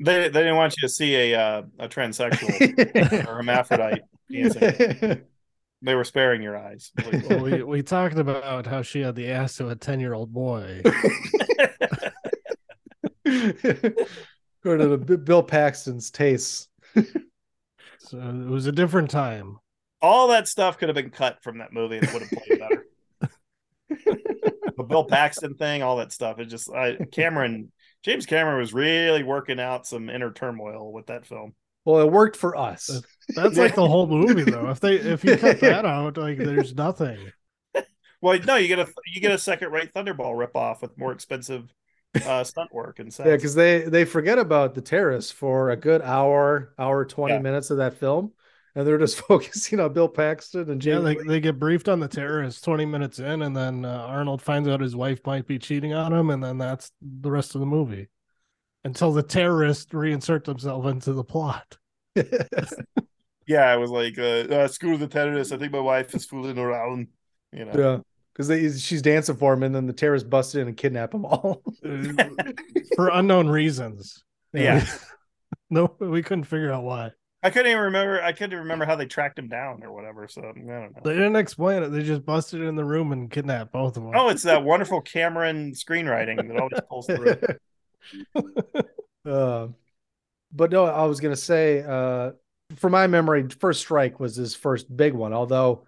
[0.00, 2.62] They they didn't want you to see a uh, a transsexual
[3.26, 4.74] or hermaphrodite dancing.
[5.82, 6.90] They were sparing your eyes.
[7.28, 7.66] Well, we oh.
[7.66, 10.82] we talked about how she had the ass of a ten year old boy.
[13.24, 16.68] According to B- Bill Paxton's tastes.
[17.98, 19.58] So it was a different time.
[20.00, 22.60] All that stuff could have been cut from that movie and it would have played
[22.60, 22.86] better.
[24.76, 26.38] the Bill Paxton thing, all that stuff.
[26.38, 27.70] It just I, Cameron
[28.02, 31.54] James Cameron was really working out some inner turmoil with that film.
[31.88, 33.02] Well, it worked for us.
[33.34, 34.68] That's like the whole movie, though.
[34.68, 37.18] If they if you cut that out, like there's nothing.
[38.20, 41.72] Well, no, you get a you get a second rate Thunderball ripoff with more expensive
[42.26, 43.28] uh, stunt work and stuff.
[43.28, 47.40] Yeah, because they they forget about the terrorists for a good hour, hour twenty Yeah.
[47.42, 48.32] minutes of that film,
[48.74, 52.08] and they're just focusing on Bill Paxton and Yeah, they, they get briefed on the
[52.08, 55.94] terrorists 20 minutes in, and then uh, Arnold finds out his wife might be cheating
[55.94, 58.08] on him, and then that's the rest of the movie
[58.84, 61.76] until the terrorists reinsert themselves into the plot.
[63.48, 65.54] Yeah, I was like uh, uh, screw the terrorists.
[65.54, 67.08] I think my wife is fooling around.
[67.50, 67.72] You know.
[67.74, 67.98] yeah,
[68.34, 71.62] because she's dancing for him, and then the terrorists bust in and kidnap them all.
[72.94, 74.22] for unknown reasons.
[74.52, 74.86] Yeah.
[75.70, 77.12] no, we couldn't figure out why.
[77.42, 78.22] I couldn't even remember.
[78.22, 80.28] I couldn't remember how they tracked him down or whatever.
[80.28, 80.90] So I don't know.
[81.02, 81.88] They didn't explain it.
[81.88, 84.12] They just busted in the room and kidnapped both of them.
[84.14, 87.36] Oh, it's that wonderful Cameron screenwriting that always pulls through.
[89.24, 89.68] Uh,
[90.52, 92.32] but no, I was gonna say, uh,
[92.76, 95.32] for my memory, First Strike was his first big one.
[95.32, 95.86] Although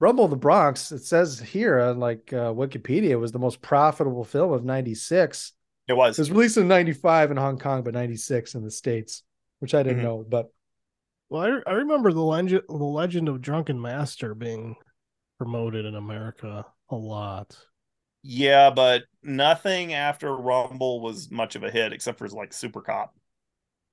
[0.00, 4.24] Rumble in the Bronx, it says here on like uh, Wikipedia, was the most profitable
[4.24, 5.52] film of '96.
[5.88, 6.18] It was.
[6.18, 9.22] It was released in '95 in Hong Kong, but '96 in the states,
[9.58, 10.04] which I didn't Mhm.
[10.04, 10.26] know.
[10.28, 10.52] But
[11.28, 14.76] Well, I, I remember the legend, the legend of Drunken Master being
[15.38, 17.56] promoted in America a lot.
[18.22, 23.14] Yeah, but nothing after Rumble was much of a hit except for like Super Cop.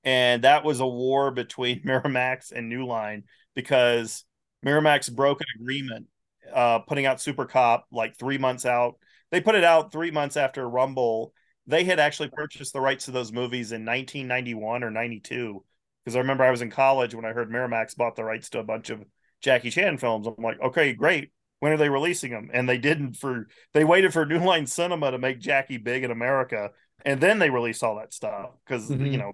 [0.04, 3.24] And that was a war between Miramax and New Line
[3.54, 4.24] because
[4.66, 6.08] Miramax broke an agreement
[6.54, 8.96] uh putting out Super Cop like 3 months out.
[9.30, 11.34] They put it out 3 months after Rumble.
[11.66, 15.64] They had actually purchased the rights to those movies in 1991 or 92
[16.04, 18.60] because I remember I was in college when I heard Miramax bought the rights to
[18.60, 19.04] a bunch of
[19.42, 20.26] Jackie Chan films.
[20.26, 21.32] I'm like, "Okay, great.
[21.60, 25.10] When are they releasing them?" And they didn't for they waited for New Line Cinema
[25.10, 26.70] to make Jackie big in America,
[27.04, 29.10] and then they released all that stuff because Mhm.
[29.12, 29.32] you know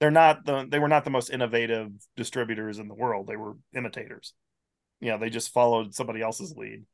[0.00, 3.26] they're not the they were not the most innovative distributors in the world.
[3.26, 4.32] They were imitators.
[5.00, 6.84] You know, they just followed somebody else's lead.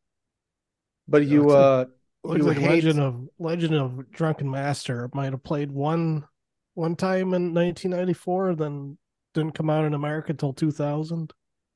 [1.08, 1.84] but you Looks uh
[2.24, 6.24] Looks you like hate- Legend of Legend of Drunken Master might have played one
[6.74, 8.96] one time in 1994, then
[9.34, 11.32] didn't come out in America until 2000.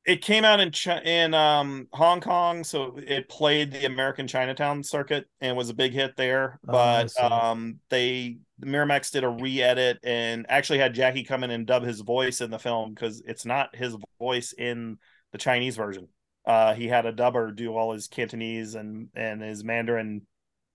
[0.07, 4.83] It came out in Chi- in um Hong Kong, so it played the American Chinatown
[4.83, 6.61] circuit and was a big hit there.
[6.69, 11.67] Oh, But um, they Miramax did a re-edit and actually had Jackie come in and
[11.67, 14.99] dub his voice in the film because it's not his voice in
[15.33, 16.09] the Chinese version.
[16.47, 20.23] Uh, he had a dubber do all his Cantonese and and his Mandarin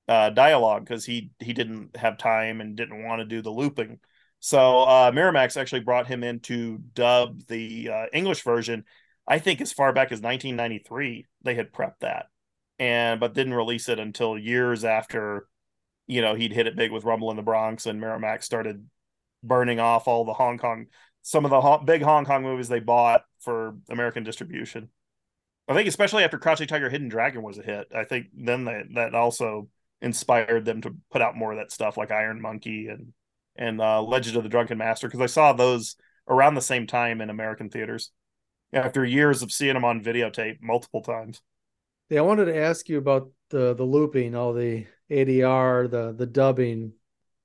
[0.09, 3.99] uh, dialogue because he he didn't have time and didn't want to do the looping.
[4.41, 8.83] So uh, Miramax actually brought him in to dub the uh, English version.
[9.31, 12.25] I think as far back as 1993, they had prepped that,
[12.77, 15.47] and but didn't release it until years after,
[16.05, 18.85] you know, he'd hit it big with Rumble in the Bronx, and Miramax started
[19.41, 20.87] burning off all the Hong Kong,
[21.21, 24.89] some of the Hong, big Hong Kong movies they bought for American distribution.
[25.65, 27.87] I think especially after Crouching Tiger, Hidden Dragon was a hit.
[27.95, 29.69] I think then they, that also
[30.01, 33.13] inspired them to put out more of that stuff like Iron Monkey and
[33.55, 35.95] and uh, Legend of the Drunken Master because I saw those
[36.27, 38.11] around the same time in American theaters
[38.73, 41.41] after years of seeing them on videotape multiple times.
[42.09, 46.25] Yeah, I wanted to ask you about the the looping, all the ADR, the the
[46.25, 46.93] dubbing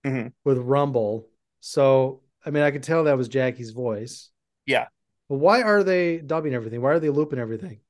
[0.04, 0.32] Mhm.
[0.44, 1.28] with Rumble.
[1.60, 4.30] So, I mean, I could tell that was Jackie's voice.
[4.66, 4.86] Yeah.
[5.28, 6.80] But why are they dubbing everything?
[6.80, 7.80] Why are they looping everything?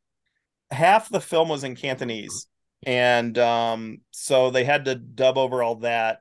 [0.72, 2.48] half the film was in Cantonese,
[2.84, 6.20] and um, so they had to dub over all that.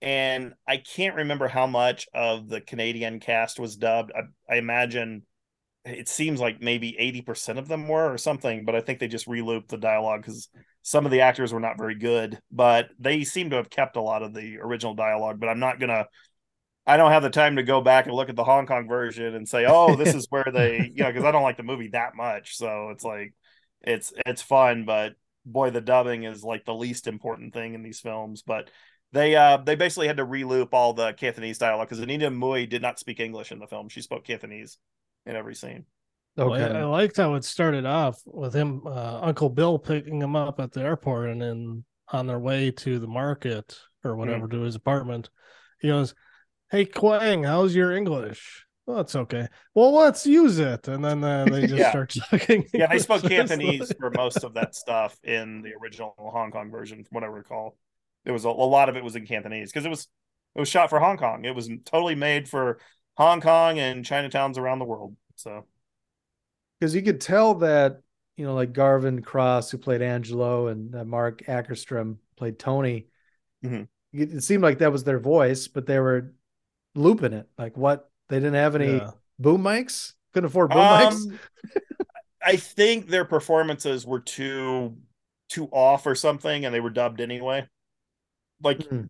[0.00, 4.10] And I can't remember how much of the Canadian cast was dubbed.
[4.14, 5.26] I, I imagine
[5.84, 8.64] it seems like maybe eighty percent of them were, or something.
[8.64, 10.48] But I think they just relooped the dialogue because
[10.82, 12.40] some of the actors were not very good.
[12.50, 15.40] But they seem to have kept a lot of the original dialogue.
[15.40, 16.06] But I'm not gonna.
[16.86, 19.34] I don't have the time to go back and look at the Hong Kong version
[19.34, 21.88] and say, "Oh, this is where they," you know, because I don't like the movie
[21.88, 22.56] that much.
[22.56, 23.34] So it's like
[23.82, 25.14] it's it's fun, but
[25.46, 28.42] boy, the dubbing is like the least important thing in these films.
[28.42, 28.70] But
[29.12, 32.82] They uh they basically had to reloop all the Cantonese dialogue because Anita Mui did
[32.82, 33.88] not speak English in the film.
[33.88, 34.78] She spoke Cantonese
[35.26, 35.84] in every scene.
[36.36, 36.78] Well, I- Okay.
[36.78, 40.72] I, liked how it started off with him, uh, Uncle Bill picking him up at
[40.72, 45.30] the airport, and then on their way to the market or whatever to his apartment,
[45.80, 46.14] he goes,
[46.70, 49.48] "Hey Keung, how's your English?" Well, it's okay.
[49.74, 51.90] Well, let's use it, and then uh, they just Yeah.
[51.90, 52.66] start talking.
[52.74, 56.98] Yeah, they spoke Cantonese for most of that stuff in the original Hong Kong version,
[57.04, 57.78] from what I recall.
[58.24, 60.08] There was a, a lot of it was in Cantonese because it was
[60.56, 61.44] it was shot for Hong Kong.
[61.44, 62.78] It was totally made for
[63.16, 65.16] Hong Kong and Chinatowns around the world.
[65.36, 65.64] So
[66.78, 68.00] because you could tell that
[68.36, 73.06] you know like garvin cross who played angelo and uh, marc akerstream played tony
[73.62, 73.88] Mhm.
[74.12, 76.34] it, it seemed like that was their voice but they were
[76.94, 79.10] looping it like what they didn't have any Yeah.
[79.38, 81.38] boom mics couldn't afford boom mics Um,
[82.42, 84.96] I think their performances were too
[85.48, 87.66] too off or something, and they were dubbed anyway.
[88.62, 89.06] Like Hmm.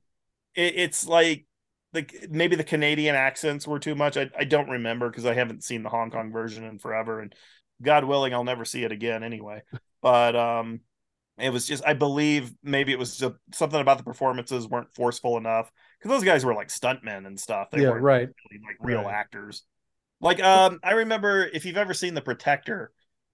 [0.54, 1.46] it, it's like
[1.94, 4.16] like maybe the Canadian accents were too much.
[4.16, 7.34] I, I don't remember because I haven't seen the Hong Kong version in forever, and
[7.82, 9.62] God willing, I'll never see it again anyway.
[10.02, 10.80] But um,
[11.38, 15.36] it was just I believe maybe it was just something about the performances weren't forceful
[15.36, 17.70] enough because those guys were like stuntmen and stuff.
[17.70, 19.14] They yeah weren't right really like real Right.
[19.14, 19.64] actors.
[20.20, 22.92] Like um I remember if you've ever seen The Protector,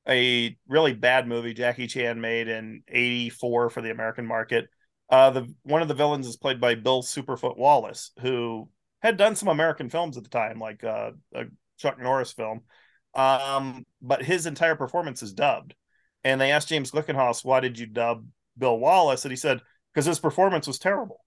[0.09, 4.69] a really bad movie Jackie Chan made in 84 for the American market.
[5.11, 8.69] Uh the one of the villains is played by Bill Superfoot Wallace, who
[9.03, 11.45] had done some American films at the time, like uh, a
[11.79, 12.63] Chuck Norris film.
[13.15, 15.75] Um, but his entire performance is dubbed.
[16.23, 18.27] And they asked James Glickenhaus, why did you dub
[18.59, 19.25] Bill Wallace?
[19.25, 19.61] And he said,
[19.93, 21.25] because his performance was terrible.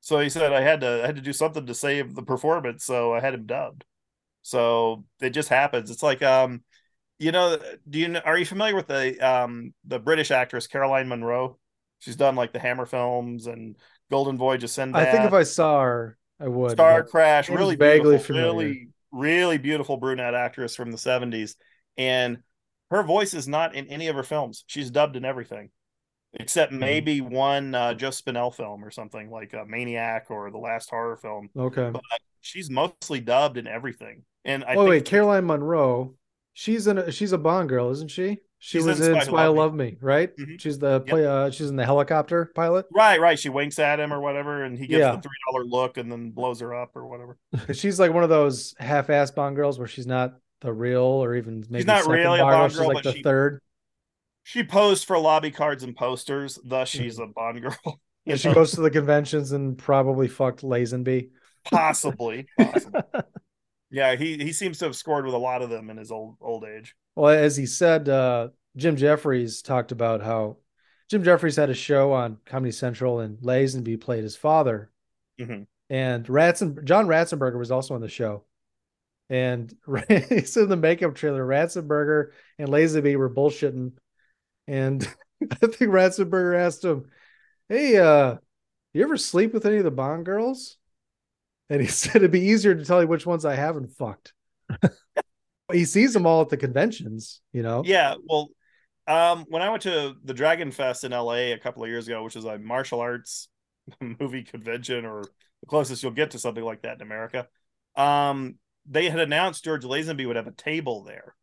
[0.00, 2.84] So he said I had to I had to do something to save the performance,
[2.84, 3.84] so I had him dubbed.
[4.42, 5.90] So it just happens.
[5.90, 6.62] It's like um,
[7.18, 7.58] you know,
[7.88, 11.58] do you are you familiar with the um the British actress Caroline Munro?
[12.02, 13.76] She's done like the Hammer films and
[14.10, 15.06] Golden Voyage of Sinbad.
[15.08, 18.52] i think if i saw her i would Star Crash, really vaguely familiar.
[18.52, 21.54] really, really beautiful brunette actress from the 70s.
[21.96, 22.38] And
[22.90, 24.64] her voice is not in any of her films.
[24.66, 25.70] She's dubbed in everything.
[26.34, 26.78] Except Hmm.
[26.78, 31.16] maybe one uh, Joe Spinell film or something like uh, Maniac or the last horror
[31.16, 31.50] film.
[31.56, 32.02] okay But
[32.40, 34.24] she's mostly dubbed in everything.
[34.44, 36.14] And I oh think wait caroline munro
[36.54, 39.46] she's in a, she's a bond girl isn't she she She's was in Spy spy
[39.48, 40.60] Loved love me, right Mhm.
[40.60, 43.36] she's the play uh she's in the helicopter pilot right, right.
[43.36, 45.16] She winks at him or whatever, and he gives Yeah.
[45.16, 47.38] the three dollar look and then blows her up or whatever.
[47.74, 51.64] she's like one of those half-ass Bond girls where she's not the real or even
[51.68, 52.84] maybe she's not really a Bond girl.
[52.86, 53.60] She's like the she- third.
[54.44, 58.00] She posed for lobby cards and posters, thus she's a Bond girl.
[58.24, 61.30] And she goes to the conventions and probably fucked Lazenby.
[61.64, 63.00] possibly, possibly.
[63.90, 66.36] yeah, he he seems to have scored with a lot of them in his old
[66.40, 66.94] old age.
[67.14, 70.58] Well, as he said, uh, Jim Jefferies talked about how
[71.08, 74.90] Jim Jefferies had a show on Comedy Central and Lazenby played his father.
[75.38, 75.66] Mhm.
[75.90, 78.44] And Ratzen John Ratzenberger was also on the show.
[79.28, 79.74] And
[80.08, 83.92] he said in the makeup trailer, Ratzenberger and Lazenby were bullshitting.
[84.66, 85.02] And
[85.42, 87.10] I think Ratzenberger asked him,
[87.68, 88.36] Hey, uh,
[88.94, 90.76] you ever sleep with any of the Bond girls?
[91.70, 94.32] And he said it'd be easier to tell you which ones I haven't fucked.
[95.72, 97.82] He sees them all at the conventions, you know.
[97.82, 98.48] Yeah, well,
[99.06, 102.22] um, when I went to the Dragon Fest in LA a couple of years ago,
[102.22, 103.48] which is a martial arts
[104.00, 107.48] movie convention or the closest you'll get to something like that in America,
[107.96, 108.56] um,
[108.86, 111.34] they had announced George Lazenby would have a table there,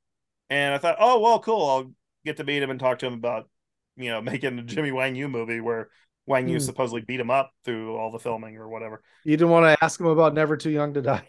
[0.50, 1.70] and I thought, oh well, cool.
[1.70, 1.92] I'll
[2.26, 3.50] get to meet him and talk to him about,
[3.98, 5.90] you know, making a Jimmy Wang Yu movie where
[6.28, 6.60] Wang Yu Hmm.
[6.60, 9.02] supposedly beat him up through all the filming or whatever.
[9.24, 11.28] You didn't want to ask him about Never Too Young to Die.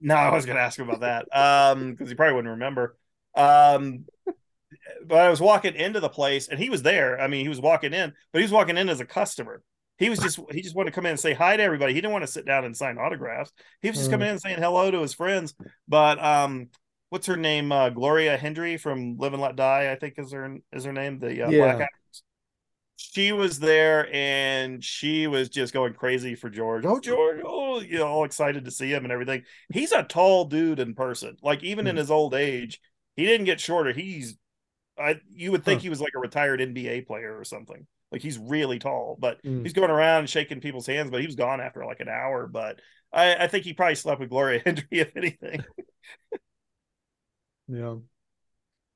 [0.00, 2.96] No, I was going to ask him about that um because he probably wouldn't remember.
[3.34, 4.04] Um,
[5.06, 7.20] but I was walking into the place and he was there.
[7.20, 9.62] I mean, he was walking in, but he was walking in as a customer.
[9.98, 11.94] He was just he just wanted to come in and say hi to everybody.
[11.94, 13.52] He didn't want to sit down and sign autographs.
[13.80, 14.12] He was just Mm.
[14.14, 15.54] coming in and saying hello to his friends.
[15.88, 16.68] But um,
[17.08, 17.72] what's her name?
[17.72, 21.18] Uh, Gloria Hendry from Live and Let Die, I think is her is her name.
[21.18, 21.58] The uh, Yeah.
[21.58, 21.90] black actress.
[23.16, 26.84] She was there and she was just going crazy for George.
[26.84, 27.40] Oh, George!
[27.42, 29.44] Oh, you know, all excited to see him and everything.
[29.72, 31.38] He's a tall dude in person.
[31.42, 31.98] Like even in Mhm.
[31.98, 32.78] his old age,
[33.16, 33.92] he didn't get shorter.
[33.92, 34.36] He's
[34.98, 35.82] I you would think Huh.
[35.82, 37.86] he was like a retired NBA player or something.
[38.12, 39.62] Like he's really tall, but Mm.
[39.62, 41.10] he's going around shaking people's hands.
[41.10, 42.46] But he was gone after like an hour.
[42.46, 42.80] But
[43.12, 45.64] I, I think he probably slept with Gloria Hendry, if anything.
[47.68, 47.96] Yeah.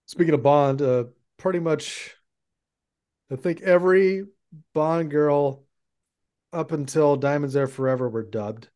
[0.06, 1.04] Speaking of Bond, uh,
[1.36, 2.16] pretty much,
[3.30, 4.24] I think every
[4.74, 5.64] Bond girl
[6.52, 8.68] up until Diamonds Are Forever were dubbed.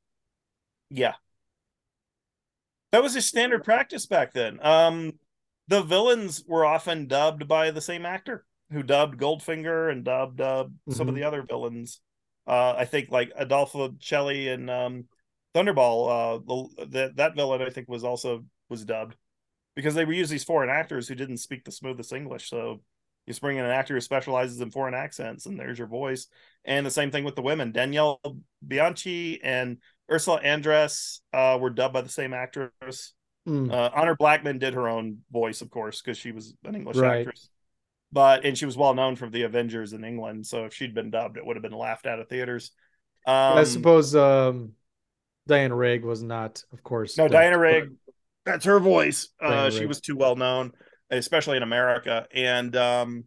[0.90, 1.14] Yeah.
[2.92, 4.58] That was just standard practice back then.
[4.62, 5.14] Um
[5.66, 10.66] the villains were often dubbed by the same actor who dubbed Goldfinger and dubbed uh,
[10.90, 11.18] some of Mhm.
[11.18, 12.00] the other villains.
[12.46, 15.08] Uh, I think like Adolfo Celi and um,
[15.54, 16.08] Thunderball,
[16.78, 19.16] uh, the, that villain I think was also was dubbed
[19.74, 22.50] because they reuse these foreign actors who didn't speak the smoothest English.
[22.50, 22.82] So
[23.26, 26.26] you just bring in an actor who specializes in foreign accents, and there's your voice.
[26.64, 27.72] And the same thing with the women.
[27.72, 28.20] Danielle
[28.66, 29.78] Bianchi and
[30.10, 33.14] Ursula Andress uh, were dubbed by the same actress.
[33.48, 33.72] Mm.
[33.72, 37.20] Uh, Honor Blackman did her own voice, of course, because she was an English Right.
[37.20, 37.50] actress.
[38.12, 40.46] But and she was well known from the Avengers in England.
[40.46, 42.70] So if she'd been dubbed, it would have been laughed at at theaters.
[43.26, 44.72] Um, I suppose um,
[45.46, 47.18] Diana Rigg was not, of course.
[47.18, 47.90] No, Diana Rigg.
[48.46, 49.28] That's her voice.
[49.40, 50.72] Uh, she was too well known,
[51.10, 52.26] especially in America.
[52.32, 53.24] And um,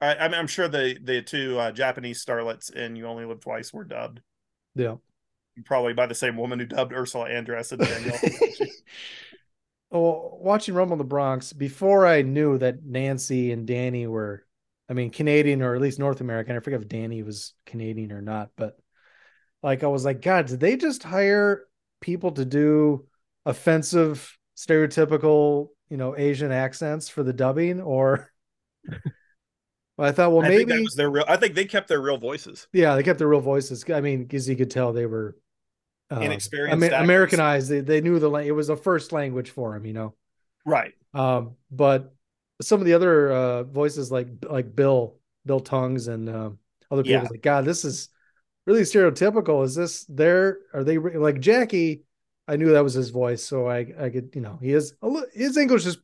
[0.00, 3.40] I, I mean, I'm sure the the two uh, Japanese starlets in "You Only Live
[3.40, 4.20] Twice" were dubbed
[4.74, 4.96] Yeah.
[5.64, 8.18] probably by the same woman who dubbed Ursula Andress and Danielle.
[9.90, 14.44] Well, watching Rumble in the Bronx, before I knew that Nancy and Danny were,
[14.88, 16.56] I mean, Canadian or at least North American.
[16.56, 18.78] I forget if Danny was Canadian or not, but
[19.62, 21.66] like I was like, God, did they just hire
[22.00, 23.06] people to do
[23.46, 27.80] offensive, stereotypical, you know, Asian accents for the dubbing?
[27.80, 28.30] Or
[29.98, 31.24] I thought, well, I maybe that was their real.
[31.26, 32.68] I think they kept their real voices.
[32.72, 33.84] Yeah, they kept their real voices.
[33.92, 35.36] I mean, because you could tell they were
[36.10, 37.68] um, Inexperienced Amer- Americanized.
[37.68, 40.14] They they knew the la- it was a first language for them, you know.
[40.64, 40.92] Right.
[41.14, 42.14] Um, but
[42.60, 45.16] some of the other uh, voices, like like Bill
[45.46, 46.58] Bill Tung's and um,
[46.90, 47.28] other people, Yeah.
[47.30, 48.08] like God, this is
[48.66, 49.64] really stereotypical.
[49.64, 50.58] Is this there?
[50.72, 52.04] Are they like Jackie?
[52.48, 54.94] I knew that was his voice, so I I could you know he is
[55.34, 55.98] his English is,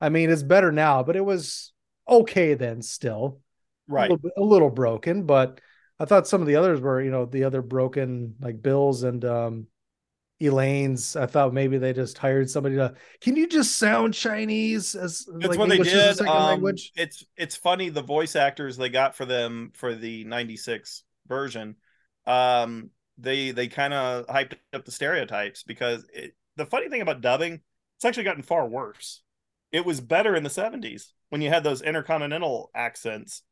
[0.00, 1.72] I mean, it's better now, but it was
[2.08, 3.40] okay then still
[3.88, 4.10] Right.
[4.10, 5.60] a little, a little broken, but
[5.98, 9.24] I thought some of the others were, you know, the other broken like Bill's and
[9.24, 9.66] um
[10.40, 11.16] Elaine's.
[11.16, 12.94] I thought maybe they just hired somebody to.
[13.20, 16.16] Can you just sound Chinese as That's like what English they as a did.
[16.18, 16.92] second Um, language?
[16.96, 21.76] It's it's funny the voice actors they got for them for the '96 version.
[22.26, 27.20] Um, they they kind of hyped up the stereotypes because it, the funny thing about
[27.20, 27.60] dubbing,
[27.96, 29.22] it's actually gotten far worse.
[29.72, 33.42] It was better in the '70s when you had those intercontinental accents,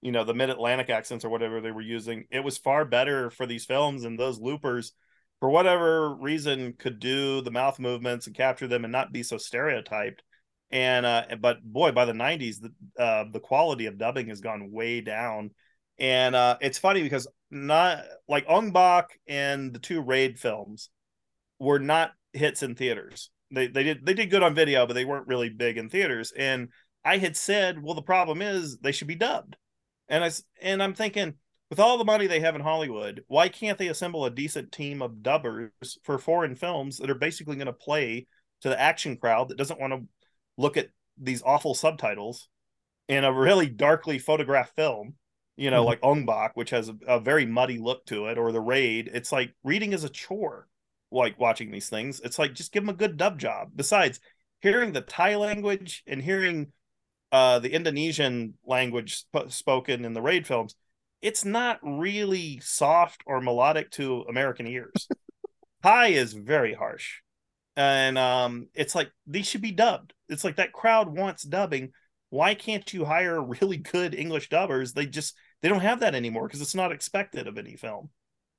[0.00, 2.24] you know, the Mid Atlantic accents or whatever they were using.
[2.30, 4.92] It was far better for these films and those loopers
[5.40, 9.38] for whatever reason could do the mouth movements and capture them and not be so
[9.38, 10.22] stereotyped
[10.70, 14.70] and uh but boy by the 90s the uh the quality of dubbing has gone
[14.70, 15.50] way down
[15.98, 20.90] and uh it's funny because not like Ong Bak and the two raid films
[21.58, 23.30] were not hits in theaters.
[23.50, 26.32] They they did they did good on video but they weren't really big in theaters.
[26.36, 26.68] And
[27.04, 29.56] i had said well the problem is they should be dubbed.
[30.08, 30.30] And i
[30.60, 31.34] and i'm thinking
[31.70, 35.02] with all the money they have in hollywood why can't they assemble a decent team
[35.02, 38.26] of dubbers for foreign films that are basically going to play
[38.62, 40.02] to the action crowd that doesn't want to
[40.56, 40.88] look at
[41.20, 42.48] these awful subtitles
[43.08, 45.14] in a really darkly photographed film,
[45.58, 45.86] you know, Mhm.
[45.86, 49.10] like Ong Bak, which has a, a very muddy look to it, or The Raid.
[49.14, 50.68] It's like reading is a chore,
[51.12, 52.20] like watching these things.
[52.20, 53.72] It's like just give them a good dub job.
[53.76, 54.20] Besides,
[54.62, 56.72] hearing the Thai language and hearing
[57.32, 60.76] uh, the Indonesian language sp- spoken in the Raid films,
[61.22, 65.08] it's not really soft or melodic to American ears.
[65.82, 67.20] Thai is very harsh
[67.76, 71.92] and um it's like these should be dubbed it's like that crowd wants dubbing
[72.30, 76.46] why can't you hire really good english dubbers they just they don't have that anymore
[76.46, 78.10] because it's not expected of any film.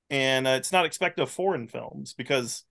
[0.09, 2.63] And uh, it's not expected of foreign films because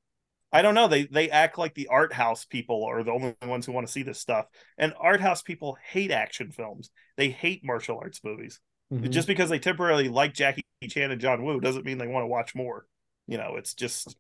[0.51, 3.67] i don't know they they act like the art house people are the only ones
[3.67, 4.47] who want to see this stuff.
[4.79, 6.91] And art house people hate action films.
[7.17, 8.61] They hate martial arts movies.
[8.93, 9.11] Mhm.
[9.11, 12.29] just because they temporarily like jackie chan and john woo doesn't mean they want to
[12.29, 12.87] watch more.
[13.27, 14.17] You know it's just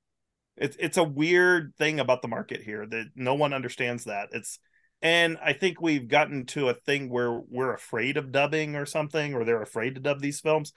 [0.56, 4.28] it's it's a weird thing about the market here that no one understands that.
[4.32, 4.58] It's
[5.02, 9.34] and i think we've gotten to a thing where we're afraid of dubbing or something
[9.34, 10.72] or they're afraid to dub these films.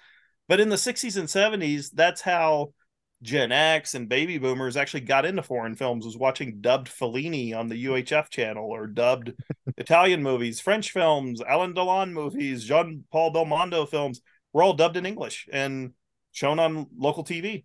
[0.48, 2.74] But in the 60s and 70s that's how
[3.22, 7.70] gen x and baby boomers actually got into foreign films was watching dubbed fellini on
[7.70, 9.32] the uhf channel or dubbed
[9.78, 14.22] italian movies french films alain delon movies jean paul belmondo films
[14.54, 15.94] were all dubbed in english and
[16.32, 17.64] shown on local tv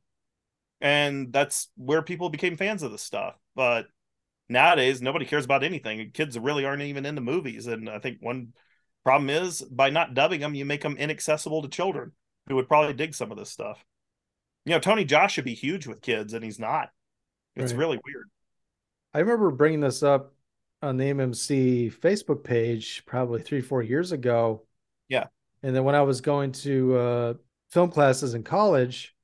[0.81, 3.35] and that's where people became fans of the stuff.
[3.55, 3.87] But
[4.48, 8.52] nowadays nobody cares about anything kids really aren't even into movies and i think one
[9.05, 12.12] problem is by not dubbing them you make them inaccessible to children
[12.48, 13.85] who would probably dig some of this stuff
[14.64, 16.90] you know tony jaa should be huge with kids and he's not
[17.56, 17.78] it's Right.
[17.78, 18.28] really weird
[19.14, 20.35] I remember bringing this up
[20.82, 24.66] on the MMC Facebook page probably three, four years ago.
[25.09, 25.28] Yeah.
[25.62, 27.35] And then when I was going to uh,
[27.70, 29.16] film classes in college,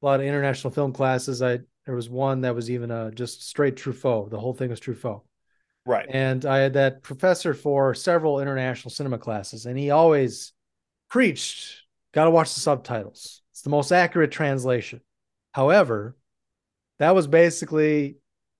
[0.00, 3.48] a lot of international film classes, I there was one that was even uh, just
[3.48, 4.30] straight Truffaut.
[4.30, 5.22] The whole thing was Truffaut.
[5.86, 10.52] right And I had that professor for several international cinema classes, and he always
[11.08, 11.82] preached,
[12.12, 13.42] got to watch the subtitles.
[13.52, 15.00] It's the most accurate translation.
[15.52, 16.16] However,
[16.98, 18.16] that was basically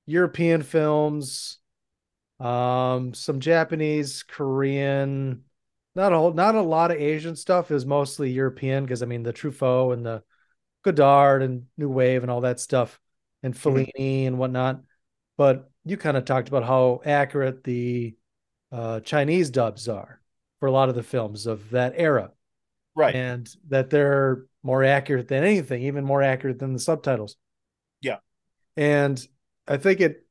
[0.07, 1.59] European films,
[2.39, 5.43] um, some Japanese, Korean,
[5.94, 7.70] not a whole, not a lot of Asian stuff.
[7.70, 10.23] It was mostly European because I mean the Truffaut and the
[10.85, 13.01] Godard and New Wave and all that stuff,
[13.47, 14.82] and Fellini and whatnot.
[15.39, 18.14] But you kind of talked about how accurate the
[18.73, 20.20] uh, Chinese dubs are
[20.60, 22.32] for a lot of the films of that era,
[22.94, 23.14] Right.
[23.14, 27.36] and that they're more accurate than anything, even more accurate than the subtitles.
[28.01, 28.18] Yeah.
[28.77, 29.24] And
[29.68, 30.27] I think it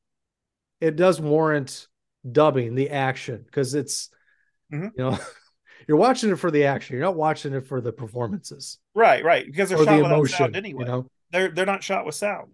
[0.81, 1.87] it does warrant
[2.29, 4.09] dubbing the action because it's
[4.73, 4.91] Mhm.
[4.97, 5.17] you know
[5.87, 6.95] you're watching it for the action.
[6.95, 9.45] You're not watching it for the performances Right, right.
[9.45, 10.37] Because they're shot the without emotion.
[10.37, 10.83] sound anyway.
[10.83, 12.51] You know, They're they're not shot with sound.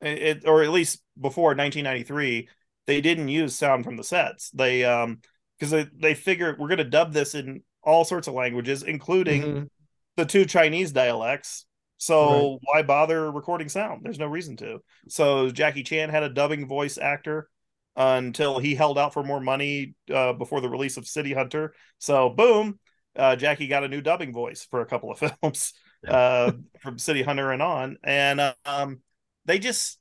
[0.00, 2.48] It, or at least before 1993,
[2.86, 4.50] they didn't use sound from the sets.
[4.50, 5.20] They um
[5.58, 9.68] because they they figure we're gonna dub this in all sorts of languages, including Mhm.
[10.16, 11.66] the two Chinese dialects.
[11.98, 14.02] So why bother recording sound?
[14.04, 14.82] There's no reason to.
[15.08, 17.48] So Jackie Chan had a dubbing voice actor
[17.96, 21.74] until he held out for more money uh, before the release of City Hunter.
[21.98, 22.78] So boom,
[23.16, 25.74] uh, Jackie got a new dubbing voice for a couple of films
[26.08, 29.00] uh, from City Hunter and on, and um,
[29.44, 29.98] they just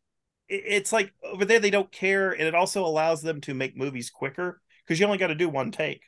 [0.50, 4.10] it's like over there they don't care, and it also allows them to make movies
[4.10, 6.02] quicker because you only got to do one take.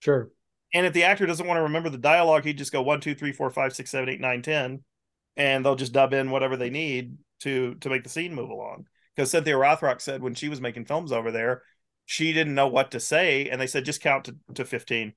[0.00, 0.30] sure.
[0.72, 3.14] And if the actor doesn't want to remember the dialogue, he'd just go one, two,
[3.14, 4.82] three, four, five, six, seven, eight, nine, ten,
[5.36, 8.86] and they'll just dub in whatever they need to to make the scene move along.
[9.14, 11.62] Because Cynthia Rothrock said when she was making films over there,
[12.06, 15.12] she didn't know what to say, and they said just count to, to fifteen,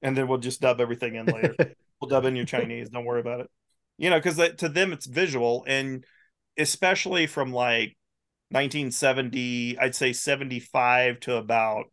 [0.00, 1.56] and then we'll just dub everything in later.
[2.00, 2.90] we'll dub in your Chinese.
[2.90, 3.50] Don't worry about it.
[3.98, 6.04] You know, because to them it's visual, and
[6.60, 7.96] especially from like
[8.50, 11.86] 1970, I'd say 75 to about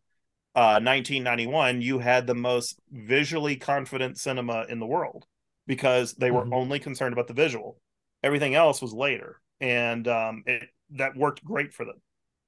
[0.56, 5.26] uh, 1991, you had the most visually confident cinema in the world
[5.68, 6.54] because they were Mhm.
[6.54, 7.80] only concerned about the visual.
[8.24, 12.02] Everything else was later, and um, it that worked great for them.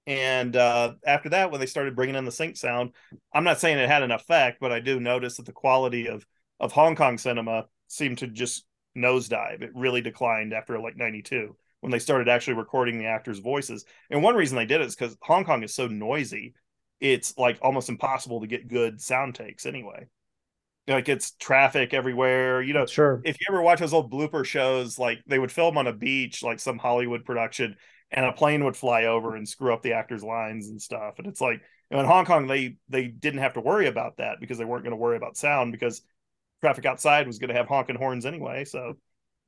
[0.07, 2.93] And uh, after that, when they started bringing in the sync sound,
[3.33, 6.25] I'm not saying it had an effect, but I do notice that the quality of
[6.59, 8.65] of Hong Kong cinema seemed to just
[8.97, 9.61] nosedive.
[9.61, 13.85] It really declined after like 92 when they started actually recording the actors' voices.
[14.10, 16.53] And one reason they did it is because Hong Kong is so noisy,
[16.99, 20.07] it's like almost impossible to get good sound takes anyway.
[20.88, 22.61] Like it's traffic everywhere.
[22.61, 23.22] You know, Sure.
[23.23, 26.41] if you ever watch those old blooper shows, like they would film on a beach,
[26.41, 27.76] like some Hollywood production,
[28.10, 31.15] and a plane would fly over and screw up the actors' lines and stuff.
[31.19, 31.61] And it's like
[31.91, 34.65] you know, in Hong Kong, they they didn't have to worry about that because they
[34.65, 36.01] weren't going to worry about sound because
[36.61, 38.65] traffic outside was going to have honking horns anyway.
[38.65, 38.95] So,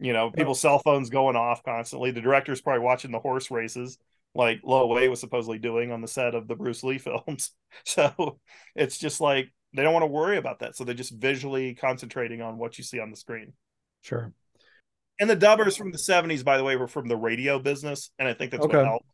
[0.01, 2.11] you know, people's cell phones going off constantly.
[2.11, 3.97] The director's probably watching the horse races
[4.33, 7.51] like Lo Wei was supposedly doing on the set of the Bruce Lee films.
[7.85, 8.39] So
[8.75, 10.75] it's just like they don't want to worry about that.
[10.75, 13.53] So they're just visually concentrating on what you see on the screen.
[14.01, 14.33] Sure.
[15.19, 18.09] And the dubbers from the 70s, by the way, were from the radio business.
[18.17, 18.77] And I think that's Okay.
[18.77, 19.05] what helped.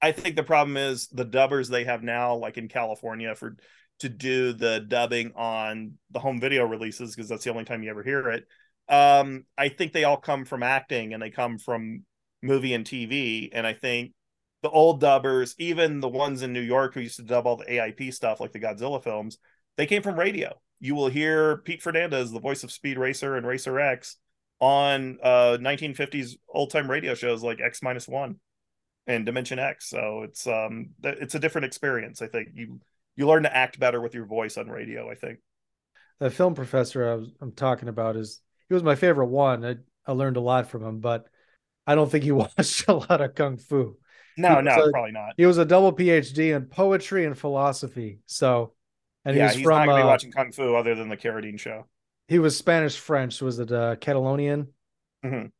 [0.00, 3.56] I think the problem is the dubbers they have now, like in California, for
[3.98, 7.90] to do the dubbing on the home video releases, because that's the only time you
[7.90, 8.44] ever hear it.
[8.88, 12.04] Um, I think they all come from acting and they come from
[12.42, 13.50] movie and TV.
[13.52, 14.12] And I think
[14.62, 17.64] the old dubbers, even the ones in New York who used to dub all the
[17.64, 19.38] AIP stuff, like the Godzilla films,
[19.76, 20.58] they came from radio.
[20.80, 24.16] You will hear Pete Fernandez, the voice of Speed Racer and Racer X,
[24.60, 28.40] on uh 1950s old time radio shows like X minus one
[29.06, 29.88] and Dimension X.
[29.88, 32.22] So it's um it's a different experience.
[32.22, 32.80] I think you
[33.16, 35.10] you learn to act better with your voice on radio.
[35.10, 35.38] I think.
[36.18, 39.64] The film professor I was, I'm talking about is he was my favorite one.
[39.64, 39.76] I,
[40.06, 41.28] I learned a lot from him, but
[41.86, 43.98] I don't think he watched a lot of kung fu.
[44.36, 45.34] No, no, a- probably not.
[45.36, 48.20] He was a double PhD in poetry and philosophy.
[48.26, 48.74] So,
[49.24, 51.08] and he yeah, was he's from not gonna be uh, watching kung fu other than
[51.08, 51.86] the Carradine show.
[52.28, 53.40] he was Spanish French.
[53.40, 54.68] Was it uh, Catalonian?
[55.22, 55.50] Mhm.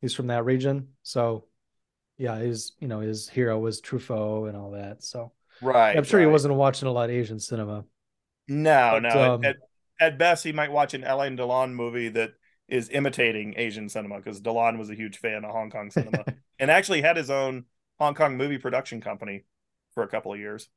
[0.00, 0.88] He's from that region.
[1.02, 1.46] So,
[2.18, 5.02] yeah, his you know his hero was Truffaut and all that.
[5.04, 5.96] So, Right.
[5.98, 7.84] I'm sure he wasn't watching a lot of Asian cinema.
[8.48, 9.34] No, But, no.
[9.34, 9.56] Um, at,
[10.00, 12.32] at best, he might watch an Alain Delon movie that
[12.68, 16.24] is imitating Asian cinema because Delon was a huge fan of Hong Kong cinema
[16.58, 17.64] and actually had his own
[17.98, 19.44] Hong Kong movie production company
[19.94, 20.68] for a couple of years.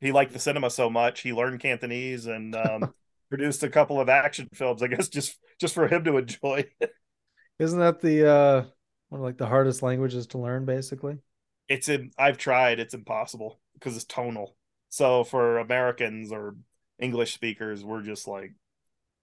[0.00, 2.94] He liked the cinema so much he learned Cantonese and um,
[3.28, 4.82] produced a couple of action films.
[4.82, 6.64] I guess just just for him to enjoy.
[7.58, 8.64] Isn't that the uh,
[9.10, 11.18] one of like the hardest languages to learn, basically?
[11.70, 14.56] it's in I've tried, it's impossible because it's tonal.
[14.90, 16.56] So for Americans or
[17.00, 18.52] English speakers, we're just like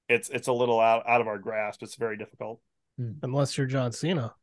[0.10, 1.84] it's it's a little out, out of our grasp.
[1.84, 2.60] It's very difficult.
[3.22, 4.34] Unless you're John Cena.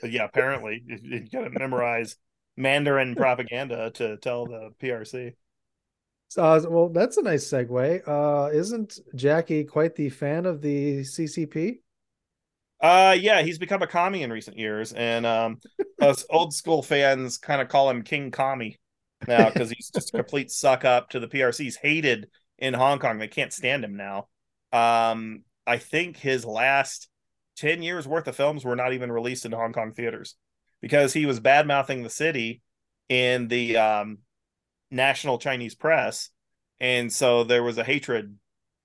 [0.00, 2.16] But yeah, apparently you, you gotta memorize
[2.56, 5.34] Mandarin propaganda to tell the PRC.
[6.30, 8.06] So, uh, well, that's a nice segue.
[8.06, 11.78] Uh, isn't Jackie quite the fan of the CCP?
[12.80, 15.58] Uh, yeah, he's become a commie in recent years, and um,
[16.00, 18.78] us old school fans kind of call him King Commie
[19.26, 21.60] now because he's just a complete suck up to the PRC.
[21.64, 22.28] He's hated
[22.58, 24.28] in Hong Kong; they can't stand him now.
[24.72, 27.08] Um, I think his last
[27.56, 30.34] ten years worth of films were not even released in Hong Kong theaters
[30.80, 32.62] because he was bad mouthing the city
[33.08, 34.18] in the um,
[34.90, 36.30] national Chinese press,
[36.80, 38.36] and so there was a hatred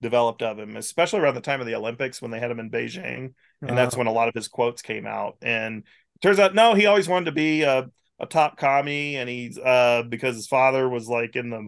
[0.01, 2.69] developed of him, especially around the time of the Olympics when they had him in
[2.69, 3.33] Beijing,
[3.65, 5.37] and that's Uh, when a lot of his quotes came out.
[5.41, 7.89] And it turns out, no, he always wanted to be a,
[8.19, 11.67] a top commie, and he's uh because his father was like in the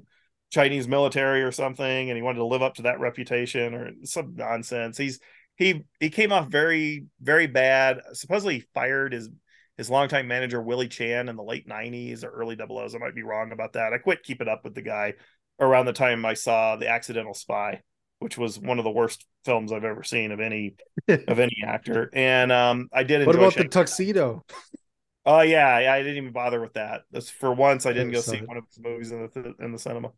[0.56, 4.36] Chinese military or something, and he wanted to live up to that reputation or some
[4.38, 4.98] nonsense.
[4.98, 5.20] He's
[5.58, 8.00] he he came off very very bad.
[8.14, 9.30] Supposedly he fired his
[9.78, 12.96] his longtime manager Willie Chan in the late '90s or early double O's.
[12.96, 13.92] I might be wrong about that.
[13.92, 15.16] I quit keeping up with the guy
[15.60, 17.82] around the time I saw The Accidental Spy,
[18.20, 20.76] which was one of the worst films I've ever seen of any
[21.10, 22.10] of any actor.
[22.14, 23.28] And um, I did.
[23.28, 24.46] What about the tuxedo?
[25.26, 27.02] Oh yeah, yeah, I didn't even bother with that.
[27.12, 28.48] That's for once I didn't go see it.
[28.48, 30.12] one of his movies in the in the cinema.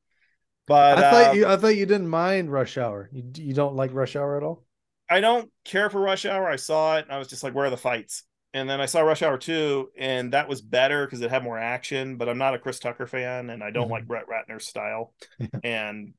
[0.68, 3.10] But I thought uh, you I thought you didn't mind Rush Hour.
[3.11, 4.64] You you don't like Rush Hour at all?
[5.10, 6.48] I don't care for Rush Hour.
[6.48, 8.23] I saw it and I was just like, where are the fights?
[8.53, 11.60] And then I saw Rush Hour 2, and that was better because it had more
[11.60, 13.91] action, but I'm not a Chris Tucker fan and I don't Mhm.
[13.91, 15.14] like Brett Ratner's style.
[15.64, 16.14] and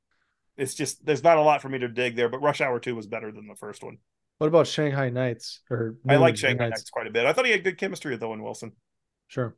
[0.56, 2.94] it's just there's not a lot for me to dig there, but Rush Hour 2
[2.94, 3.98] was better than the first one.
[4.38, 5.60] What about Shanghai Nights?
[5.70, 7.26] Or I like Shanghai Nights quite a bit.
[7.26, 8.72] I thought he had good chemistry with Owen Wilson.
[9.26, 9.56] Sure.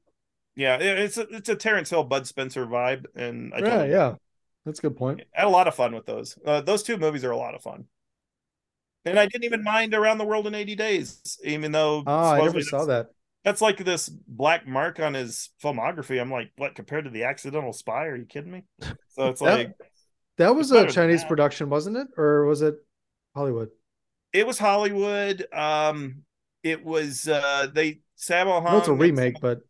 [0.57, 4.15] Yeah, it's a, it's a Terence Hill, Bud Spencer vibe, and I Yeah, yeah.
[4.65, 5.23] That's a good point.
[5.37, 6.39] I had a lot of fun with those.
[6.45, 7.85] Uh, those two movies are a lot of fun.
[9.05, 12.41] And I didn't even mind Around the World in 80 Days, even though Oh, I
[12.43, 13.11] never saw that.
[13.45, 16.21] That's like this black mark on his filmography.
[16.21, 18.05] I'm like, what compared to the Accidental Spy?
[18.07, 18.65] Are you kidding me?
[19.09, 19.73] So it's That- like
[20.37, 22.09] That was a Chinese production, wasn't it?
[22.19, 22.77] Or was it
[23.35, 23.71] Hollywood?
[24.33, 25.47] it was Hollywood.
[25.53, 26.23] Um,
[26.63, 28.73] it was uh they Sammo Hung.
[28.73, 29.61] Know it's a remake, but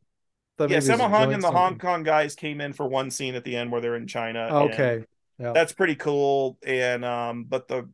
[0.68, 1.78] yeah, maybe it Sammo Hung and the Hong.
[1.78, 4.48] Kong guys came in for one scene at the end where they're in China.
[4.50, 5.04] Okay.
[5.38, 5.52] Yeah.
[5.54, 7.88] that's pretty cool and um but the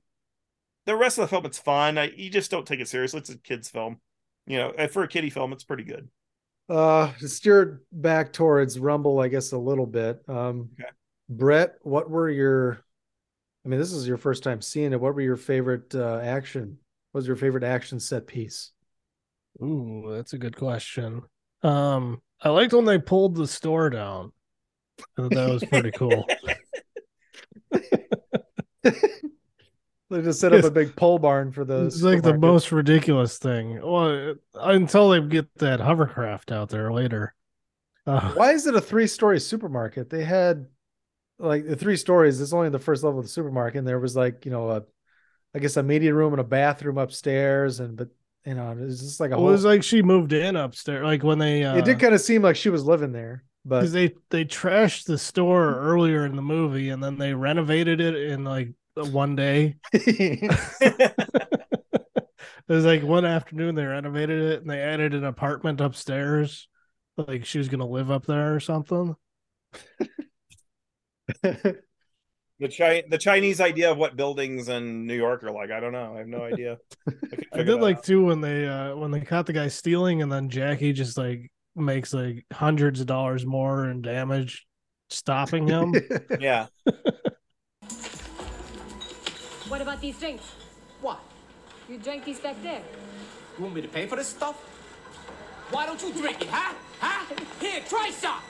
[0.84, 3.30] the rest of the film it's fun I, you just don't take it seriously it's
[3.30, 4.00] a kids film
[4.48, 6.08] you know for a kiddie film it's pretty good
[6.68, 10.22] Uh to steer it back towards Rumble, I guess a little bit.
[10.28, 10.90] Um Okay.
[11.28, 12.84] Brett, what were your
[13.64, 15.00] I mean, this is your first time seeing it.
[15.00, 16.78] What were your favorite uh action?
[17.12, 18.72] What was your favorite action set piece?
[19.62, 21.22] Ooh, that's a good question.
[21.62, 24.32] Um, I liked when they pulled the store down.
[25.16, 26.26] That was pretty cool.
[30.08, 32.40] They just set up a big pole barn for the It's like the supermarket.
[32.40, 33.80] most ridiculous thing.
[33.82, 37.34] Well, until they get that hovercraft out there later.
[38.06, 40.08] Uh, Why is it a three-story supermarket?
[40.08, 40.66] They had
[41.40, 42.40] like the three stories.
[42.40, 44.84] It's only the first level of the supermarket, and there was like you know a,
[45.54, 48.08] I guess a media room and a bathroom upstairs, and but
[48.46, 49.46] you know it was just like a it whole.
[49.46, 51.64] was like she moved in upstairs, like when they.
[51.64, 54.44] Uh, it did kind of seem like she was living there, but because they they
[54.44, 59.36] trashed the store earlier in the movie, and then they renovated it in like one
[59.36, 59.76] day.
[62.68, 66.66] It was like one afternoon they renovated it and they added an apartment upstairs.
[67.16, 69.14] Like she was gonna live up there or something.
[72.58, 75.92] the Chi- the chinese idea of what buildings in new york are like i don't
[75.92, 76.78] know i have no idea
[77.08, 78.04] I, I did like out.
[78.04, 81.50] too when they uh when they caught the guy stealing and then Jackie just like
[81.74, 84.66] makes like hundreds of dollars more in damage
[85.10, 85.94] stopping him.
[86.40, 86.66] yeah
[89.68, 90.44] What about these drinks?
[91.00, 91.18] What?
[91.88, 92.82] You drank these back there.
[93.58, 94.54] You want me to pay for this stuff?
[95.70, 96.72] Why don't you drink it, huh?
[97.00, 97.34] Huh?
[97.60, 98.40] Here, try some.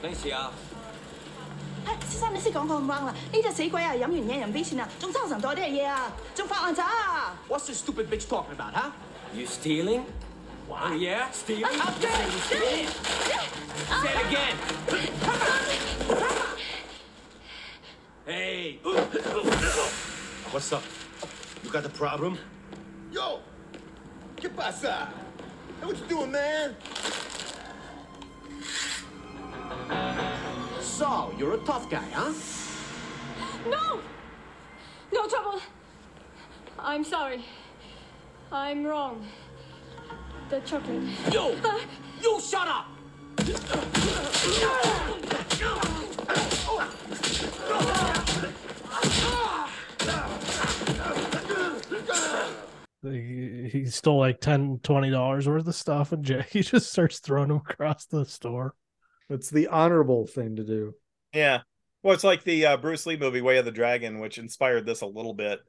[0.00, 0.50] Thanks, yeah.
[1.85, 3.13] 哎，先生，你识讲讲讲啦！
[3.31, 7.35] 呢只死鬼啊，饮完嘢又唔俾钱啊，仲争成袋啲嘢啊，仲发烂渣啊！
[7.47, 8.91] What's this stupid bitch talking about, huh?
[9.33, 10.03] You stealing?
[10.67, 10.81] What?
[10.83, 11.31] Oh, yeah?
[11.31, 11.65] Stealing?
[11.65, 12.87] I'm You say you stealing?
[14.01, 14.55] Say it again.
[18.25, 18.79] Hey.
[20.51, 20.83] What's up?
[21.63, 22.37] You got the problem?
[23.13, 23.39] Yo!
[24.35, 25.07] ¿Qué pasa?
[25.79, 26.75] Hey, what you doing, man?
[30.92, 32.34] So, you're a tough guy, huh?
[33.66, 34.00] No!
[35.10, 35.58] No trouble.
[36.78, 37.46] I'm sorry.
[38.52, 39.26] I'm wrong.
[40.50, 41.02] The chocolate.
[41.32, 41.56] You!
[42.20, 42.88] You shut up!
[53.02, 57.48] he, he stole like 10 20 dollars worth of stuff and Jackie just starts throwing
[57.48, 58.74] him across the store.
[59.32, 60.94] It's the honorable thing to do.
[61.32, 61.62] Yeah.
[62.02, 65.02] Well, it's like the uh, Bruce Lee movie Way of the Dragon, which inspired this
[65.02, 65.60] a little bit.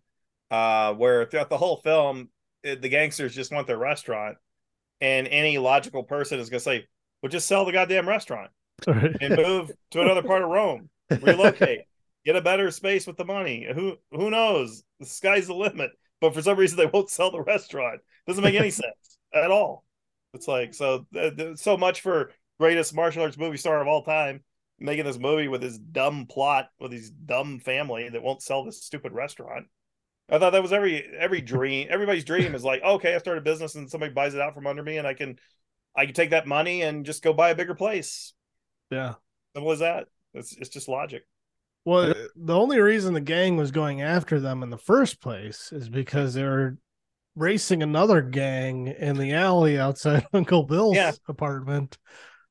[0.51, 2.29] uh, where throughout the whole film,
[2.63, 4.37] it, the gangsters just want their restaurant,
[5.01, 6.87] and any logical person is going to say,
[7.21, 8.51] "Well, just sell the goddamn restaurant
[9.21, 10.89] and move to another part of Rome,
[11.21, 11.81] relocate,
[12.25, 13.67] get a better space with the money.
[13.73, 14.83] Who who knows?
[14.99, 15.91] The sky's the limit."
[16.21, 18.01] But for some reason, they won't sell the restaurant.
[18.27, 19.85] Doesn't make any sense at all.
[20.33, 21.05] It's like so
[21.55, 22.31] so much for
[22.63, 24.41] greatest martial arts movie star of all time
[24.79, 28.81] making this movie with his dumb plot with his dumb family that won't sell this
[28.81, 29.65] stupid restaurant.
[30.29, 31.87] I thought that was every every dream.
[31.89, 34.65] Everybody's dream is like, okay, I start a business and somebody buys it out from
[34.65, 35.37] under me, and I can
[35.93, 38.31] I can take that money and just go buy a bigger place.
[38.89, 39.15] Yeah.
[39.53, 40.07] Simple as that.
[40.33, 41.23] It's it's just logic.
[41.83, 45.89] Well, the only reason the gang was going after them in the first place is
[45.89, 46.77] because they were
[47.35, 51.11] racing another gang in the alley outside Uncle Bill's Yeah.
[51.27, 51.97] apartment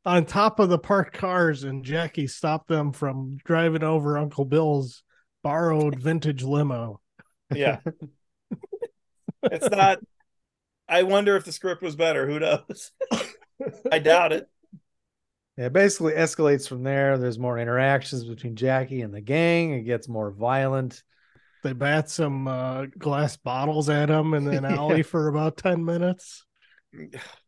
[0.05, 5.03] on top of the parked cars, and Jackie stopped them from driving over Uncle Bill's
[5.43, 7.01] borrowed vintage limo.
[7.55, 7.79] Yeah.
[9.43, 9.99] it's not
[10.89, 12.27] I wonder if the script was better.
[12.27, 12.91] Who knows?
[13.91, 14.49] I doubt it.
[15.57, 17.17] Yeah, it basically escalates from there.
[17.17, 19.73] There's more interactions between Jackie and the gang.
[19.73, 21.03] It gets more violent.
[21.63, 26.45] They bat some uh, glass bottles at him in an alley for about 10 minutes.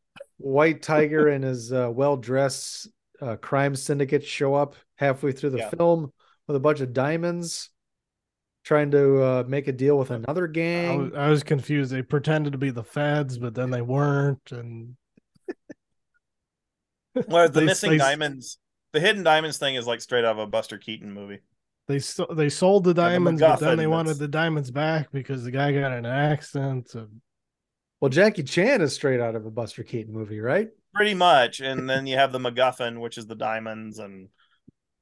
[0.45, 2.89] White Tiger and his uh, well-dressed
[3.23, 5.71] uh, crime syndicate show up halfway through the Yeah.
[5.71, 6.13] film
[6.47, 7.71] with a bunch of diamonds,
[8.65, 10.99] trying to uh, make a deal with another I gang.
[11.05, 11.91] was, I was confused.
[11.91, 14.53] They pretended to be the feds, but then they weren't.
[14.53, 14.97] And
[17.29, 18.59] Well, the They- missing they- diamonds,
[18.93, 21.41] the hidden diamonds thing is like straight out of a Buster Keaton movie.
[21.89, 25.43] they so, they sold the the diamonds, but then they wanted the diamonds back because
[25.45, 26.95] the guy got an accident.
[26.95, 27.21] and-
[28.05, 30.69] Well, Jackie Chan is straight out of a Buster Keaton movie, right?
[30.93, 31.61] Pretty much.
[31.61, 34.29] And then you have the MacGuffin, which is the diamonds, and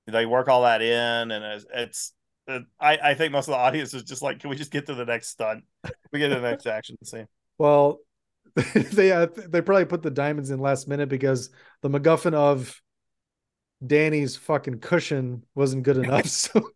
[0.07, 1.33] they work all that in.
[1.33, 2.13] And it's, it's
[2.47, 4.87] it, I, I think most of the audience is just like, can we just get
[4.87, 5.65] to the next stunt?
[6.13, 7.27] We get to the next action scene.
[7.59, 7.99] Well,
[8.75, 11.51] they uh, they probably put the diamonds in last minute because
[11.81, 12.81] the MacGuffin of
[13.85, 16.27] Danny's fucking cushion wasn't good enough.
[16.29, 16.71] So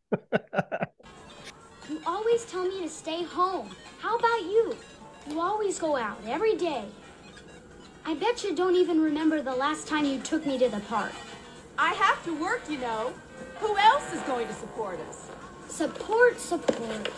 [1.88, 3.70] You always tell me to stay home.
[4.00, 4.74] How about you?
[5.28, 6.84] You always go out every day.
[8.04, 11.12] I bet you don't even remember the last time you took me to the park.
[11.76, 13.12] I have to work, you know.
[13.58, 15.30] Who else is going to support us?
[15.68, 17.10] Support, support.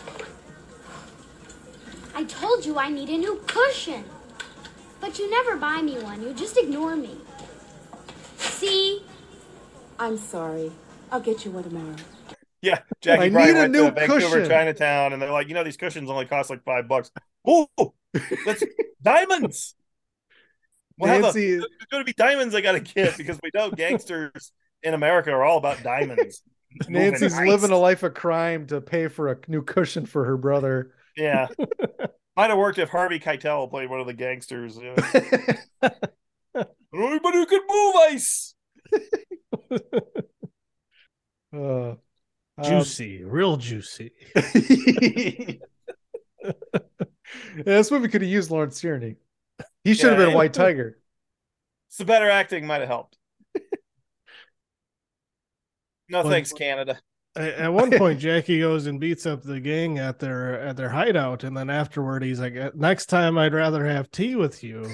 [2.15, 4.03] I told you I need a new cushion.
[4.99, 6.21] But you never buy me one.
[6.21, 7.17] You just ignore me.
[8.37, 9.03] See?
[9.99, 10.71] I'm sorry.
[11.11, 11.95] I'll get you one tomorrow.
[12.61, 14.49] Yeah, Jackie I a went new to Vancouver cushion.
[14.49, 17.11] Chinatown, and they're like, you know, these cushions only cost like five bucks.
[17.45, 17.67] Oh,
[18.45, 18.63] that's
[19.01, 19.75] diamonds.
[20.97, 24.51] Well, Nancy, there's going to be diamonds I got to get because we know gangsters
[24.83, 26.41] in America are all about diamonds.
[26.87, 30.37] Nancy's Moving living a life of crime to pay for a new cushion for her
[30.37, 30.91] brother.
[31.15, 31.47] Yeah.
[32.35, 34.77] Might have worked if Harvey Keitel played one of the gangsters.
[34.77, 34.95] Yeah.
[36.93, 38.55] Anybody who can move ice.
[41.51, 41.88] Uh,
[42.59, 44.11] um, Juicy, real juicy.
[46.43, 46.51] yeah,
[47.63, 49.15] this movie could have used Lawrence Tierney.
[49.83, 50.97] He should have Yeah, been White Tiger.
[51.89, 53.17] Some better acting might have helped.
[56.09, 56.99] No thanks, Canada.
[57.35, 60.89] At at one point, Jackie goes and beats up the gang at their at their
[60.89, 64.89] hideout, and then afterward, he's like, "Uh, "Next time, I'd rather have tea with you."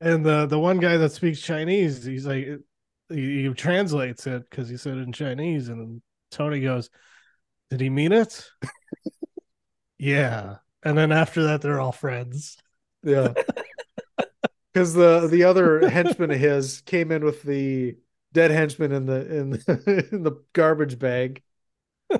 [0.00, 2.46] and the the one guy that speaks Chinese, he's like,
[3.08, 6.90] he, he translates it because he said it in Chinese, and Tony goes,
[7.70, 8.48] "Did he mean it?"
[9.98, 10.56] yeah.
[10.82, 12.56] And then after that, they're all friends.
[13.02, 13.34] Yeah.
[14.76, 17.96] Because the the other henchman of his came in with the
[18.34, 21.42] dead henchman in the in the, in the garbage bag.
[22.10, 22.18] I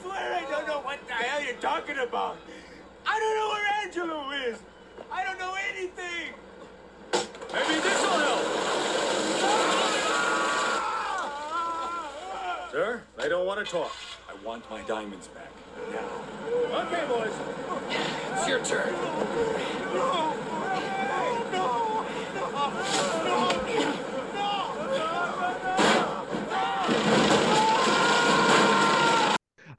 [0.00, 2.38] swear I don't know what the hell you're talking about.
[3.06, 4.58] I don't know where Angelo is.
[5.12, 6.32] I don't know anything.
[7.52, 8.46] Maybe this will help.
[12.70, 13.92] Sir, I don't want to talk.
[14.28, 15.50] I want my diamonds back.
[15.90, 16.06] Now.
[16.84, 17.32] Okay, boys.
[18.32, 18.92] It's your turn.
[18.92, 20.36] No!
[21.52, 21.52] No!
[21.52, 22.06] No!
[23.24, 23.46] no.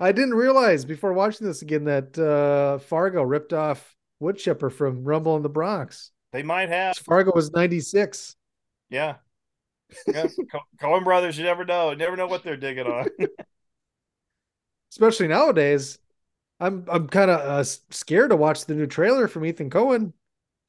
[0.01, 5.05] I didn't realize before watching this again that uh, Fargo ripped off Wood Chipper from
[5.05, 6.11] Rumble in the Bronx.
[6.33, 6.97] They might have.
[6.97, 8.35] Fargo was 96.
[8.89, 9.15] Yeah.
[10.07, 10.27] yeah.
[10.51, 11.91] Co- Coen brothers, you never know.
[11.91, 13.07] You never know what they're digging on.
[14.91, 15.99] Especially nowadays.
[16.59, 20.13] I'm I'm kind of uh, scared to watch the new trailer from Ethan Coen.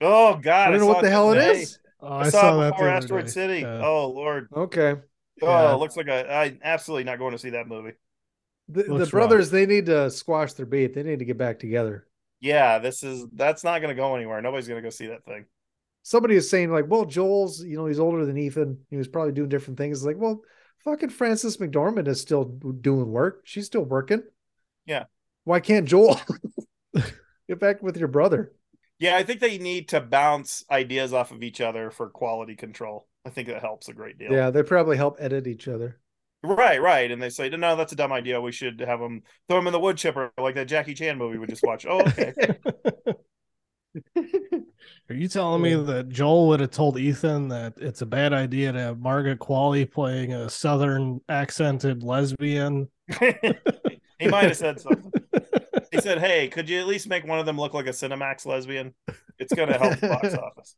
[0.01, 0.69] oh God.
[0.69, 1.61] I don't know what the hell it today.
[1.63, 1.79] is.
[2.01, 3.31] Oh, I, I saw, saw it that before the Asteroid day.
[3.31, 3.61] City.
[3.61, 3.83] Yeah.
[3.85, 4.49] Oh Lord.
[4.55, 4.97] Okay.
[5.43, 5.75] Oh, Yeah.
[5.75, 7.93] it looks like a I absolutely not going to see that movie.
[8.69, 10.95] The, the Looks brothers, they need to squash their beat.
[10.95, 12.07] They need to get back together.
[12.41, 14.41] Yeah, this is that's not going to go anywhere.
[14.41, 15.45] Nobody's going to go see that thing.
[16.05, 18.79] Somebody is saying like, "Well, Joel's, you know, he's older than Ethan.
[18.91, 20.43] He was probably doing different things." It's like, well,
[20.85, 23.43] fucking Frances McDormand is still doing work.
[23.45, 24.23] She's still working.
[24.87, 25.05] Yeah.
[25.45, 26.21] Why can't Joel
[27.49, 28.53] get back with your brother?
[28.99, 33.09] Yeah, I think they need to bounce ideas off of each other for quality control.
[33.25, 34.33] I think that helps a great deal.
[34.33, 36.01] Yeah, they probably help edit each other.
[36.45, 37.11] Right, right.
[37.11, 38.41] And they say, no, that's a dumb idea.
[38.41, 41.39] We should have them throw them in the wood chipper like that Jackie Chan movie
[41.39, 41.87] we just watched.
[41.89, 42.33] Oh, okay.
[44.17, 48.73] Are you telling me that Joel would have told Ethan that it's a bad idea
[48.73, 52.89] to have Margaret Qualley playing a southern accented lesbian?
[53.21, 55.13] he might have said something.
[55.91, 58.47] He said, "Hey, could you at least make one of them look like a Cinemax
[58.47, 58.95] lesbian?
[59.39, 60.75] It's going to help the box office.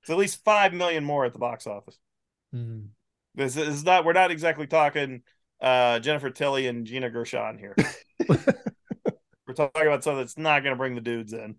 [0.00, 1.96] It's at least five million more at the box office.
[2.52, 2.88] Mhm.
[3.36, 4.04] This is not.
[4.04, 5.22] We're not exactly talking
[5.62, 7.76] uh, Jennifer Tilly and Gina Gershon here.
[8.28, 11.54] we're talking about something that's not going to bring the dudes in.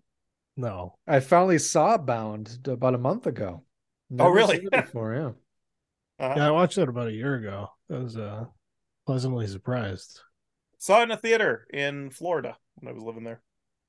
[0.56, 0.94] No.
[1.06, 3.64] I finally saw Bound about a month ago.
[4.18, 4.66] Oh, really?
[4.72, 6.24] Before, yeah.
[6.24, 6.34] Uh-huh.
[6.36, 7.68] Yeah, I watched it about a year ago.
[7.90, 8.44] I was uh,
[9.06, 10.20] pleasantly surprised.
[10.78, 13.40] Saw it in a theater in Florida when I was living there.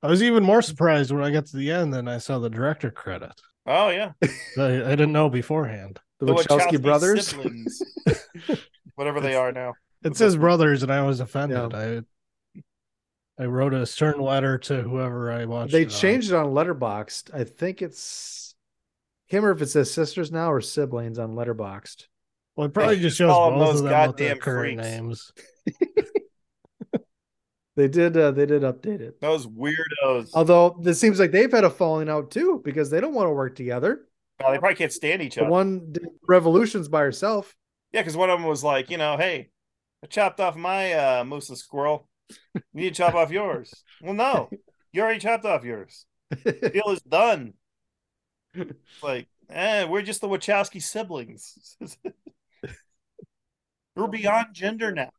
[0.02, 2.50] I was even more surprised when I got to the end and I saw the
[2.50, 3.32] director credit.
[3.66, 4.12] Oh yeah,
[4.58, 5.98] I, I didn't know beforehand.
[6.20, 7.34] The Wachowski brothers?
[8.94, 9.74] whatever they are now.
[10.04, 11.74] It says brothers, and I was offended.
[11.74, 12.02] I
[13.38, 15.72] I wrote a stern letter to whoever I watched.
[15.72, 16.00] They it on.
[16.00, 17.34] changed it on Letterboxd.
[17.34, 18.54] I think it's
[19.30, 22.06] can't remember if it says sisters now or siblings on Letterboxd.
[22.54, 24.38] Well, it probably Hey, just shows call 'em both those of them with their goddamn
[24.38, 25.32] current names.
[27.76, 29.20] They did uh, they did update it.
[29.20, 30.30] Those weirdos.
[30.32, 33.32] Although it seems like they've had a falling out too because they don't want to
[33.32, 34.06] work together.
[34.40, 35.50] No, they probably can't stand each The other.
[35.50, 37.54] one did Revolutions by herself.
[37.92, 39.50] Yeah, because one of them was like, you know, hey,
[40.02, 42.08] I chopped off my uh, moose and squirrel.
[42.54, 43.72] You need to chop off yours.
[44.02, 44.50] Well, no,
[44.92, 46.06] you already chopped off yours.
[46.44, 47.54] Deal is done.
[48.54, 51.76] It's like, eh, we're just the Wachowski siblings.
[53.96, 55.10] we're beyond gender now.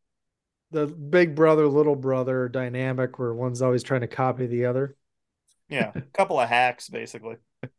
[0.71, 4.97] The big brother, little brother dynamic where one's always trying to copy the other.
[5.69, 7.37] Yeah, a couple of hacks basically.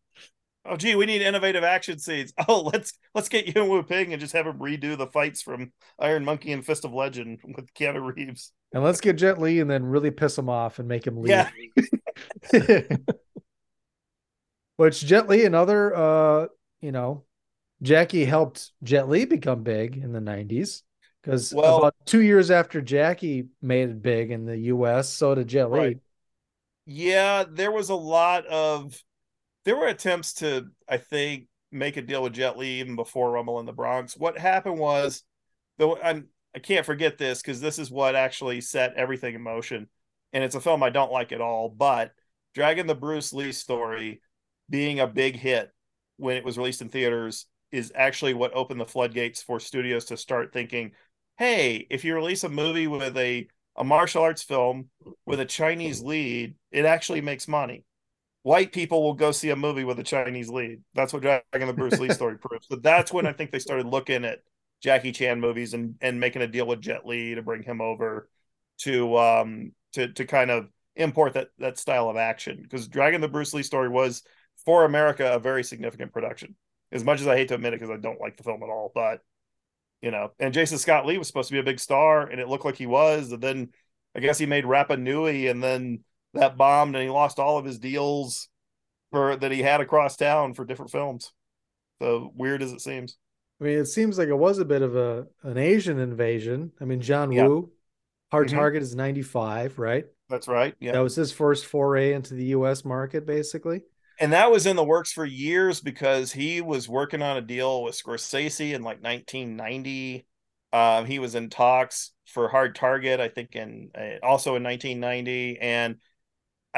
[0.69, 2.33] Oh, gee, we need innovative action scenes.
[2.49, 6.25] Oh, let's let's get Yuen Woo-ping and just have him redo the fights from Iron
[6.25, 8.53] Monkey and Fist of Legend with Keanu Reeves.
[8.73, 11.51] And let's get Jet Li and then really piss him off and make him leave.
[12.53, 12.83] Yeah.
[14.77, 16.47] Which Jet Li and other uh,
[16.81, 17.25] you know,
[17.83, 20.83] Jackie helped Jet Li become big in the 90s.
[21.23, 25.49] Because Well- about two years after Jackie made it big in the US, so did
[25.49, 25.79] Jet Li.
[25.79, 25.99] Right.
[26.87, 28.99] Yeah, there was a lot of
[29.69, 33.61] there were attempts to, I think, make a deal with Jet Li even before Rumble
[33.61, 34.17] in the Bronx.
[34.17, 35.23] What happened was
[35.77, 39.87] though I'm I can't forget this because this is what actually set everything in motion.
[40.33, 42.13] And it's a film I don't like at all, but
[42.55, 44.23] Dragon the Bruce Lee story
[44.71, 45.71] being a big hit
[46.17, 50.17] when it was released in theaters is actually what opened the floodgates for studios to
[50.17, 50.93] start thinking,
[51.37, 53.47] hey, if you release a movie with a
[53.77, 54.89] a martial arts film
[55.27, 57.85] with a Chinese lead, it actually makes money.
[58.43, 60.81] White people will go see a movie with a Chinese lead.
[60.95, 62.67] That's what Dragon the Bruce Lee story proves.
[62.69, 64.41] But that's when I think they started looking at
[64.83, 68.29] Jackie Chan movies and and making a deal with Jet Li to bring him over
[68.83, 73.29] to um to to kind of import that that style of action because Dragon the
[73.29, 74.23] Bruce Lee story was
[74.65, 76.55] for America a very significant production.
[76.91, 78.71] As much as I hate to admit it because I don't like the film at
[78.71, 79.21] all, but
[80.01, 82.49] you know, and Jason Scott Lee was supposed to be a big star, and it
[82.49, 83.33] looked like he was.
[83.33, 83.71] And then
[84.15, 86.05] I guess he made Rapa Nui, and then
[86.39, 88.49] that bombed, and he lost all of his deals
[89.11, 91.33] for that he had across town for different films.
[92.01, 93.17] So weird as it seems.
[93.61, 96.73] I mean, it seems like it was a bit of a an Asian invasion.
[96.81, 97.47] I mean, John Yeah.
[97.47, 97.73] Woo,
[98.31, 98.53] Hard Mhm.
[98.57, 100.05] Target is 95, right?
[100.29, 100.75] That's right.
[100.81, 100.93] Yeah.
[100.93, 103.83] That was his first foray into the US market, basically.
[104.21, 107.85] and that was in the works for years because he was working on a deal
[107.85, 110.27] with Scorsese in like 1990.
[110.73, 115.59] Um, he was in talks for Hard Target, I think, in uh, also in 1990,
[115.61, 115.97] and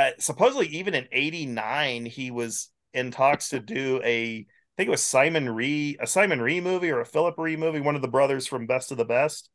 [0.00, 4.46] uh, supposedly even in '89 he was in talks to do a, I
[4.76, 7.96] think it was Simon Rhee, a Simon Rhee movie or a Phillip Rhee movie, one
[7.96, 9.50] of the brothers from Best of the Best.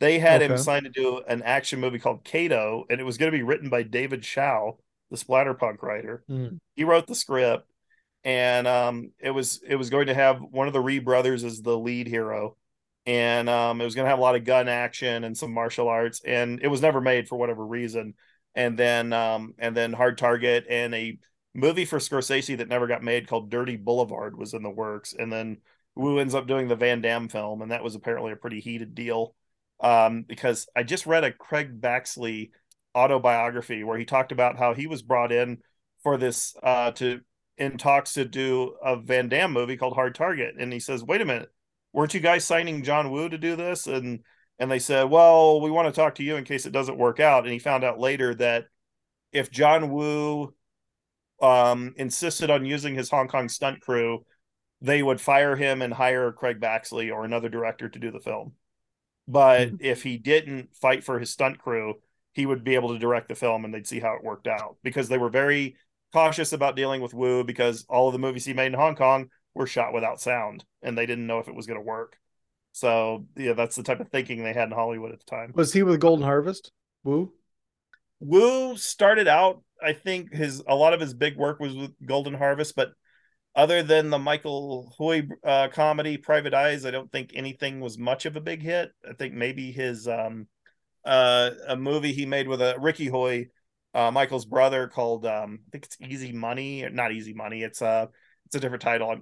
[0.00, 3.32] They had him signed to do an action movie called Kato, and it was going
[3.32, 4.78] to be written by David Schow,
[5.10, 6.58] the splatterpunk writer Mm.
[6.76, 7.68] he wrote the script
[8.24, 11.62] and um it was it was going to have one of the Rhee brothers as
[11.62, 12.56] the lead hero
[13.06, 15.88] and um it was going to have a lot of gun action and some martial
[15.88, 18.14] arts and it was never made for whatever reason
[18.58, 21.16] and then um and then hard target and a
[21.54, 25.14] movie for Scorsese that never got made called Dirty Boulevard was in the works.
[25.16, 25.58] And then
[25.94, 28.94] Woo ends up doing the Van Damme film and that was apparently a pretty heated
[28.94, 29.34] deal.
[29.80, 32.50] Um, because I just read a Craig Baxley
[32.96, 35.58] autobiography where he talked about how he was brought in
[36.02, 37.20] for this uh, to
[37.58, 41.20] in talks to do a Van Damme movie called Hard Target, and he says, "Wait
[41.20, 41.48] a minute,
[41.92, 44.20] weren't you guys signing John Woo to do this?" and
[44.58, 47.20] and they said, "Well, we want to talk to you in case it doesn't work
[47.20, 48.66] out." And he found out later that
[49.32, 50.54] if John Woo
[51.40, 54.24] um, insisted on using his Hong Kong stunt crew,
[54.80, 58.52] they would fire him and hire Craig Baxley or another director to do the film.
[59.26, 61.94] But if he didn't fight for his stunt crew,
[62.32, 64.76] he would be able to direct the film and they'd see how it worked out
[64.82, 65.76] because they were very
[66.12, 69.28] cautious about dealing with Woo because all of the movies he made in Hong Kong
[69.54, 72.16] were shot without sound and they didn't know if it was going to work.
[72.78, 75.50] So, yeah, that's the type of thinking they had in Hollywood at the time.
[75.56, 76.70] Was he with Golden Harvest?
[77.02, 77.32] Woo?
[78.20, 82.34] Wu started out, I think his a lot of his big work was with Golden
[82.34, 82.92] Harvest, but
[83.56, 88.26] other than the Michael Hui uh, comedy Private Eyes, I don't think anything was much
[88.26, 88.92] of a big hit.
[89.08, 90.46] I think maybe his um
[91.04, 93.46] uh a movie he made with a Ricky Hui,
[93.94, 97.62] uh Michael's brother called um I think it's Easy Money, or not Easy Money.
[97.62, 98.08] It's a
[98.46, 99.16] it's a different title.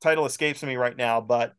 [0.00, 1.54] Title escapes me right now, but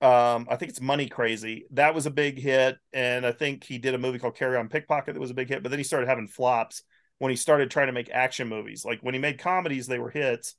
[0.00, 1.66] um I think it's Money Crazy.
[1.70, 4.68] That was a big hit and I think he did a movie called Carry On
[4.68, 6.82] Pickpocket that was a big hit, but then he started having flops
[7.18, 8.84] when he started trying to make action movies.
[8.84, 10.56] Like when he made comedies they were hits.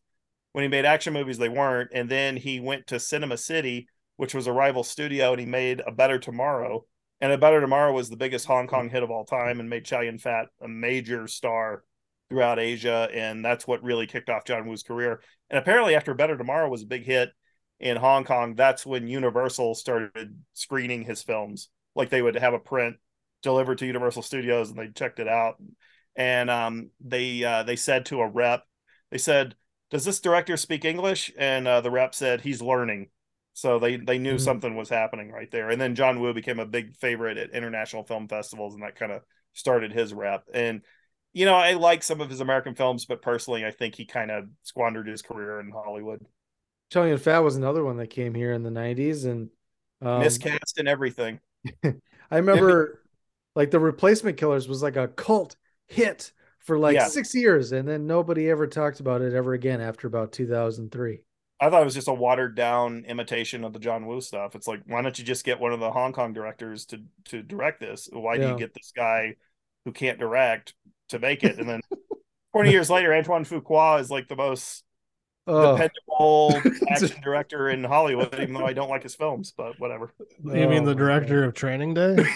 [0.54, 3.88] When he made action movies they weren't and then he went to Cinema City,
[4.18, 6.86] which was a rival studio and he made A Better Tomorrow.
[7.22, 9.86] And A Better Tomorrow was the biggest Hong Kong hit of all time and made
[9.86, 11.84] Chow Yun Fat a major star
[12.30, 13.10] throughout Asia.
[13.14, 15.22] And that's what really kicked off John Woo's career.
[15.50, 17.30] And apparently, after Better Tomorrow was a big hit,
[17.80, 21.70] in Hong Kong, that's when Universal started screening his films.
[21.96, 22.98] Like they would have a print
[23.42, 25.58] delivered to Universal Studios and they checked it out.
[26.16, 28.64] And um, they uh, they said to a rep,
[29.12, 29.56] they said,
[29.92, 33.10] "Does this director speak English?" And uh, the rep said, "He's learning."
[33.54, 34.40] So they they knew Mhm.
[34.40, 35.70] something was happening right there.
[35.70, 39.12] And then John Woo became a big favorite at international film festivals, and that kind
[39.12, 39.24] of
[39.54, 40.46] started his rep.
[40.54, 40.82] And
[41.34, 44.32] you know, I like some of his American films, but personally, I think he kind
[44.32, 46.26] of squandered his career in Hollywood.
[46.94, 49.50] Yun Fat was another one that came here in the 90s and
[50.02, 51.40] um, Miscast and everything.
[51.84, 53.02] I remember
[53.56, 55.56] like the replacement killers was like a cult
[55.88, 57.08] hit for like Yeah.
[57.08, 61.22] six years and then nobody ever talked about it ever again after about 2003.
[61.60, 64.56] I thought it was just a watered down imitation of the John Woo stuff.
[64.56, 67.42] It's like, why don't you just get one of the Hong Kong directors to to
[67.42, 68.10] direct this?
[68.12, 68.52] Why do Yeah.
[68.52, 69.36] you get this guy
[69.86, 70.74] who can't direct
[71.10, 71.58] to make it?
[71.58, 71.82] And then
[72.54, 74.84] 20 years later, Antoine Fuqua is like the most
[75.48, 75.78] Oh.
[75.78, 76.60] dependable
[76.90, 80.12] action director in Hollywood, even though I don't like his films, but whatever.
[80.44, 82.18] You mean Oh, the director of Training Day?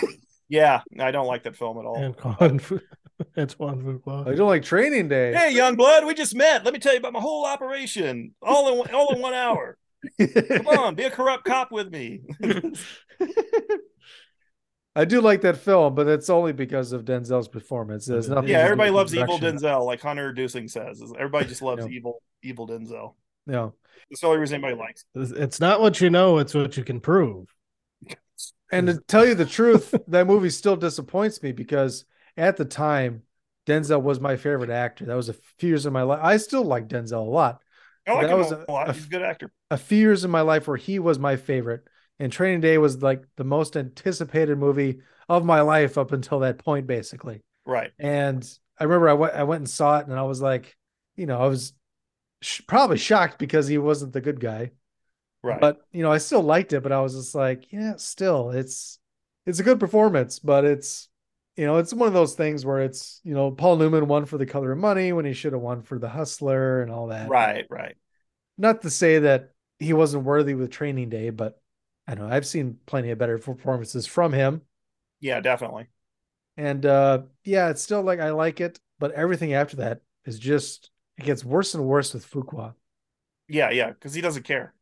[0.51, 1.95] Yeah, I don't like that film at all.
[2.03, 2.79] Antoine Fu-
[3.37, 4.27] Antoine Fuqua.
[4.27, 5.31] I don't like Training Day.
[5.31, 6.65] Hey, young blood, we just met.
[6.65, 9.77] Let me tell you about my whole operation, all in one, all in one hour.
[10.19, 12.21] Come on, be a corrupt cop with me.
[14.95, 18.05] I do like that film, but it's only because of Denzel's performance.
[18.05, 18.49] There's nothing.
[18.49, 19.39] yeah, everybody loves evil.
[19.39, 21.01] Denzel, like Hunter Dusing says.
[21.17, 21.91] Everybody just loves Yeah.
[21.91, 23.13] evil, evil Denzel.
[23.45, 23.69] Yeah.
[24.09, 25.05] That's the only reason anybody likes.
[25.15, 27.47] It's it's not what you know, it's what you can prove.
[28.71, 32.05] And to tell you the truth, that movie still disappoints me because
[32.37, 33.23] at the time,
[33.67, 35.05] Denzel was my favorite actor.
[35.05, 36.19] That was a few years in my life.
[36.21, 37.61] I still like Denzel a lot.
[38.07, 38.95] Oh, I like That him was a lot.
[38.95, 39.51] He's a good actor.
[39.69, 41.83] a few years in my life where he was my favorite.
[42.19, 46.57] And Training Day was like the most anticipated movie of my life up until that
[46.57, 47.41] point, basically.
[47.65, 47.91] Right.
[47.97, 48.47] And
[48.77, 50.75] I remember I went I went and saw it, and I was like,
[51.15, 51.73] you know, I was
[52.41, 54.71] sh- probably shocked because he wasn't the good guy.
[55.43, 55.61] Right.
[55.61, 58.99] But you know, I still liked it, but I was just like, yeah, still, it's
[59.45, 61.07] it's a good performance, but it's
[61.55, 64.37] you know, it's one of those things where it's you know, Paul Newman won for
[64.37, 67.29] the color of money when he should have won for the hustler and all that.
[67.29, 67.95] Right, right.
[68.57, 71.58] Not to say that he wasn't worthy with training day, but
[72.09, 72.27] I know.
[72.27, 74.61] I've seen plenty of better performances from him.
[75.19, 75.87] Yeah, definitely.
[76.57, 80.89] And uh yeah, it's still like I like it, but everything after that is just
[81.17, 82.73] it gets worse and worse with Fuqua.
[83.47, 84.73] Yeah, yeah, because he doesn't care.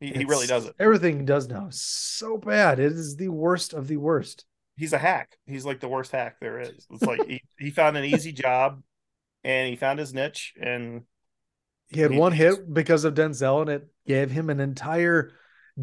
[0.00, 0.76] He, he really doesn't.
[0.78, 2.78] Everything he does now is so bad.
[2.78, 4.44] It is the worst of the worst.
[4.76, 5.36] He's a hack.
[5.46, 6.86] He's like the worst hack there is.
[6.90, 8.80] It's like he, he found an easy job
[9.42, 11.02] and he found his niche and
[11.88, 15.32] He had He- one hit because of Denzel, and it gave him an entire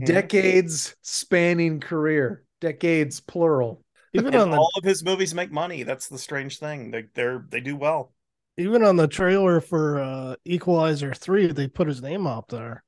[0.04, 2.44] decades spanning career.
[2.62, 3.84] Decades plural.
[4.14, 5.84] Even and on the all of his movies make money.
[5.84, 6.92] That's the strange thing.
[6.92, 8.14] They they're they do well.
[8.58, 12.84] even on the trailer for uh Equalizer 3, they put his name up there.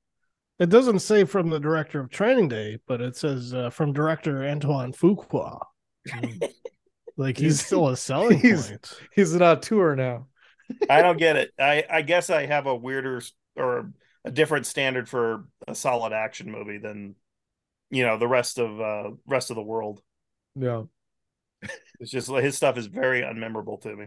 [0.59, 4.43] It doesn't say from the director of Training Day, but it says uh, from director
[4.43, 5.59] Antoine Fuqua.
[7.15, 8.93] like he's still a selling he's, point.
[9.13, 10.27] He's an auteur now.
[10.89, 11.51] I don't get it.
[11.59, 13.21] I I guess I have a weirder
[13.55, 13.91] or
[14.27, 17.15] a different standard for a solid action movie than
[17.89, 20.01] you know the rest of uh rest of the world.
[20.55, 20.83] Yeah.
[21.99, 24.05] It's just his stuff is very unmemorable to me.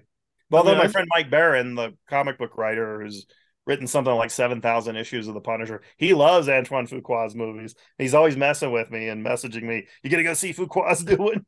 [0.49, 3.27] But although mean, my friend Mike Baron, the comic book writer, who's
[3.67, 7.75] written something like seven thousand issues of the Punisher, he loves Antoine Fuqua's movies.
[7.99, 9.89] He's always messing with me and messaging me.
[10.05, 11.45] You gonna go see Fuqua's doing?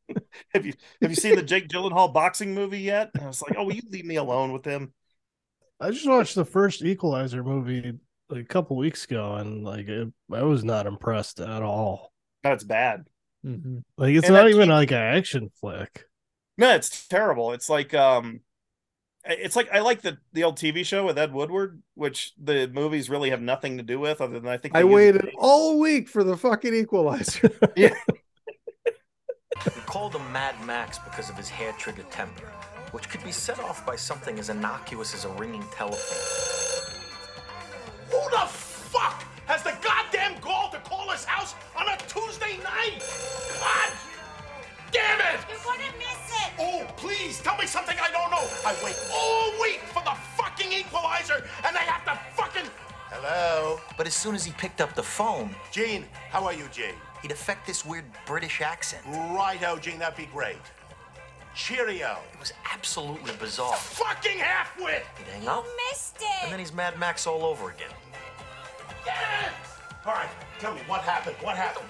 [0.52, 3.10] have you have you seen the Jake Gyllenhaal boxing movie yet?
[3.14, 4.92] And I was like, oh, will you leave me alone with him?
[5.78, 8.00] I just watched the first Equalizer movie
[8.32, 12.12] a couple weeks ago, and like it, I was not impressed at all.
[12.42, 13.06] That's bad.
[13.46, 13.78] Mm-hmm.
[13.96, 16.04] Like it's And not even TV like an action flick.
[16.58, 17.52] No, it's terrible.
[17.52, 18.40] It's like um
[19.24, 23.08] it's like I like the the old TV show with Ed Woodward, which the movies
[23.10, 25.78] really have nothing to do with other than I think I they use- waited all
[25.78, 27.50] week for the fucking equalizer.
[27.76, 27.94] Yeah.
[29.66, 32.46] We called him Mad Max because of his hair trigger temper,
[32.92, 36.61] which could be set off by something as innocuous as a ringing telephone.
[38.12, 43.00] Who the fuck has the goddamn gall to call his house on a Tuesday night?
[43.58, 43.92] God
[44.92, 45.40] damn it!
[45.48, 46.52] You're gonna miss it!
[46.58, 48.46] Oh, please tell me something I don't know.
[48.66, 52.70] I wait all week for the fucking equalizer, and I have to fucking.
[53.08, 53.80] Hello?
[53.96, 56.94] But as soon as he picked up the phone, Gene, how are you, Gene?
[57.22, 59.02] he'd affect this weird British accent.
[59.06, 60.56] Righto, Gene, that'd be great.
[61.54, 62.18] Cheerio.
[62.32, 63.74] It was absolutely bizarre.
[63.76, 65.02] Fucking halfwit!
[65.18, 66.26] He'd hang up, Missed it!
[66.44, 67.90] and then he's Mad Max all over again.
[70.04, 71.36] All right, tell me what happened.
[71.42, 71.86] What happened?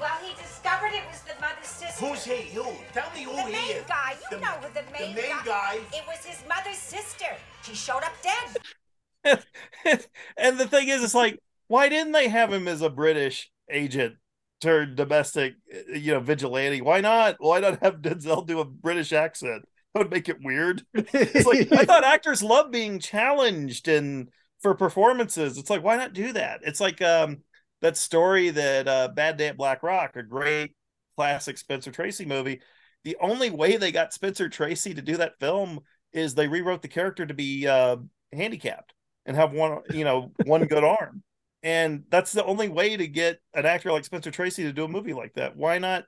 [0.00, 2.04] Well, he discovered it was the mother's sister.
[2.06, 2.50] Who's he?
[2.54, 2.62] Who?
[2.92, 4.14] Tell me who the he main guy.
[4.30, 5.78] You The- know who the main, the main guy.
[5.92, 7.26] It was his mother's sister.
[7.64, 9.44] She showed up dead.
[10.36, 14.16] and the thing is, it's like, why didn't they have him as a British agent
[14.60, 15.54] turned domestic,
[15.92, 16.80] you know, vigilante?
[16.80, 17.36] Why not?
[17.38, 19.64] Why not have Denzel do a British accent?
[19.94, 20.84] That would make it weird.
[20.94, 24.28] It's like I thought actors love being challenged and
[24.60, 25.58] for performances.
[25.58, 26.60] It's like why not do that?
[26.62, 27.38] It's like um
[27.80, 30.74] that story that uh Bad Day at Black Rock, a great
[31.16, 32.60] classic Spencer Tracy movie.
[33.04, 35.80] The only way they got Spencer Tracy to do that film
[36.12, 37.96] is they rewrote the character to be uh
[38.32, 38.94] handicapped
[39.26, 41.22] and have one, you know, one good arm.
[41.62, 44.88] And that's the only way to get an actor like Spencer Tracy to do a
[44.88, 45.56] movie like that.
[45.56, 46.04] Why not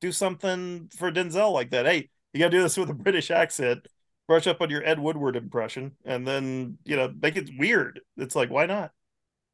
[0.00, 1.86] do something for Denzel like that?
[1.86, 3.86] Hey, you got to do this with a British accent,
[4.26, 8.00] brush up on your Ed Woodward impression, and then, you know, make it weird.
[8.16, 8.90] It's like, why not?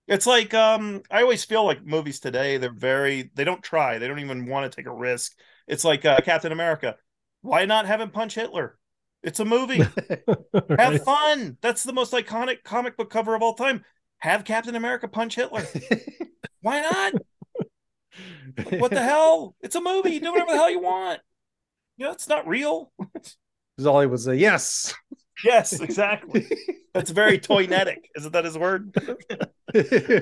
[0.09, 4.09] It's like, um, I always feel like movies today, they're very, they don't try, they
[4.09, 5.33] don't even want to take a risk.
[5.69, 6.97] It's like uh, Captain America.
[7.43, 8.79] Why not have him punch Hitler?
[9.23, 9.85] It's a movie.
[10.79, 11.57] Have fun.
[11.61, 13.85] That's the most iconic comic book cover of all time.
[14.23, 15.67] Have Captain America punch Hitler.
[16.61, 17.15] Why not?
[18.79, 19.57] What the hell?
[19.63, 20.21] It's a movie.
[20.21, 21.19] Do whatever the hell you want.
[21.97, 22.93] You know, it's not real.
[23.79, 24.37] Is all he would say.
[24.37, 24.95] Yes.
[25.45, 26.47] Yes, exactly.
[26.95, 27.97] That's very toyetic.
[28.17, 28.95] Isn't that his word?
[29.75, 30.21] yeah,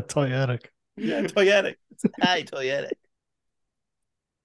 [0.00, 0.64] toyetic.
[0.96, 1.74] Yeah, toyetic.
[1.90, 2.92] It's hi, toyetic.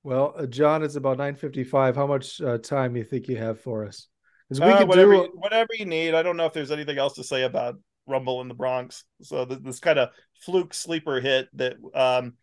[0.04, 1.96] Well, uh, John, it's about nine fifty-five.
[1.96, 4.08] How much uh, time do you think you have for us?
[4.50, 5.18] Because we Uh, could whatever, do.
[5.22, 6.14] you, whatever you need.
[6.16, 7.76] I don't know if there's anything else to say about
[8.08, 9.04] Rumble in the Bronx.
[9.22, 10.10] So th- this kind of
[10.42, 12.34] fluke sleeper hit that um,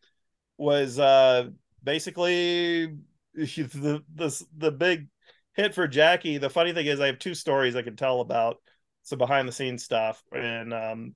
[0.57, 1.49] was uh,
[1.83, 2.87] basically
[3.35, 5.09] the the the big
[5.55, 6.39] hit for Jackie.
[6.39, 8.57] The funny thing is, I have two stories I can tell about
[9.03, 11.15] some behind the scenes stuff, and um,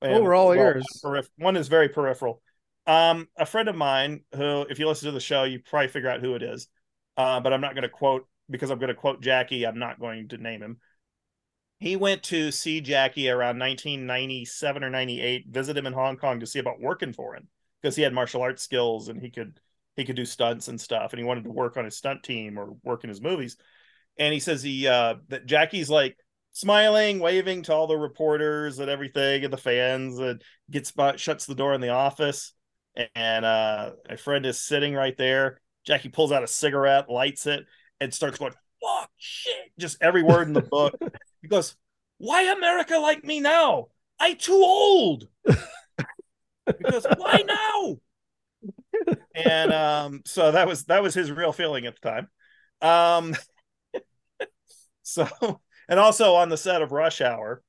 [0.00, 0.86] Oh, we're all well, ears.
[1.04, 2.40] perif- one is very peripheral.
[2.86, 6.08] Um, a friend of mine who, if you listen to the show, you probably figure
[6.08, 6.68] out who it is.
[7.16, 9.66] Uh, but I'm not going to quote because I'm going to quote Jackie.
[9.66, 10.78] I'm not going to name him.
[11.78, 16.46] He went to see Jackie around 1997 or 98, visit him in Hong Kong to
[16.46, 17.48] see about working for him
[17.80, 19.60] because he had martial arts skills and he could
[19.98, 22.56] he could do stunts and stuff, and he wanted to work on his stunt team
[22.56, 23.56] or work in his movies.
[24.16, 26.16] And he says he uh, that Jackie's like
[26.52, 31.54] smiling, waving to all the reporters and everything and the fans, and gets shuts the
[31.54, 32.52] door in the office.
[33.14, 35.60] And uh, my friend is sitting right there.
[35.84, 37.64] Jackie pulls out a cigarette, lights it,
[38.00, 40.94] and starts going, "Fuck, shit!" Just every word in the book.
[41.42, 41.76] he goes,
[42.18, 43.88] "Why America like me now?
[44.18, 45.28] I too old."
[46.66, 47.98] because "Why now?"
[49.34, 52.28] and um, so that was that was his real feeling at the time.
[52.80, 53.34] Um,
[55.02, 55.28] so
[55.88, 57.62] and also on the set of Rush Hour,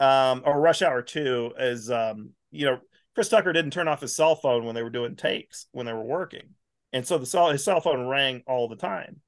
[0.00, 2.78] um, or Rush Hour Two, is um, you know,
[3.14, 5.92] Chris Tucker didn't turn off his cell phone when they were doing takes when they
[5.92, 6.50] were working,
[6.92, 9.20] and so the cell his cell phone rang all the time,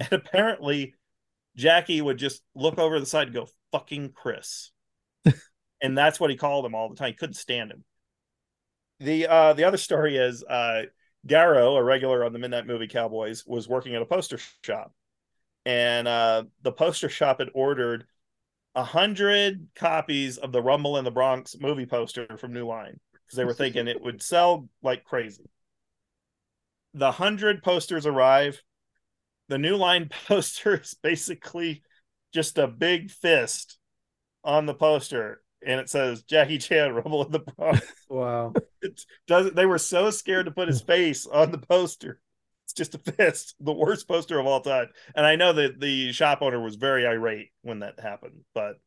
[0.00, 0.94] and apparently
[1.56, 4.70] Jackie would just look over the side and go, "Fucking Chris,"
[5.82, 7.08] and that's what he called him all the time.
[7.08, 7.84] He couldn't stand him.
[9.00, 10.84] The uh, the other story is uh,
[11.26, 14.92] Garrow, a regular on the Midnight Movie Cowboys, was working at a poster shop,
[15.66, 18.06] and uh, the poster shop had ordered
[18.74, 23.36] a hundred copies of the Rumble in the Bronx movie poster from New Line because
[23.36, 25.44] they were thinking it would sell like crazy.
[26.94, 28.62] the hundred posters arrive.
[29.52, 31.82] The new line poster is basically
[32.32, 33.76] just a big fist
[34.42, 37.86] on the poster, and it says Jackie Chan Rumble in the Bronx.
[38.08, 38.54] Wow.
[38.84, 42.18] It does they were so scared to put his face on the poster.
[42.64, 44.88] It's just a fist, the worst poster of all time.
[45.14, 48.80] And I know that the shop owner was very irate when that happened, but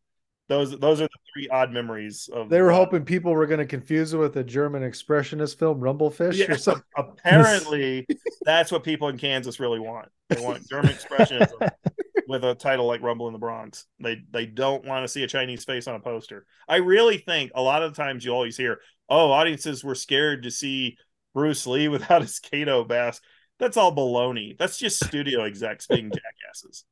[0.47, 3.59] those those are the three odd memories of They were uh, hoping people were going
[3.59, 6.83] to confuse it with a German expressionist film, Rumblefish, Yeah, or something.
[6.97, 8.05] apparently
[8.45, 10.09] that's what people in Kansas really want.
[10.29, 11.69] They want German expressionism
[12.27, 13.85] with a title like Rumble in the Bronx.
[13.99, 16.45] They they don't want to see a Chinese face on a poster.
[16.67, 20.43] I really think a lot of the times you always hear, "Oh, audiences were scared
[20.43, 20.97] to see
[21.33, 23.23] Bruce Lee without his Kato mask."
[23.57, 24.57] That's all baloney.
[24.57, 26.83] That's just studio execs being jackasses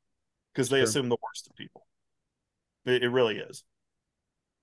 [0.54, 0.84] because they Sure.
[0.86, 1.86] assume the worst of people.
[2.86, 3.64] It, it really is.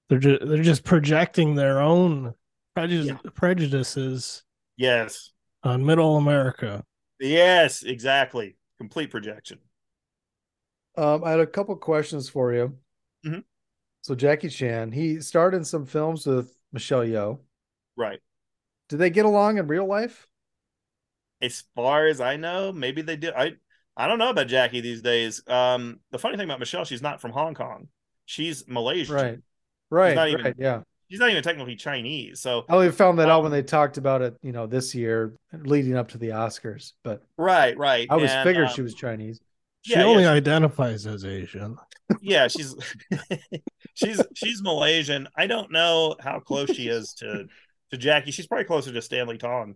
[0.09, 2.35] They're just they're just projecting their own
[2.75, 4.43] prejudice, prejudices
[4.77, 5.31] Yes.
[5.63, 6.85] on Middle America.
[7.21, 8.57] Yes, exactly.
[8.79, 9.59] Complete projection.
[10.97, 12.77] Um, I had a couple questions for you.
[13.25, 13.45] Mhm.
[14.03, 17.39] So Jackie Chan, he starred in some films with Michelle Yeoh.
[17.97, 18.21] Right.
[18.89, 20.27] Did they get along in real life?
[21.43, 23.33] as far as I know, maybe they did.
[23.35, 23.53] I
[23.97, 25.43] I don't know about Jackie these days.
[25.47, 27.89] Um, the funny thing about Michelle, she's not from Hong Kong.
[28.31, 29.15] She's Malaysian.
[29.17, 29.39] Right.
[29.91, 30.15] Right.
[30.15, 30.39] not right.
[30.39, 30.83] even- yeah.
[31.11, 32.39] She's not even technically Chinese.
[32.39, 34.95] So I only found that out Um, when they talked about it, you know, this
[34.95, 36.93] year leading up to the Oscars.
[37.03, 38.07] But right, right.
[38.09, 39.41] I always And, figured um, she was Chinese.
[39.83, 41.77] She Yeah, only yeah, identifies as Asian.
[42.21, 42.77] yeah, she's
[43.95, 45.27] she's she's Malaysian.
[45.37, 47.47] I don't know how close she is to
[47.91, 48.31] to Jackie.
[48.31, 49.75] She's probably closer to Stanley Tong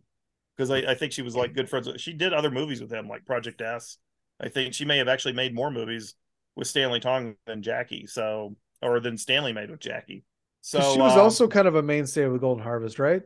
[0.57, 1.89] because I, I think she was like good friends.
[1.89, 3.99] with- She did other movies with him, like Project S.
[4.41, 6.15] I think she may have actually made more movies
[6.57, 8.07] with Stanley Tong than Jackie.
[8.07, 10.25] So or than Stanley made with Jackie.
[10.61, 13.23] So she was um, also kind of a mainstay of the Golden Harvest, right?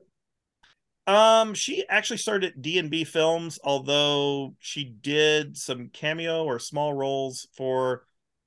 [1.06, 6.58] Um, she actually started at D and B Films, although she did some cameo or
[6.58, 8.04] small roles for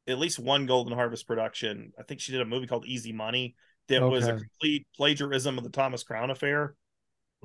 [0.08, 1.92] at least one Golden Harvest production.
[2.00, 3.56] I think she did a movie called Easy Money
[3.88, 6.76] that was a complete plagiarism of the Thomas Crown Affair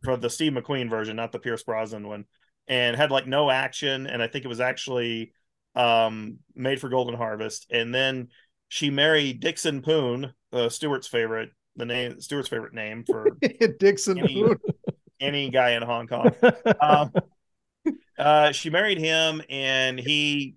[0.05, 2.25] for the Steve McQueen version, not the Pierce Brosnan one,
[2.69, 4.07] and had like no action.
[4.07, 5.33] And I think it was actually
[5.77, 7.67] um made for Golden Harvest.
[7.71, 8.29] And then
[8.69, 13.27] she married Dickson Poon, uh, Stewart's favorite, the name Stewart's favorite name for
[13.79, 14.57] Dickson any, Poon.
[15.21, 16.31] any guy in Hong Kong.
[16.81, 17.13] Um,
[18.19, 20.57] uh, she married him, and he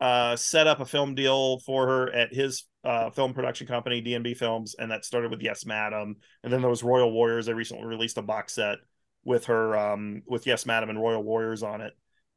[0.00, 4.36] uh, set up a film deal for her at his uh, film production company, DNB
[4.36, 6.16] Films, and that started with Yes, Madam.
[6.42, 7.46] And then there was Royal Warriors.
[7.46, 8.78] They recently released a box set
[9.24, 11.92] with her, um, with Yes, Madam and Royal Warriors on it.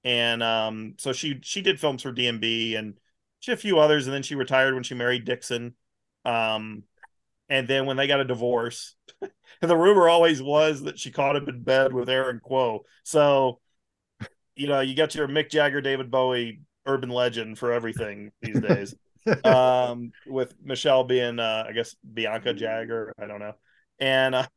[0.06, 2.94] And um, so she she did films for DMB and
[3.40, 5.76] she a few others, and then she retired when she married Dickson.
[6.24, 6.84] Um,
[7.50, 11.36] and then when they got a divorce, and the rumor always was that she caught
[11.36, 12.82] him in bed with Aaron Kwok.
[13.04, 13.60] So,
[14.56, 18.96] you know, you got your Mick Jagger, David Bowie urban legend for everything these days.
[19.44, 23.14] um, with Michelle being, uh, I guess, Bianca Jagger.
[23.20, 23.54] I don't know.
[24.00, 24.48] And uh,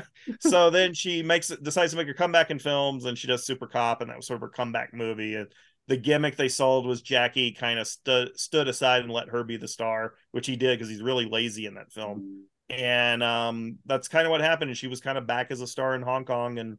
[0.40, 3.44] so then she makes it, decides to make her comeback in films, and she does
[3.44, 5.34] Super Cop, and that was sort of her comeback movie.
[5.34, 5.48] And
[5.88, 9.56] the gimmick they sold was Jackie kind of stood stood aside and let her be
[9.56, 12.44] the star, which he did because he's really lazy in that film.
[12.70, 14.70] And um, that's kind of what happened.
[14.70, 16.78] And she was kind of back as a star in Hong Kong, and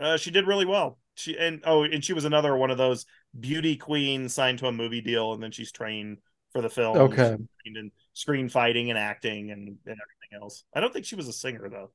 [0.00, 0.98] uh, she did really well.
[1.14, 3.06] She and oh, and she was another one of those
[3.38, 6.18] beauty queens signed to a movie deal, and then she's trained
[6.52, 6.96] for the film.
[6.96, 7.36] Okay.
[7.66, 10.64] and screen fighting and acting and, and everything else.
[10.74, 11.90] I don't think she was a singer though.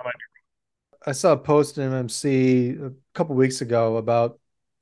[0.00, 0.20] I might be
[1.06, 4.38] I saw a post in MMC a couple weeks ago about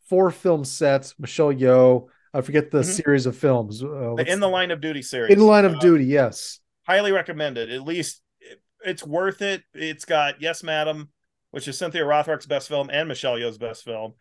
[0.08, 1.14] four film sets.
[1.18, 2.08] Michelle Yeoh.
[2.32, 2.84] I forget the Mhm.
[3.02, 3.82] series of films.
[3.82, 5.32] Uh, in the line of duty series.
[5.32, 6.04] in the line of Uh, duty.
[6.06, 6.60] Yes.
[6.86, 7.70] highly recommended.
[7.72, 9.62] At least it- it's worth it.
[9.74, 11.10] It's got Yes, Madam,
[11.50, 14.14] which is Cynthia Rothrock's best film and Michelle Yeoh's best film,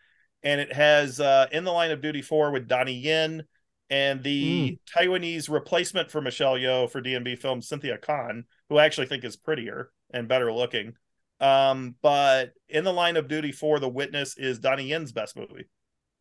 [0.44, 3.44] and it has uh, In the Line of Duty four with Donnie Yen
[3.92, 9.08] and the Taiwanese replacement for Michelle Yeoh for DNB film Cynthia Khan, who I actually
[9.08, 10.94] think is prettier and better looking.
[11.40, 15.66] Um, but In the Line of Duty for The Witness is Donnie Yen's best movie.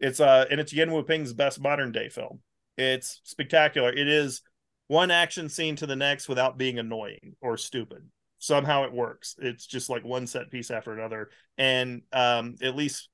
[0.01, 2.41] It's uh and it's Yuen Woo-ping's best modern day film.
[2.77, 3.93] It's spectacular.
[3.93, 4.43] It is
[4.89, 8.09] one action scene to the next without being annoying or stupid.
[8.39, 9.37] Somehow it works.
[9.39, 13.09] It's just like one set piece after another, and um, at least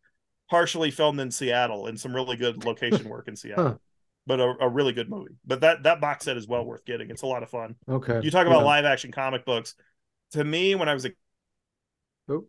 [0.48, 3.64] partially filmed in Seattle and some really good location work in Seattle.
[3.64, 3.74] Huh.
[4.26, 5.36] But a, a really good movie.
[5.47, 7.10] But that that box set is well worth getting.
[7.10, 7.76] It's a lot of fun.
[7.88, 8.20] Okay.
[8.22, 8.66] You talk about Yeah.
[8.66, 9.74] live action comic books.
[10.32, 11.11] To me, when I was a
[12.28, 12.47] Oh,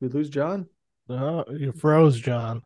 [0.00, 0.68] we lose John.
[1.08, 2.62] Uh, you froze, John.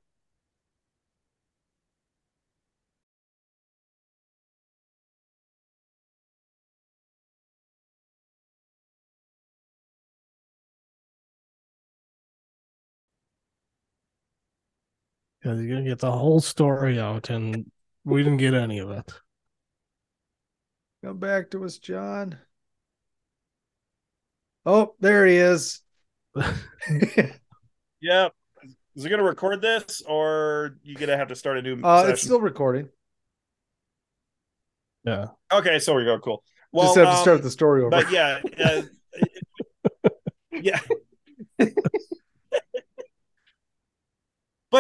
[15.43, 17.71] Because you're gonna get the whole story out, and
[18.05, 19.13] we didn't get any of it.
[21.05, 22.39] Come back to us, John.
[24.71, 25.81] Oh, there he is.
[28.03, 28.33] Yep.
[28.97, 31.81] Is it going to record this, or you gonna have to start a new?
[31.83, 32.13] Uh, session?
[32.13, 32.89] it's still recording.
[35.05, 35.27] Yeah.
[35.53, 35.79] okay.
[35.79, 36.19] So we go.
[36.19, 36.43] Cool.
[36.73, 37.91] Well, Just have to um, start the story over.
[37.91, 38.83] But yeah, uh,
[40.53, 40.81] yeah.
[41.59, 41.75] but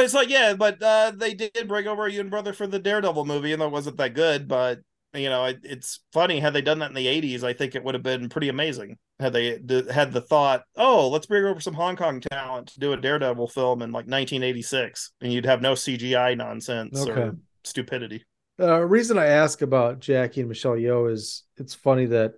[0.04, 3.24] it's like yeah, but uh, they did bring over a Yuen brother for the Daredevil
[3.24, 4.48] movie, and that wasn't that good.
[4.48, 4.80] But
[5.14, 7.82] you know, it, it's funny had they done that in the '80s, I think it
[7.84, 8.98] would have been pretty amazing.
[9.18, 12.80] Had they d- had the thought, oh, let's bring over some Hong Kong talent to
[12.80, 17.10] do a Daredevil film in like 1986, and you'd have no CGI nonsense Okay.
[17.10, 18.24] or stupidity.
[18.58, 22.34] Uh, reason I ask about Jackie and Michelle Yeoh is it's funny that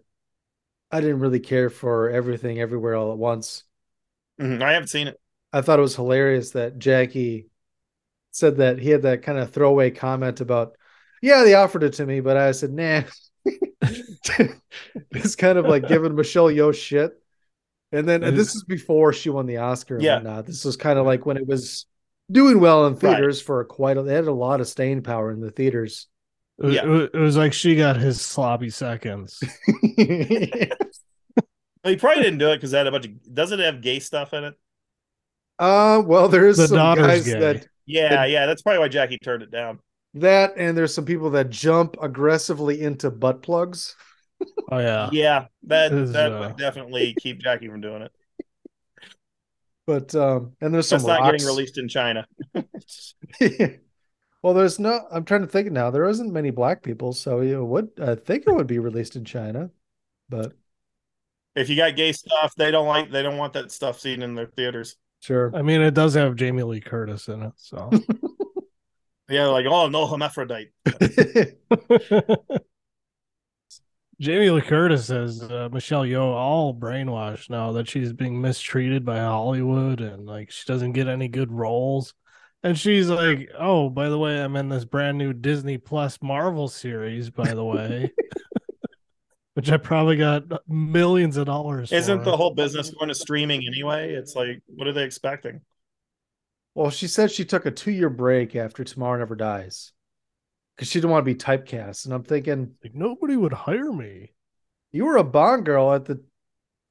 [0.91, 3.65] I didn't really care for everything everywhere all at once.
[4.41, 5.21] Mhm, I haven't seen it.
[5.53, 7.49] I thought it was hilarious that Jackie
[8.31, 10.77] said that he had that kind of throwaway comment about,
[11.23, 13.03] yeah, they offered it to me, but I said, nah.
[15.11, 17.13] it's kind of like giving Michelle Yeoh shit.
[17.93, 20.15] And then and this is before she won the Oscar and Yeah.
[20.17, 20.47] whatnot.
[20.47, 21.87] This was kind of like when it was
[22.31, 23.01] doing well in Right.
[23.01, 26.07] theaters for quite a they had a lot of staying power in the theaters.
[26.59, 27.03] It, was- Yeah.
[27.13, 29.41] it was- like she got his sloppy seconds.
[31.85, 33.35] He probably didn't do it because it had a bunch of.
[33.35, 34.55] Does it have gay stuff in it?
[35.59, 37.41] Uh well there is The some daughter's guys gay.
[37.41, 38.47] that Yeah, yeah.
[38.47, 39.81] That's probably why Jackie turned it down.
[40.15, 43.97] That and there's some people that jump aggressively into butt plugs.
[44.69, 45.11] Oh yeah.
[45.13, 48.13] Yeah, that that uh, would definitely keep Jackie from doing it.
[49.87, 51.25] But um and there's some That's not rocks.
[51.25, 52.27] getting released in China.
[54.43, 55.07] well, there's no.
[55.11, 55.91] I'm trying to think now.
[55.91, 57.91] There isn't many black people, so you would.
[58.01, 59.71] I think it would be released in China,
[60.29, 60.55] but
[61.55, 63.11] If you got gay stuff, they don't like.
[63.11, 64.97] They don't want that stuff seen in their theaters.
[65.21, 65.55] sure.
[65.55, 68.03] I mean, it does have Jamie Lee Curtis in it, so
[69.33, 70.73] Yeah, like oh no, hermaphrodite.
[74.21, 79.17] Jamie Lee Curtis has uh, Michelle Yeoh all brainwashed now that she's being mistreated by
[79.17, 82.13] Hollywood and like she doesn't get any good roles.
[82.63, 86.69] And she's like, "Oh, by the way, I'm in this brand new Disney Plus Marvel
[86.69, 88.13] series, by the way."
[89.55, 92.25] Which I probably got millions of dollars Isn't for.
[92.25, 94.13] the whole business going to streaming anyway?
[94.13, 95.63] It's like, what are they expecting?
[96.75, 99.93] Well, she said she took a two year break after Tomorrow Never Dies
[100.77, 102.05] because she didn't want to be typecast.
[102.07, 104.33] And I'm thinking, like nobody would hire me.
[104.93, 106.23] you were a Bond girl at the,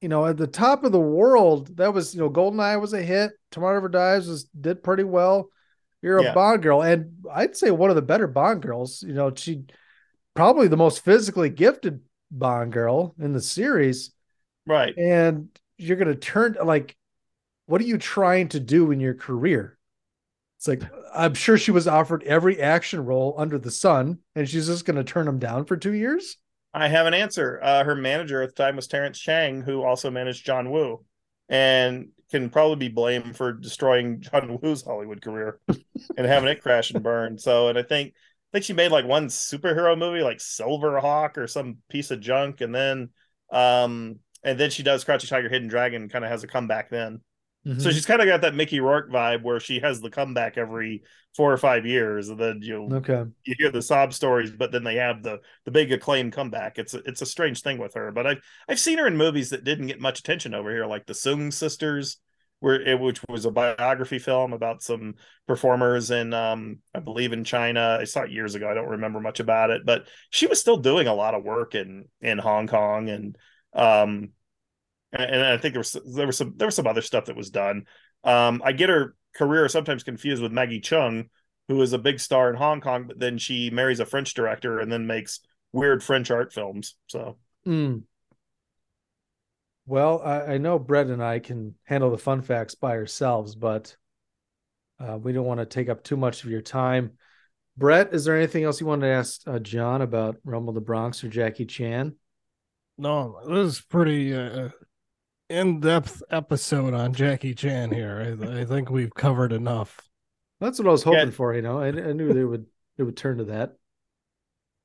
[0.00, 1.76] you know, at the top of the world.
[1.78, 3.32] That was, you know, Goldeneye was a hit.
[3.50, 5.50] Tomorrow Never Dies was did pretty well.
[6.02, 6.34] You're a Yeah.
[6.34, 9.02] Bond girl, and I'd say one of the better Bond girls.
[9.02, 9.64] You know, she
[10.34, 12.00] probably the most physically gifted
[12.30, 14.12] Bond girl in the series.
[14.66, 14.96] Right.
[14.96, 15.48] And
[15.78, 16.96] you're gonna turn like,
[17.72, 19.78] what are you trying to do in your career?
[20.58, 20.82] It's like
[21.14, 25.02] I'm sure she was offered every action role under the sun, and she's just gonna
[25.02, 26.36] turn them down for two years.
[26.74, 27.58] I have an answer.
[27.62, 31.02] Uh, her manager at the time was Terence Chang, who also managed John Woo,
[31.48, 35.58] and can probably be blamed for destroying John Woo's Hollywood career
[36.18, 37.38] and having it crash and burn.
[37.38, 41.38] So, and I think I think she made like one superhero movie, like Silver Hawk
[41.38, 43.08] or some piece of junk, and then
[43.50, 47.22] um and then she does Crouching Tiger, Hidden Dragon, kind of has a comeback then.
[47.76, 47.92] So Mhm.
[47.92, 51.02] she's kind of got that Mickey Rourke vibe where she has the comeback every
[51.36, 53.24] four or five years, and then you okay.
[53.44, 56.78] you hear the sob stories, but then they have the the big acclaim comeback.
[56.78, 59.50] It's a, it's a strange thing with her, but I've I've seen her in movies
[59.50, 62.18] that didn't get much attention over here, like the Soong Sisters,
[62.60, 65.14] where it, which was a biography film about some
[65.46, 67.98] performers in um I believe in China.
[68.00, 68.70] I saw it years ago.
[68.70, 71.74] I don't remember much about it, but she was still doing a lot of work
[71.74, 73.36] in in Hong Kong and
[73.74, 74.30] um
[75.12, 77.36] and, and I think there was there was some there was some other stuff that
[77.36, 77.86] was done.
[78.24, 81.28] Um, I get her career sometimes confused with Maggie Cheung,
[81.68, 84.78] who is a big star in Hong Kong, but then she marries a French director
[84.80, 85.40] and then makes
[85.72, 86.96] weird French art films.
[87.06, 87.36] So
[87.66, 88.02] Mm.
[89.86, 93.96] Well, I, I know Brett and I can handle the fun facts by ourselves, but
[95.00, 97.12] uh, we don't want to take up too much of your time.
[97.76, 101.24] Brett, is there anything else you want to ask uh, John about Rumble the Bronx
[101.24, 102.14] or Jackie Chan?
[102.98, 104.68] No, this is pretty uh,
[105.52, 108.36] in-depth episode on Jackie Chan here.
[108.42, 110.00] I, I think we've covered enough.
[110.60, 111.30] That's what I was hoping Yeah.
[111.30, 111.54] for.
[111.54, 112.66] You know, I, I knew they would
[112.96, 113.76] they would turn to that.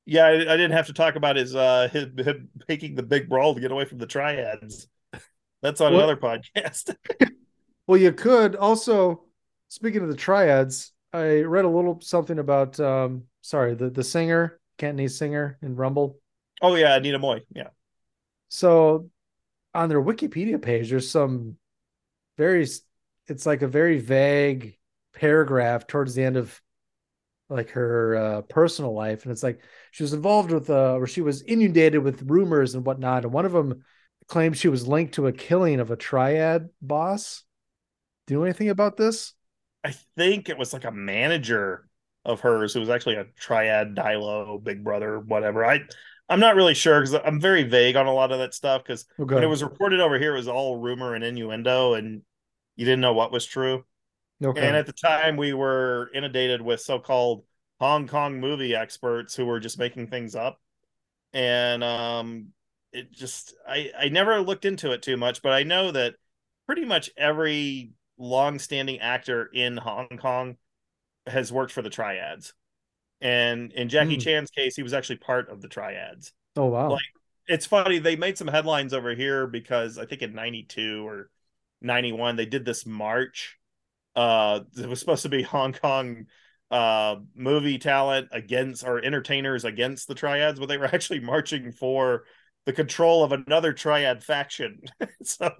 [0.06, 3.28] yeah, I, I didn't have to talk about his uh his, him taking the big
[3.28, 4.88] brawl to get away from the triads.
[5.62, 6.04] That's on What?
[6.04, 6.96] another podcast.
[7.86, 9.24] Well, you could also.
[9.70, 12.78] Speaking of the triads, I read a little something about.
[12.80, 16.18] um Sorry, the the singer, Cantonese singer in Rumble.
[16.60, 17.42] oh yeah, Anita Mui.
[17.54, 17.68] Yeah.
[18.48, 19.10] So
[19.78, 21.56] on their Wikipedia page, there's some
[22.36, 22.66] very,
[23.28, 24.76] it's like a very vague
[25.14, 26.60] paragraph towards the end of
[27.48, 29.60] like her uh, personal life, and it's like
[29.92, 33.46] she was involved with uh, or she was inundated with rumors and whatnot, and one
[33.46, 33.84] of them
[34.26, 37.44] claimed she was linked to a killing of a triad boss.
[38.26, 39.32] Do you know anything about this?
[39.84, 41.88] I think it was like a manager
[42.24, 45.64] of hers who was actually a triad Dilo, Big Brother, whatever.
[45.64, 45.82] I
[46.28, 49.06] I'm not really sure because I'm very vague on a lot of that stuff because
[49.18, 49.34] Okay.
[49.34, 52.22] when it was reported over here, it was all rumor and innuendo, and
[52.76, 53.84] you didn't know what was true.
[54.42, 54.66] Okay.
[54.66, 57.44] And at the time, we were inundated with so-called
[57.80, 60.60] Hong Kong movie experts who were just making things up,
[61.32, 62.48] and um,
[62.92, 66.16] it just I I never looked into it too much, but I know that
[66.66, 70.56] pretty much every long-standing actor in Hong Kong
[71.26, 72.54] has worked for the Triads,
[73.20, 74.20] and in Jackie Hmm.
[74.20, 76.32] Chan's case, he was actually part of the Triads.
[76.56, 76.90] oh wow.
[76.92, 77.00] Like
[77.46, 81.30] it's funny they made some headlines over here because I think in 92 or
[81.80, 83.56] 91 they did this march
[84.16, 86.26] uh it was supposed to be Hong Kong
[86.70, 92.24] uh movie talent against or entertainers against the triads but they were actually marching for
[92.66, 94.80] the control of another triad faction
[95.22, 95.50] so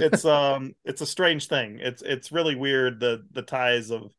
[0.00, 4.12] it's um it's a strange thing it's it's really weird the the ties of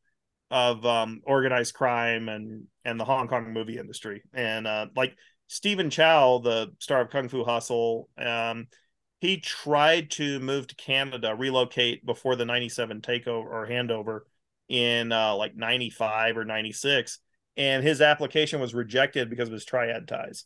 [0.49, 5.15] of um organized crime and and the Hong Kong movie industry and uh like
[5.47, 8.67] Stephen Chow the star of Kung Fu Hustle um
[9.19, 14.21] he tried to move to Canada, relocate before the 97 takeover or handover
[14.69, 17.19] in uh, like 95 or 96.
[17.55, 20.45] And his application was rejected because of his triad ties.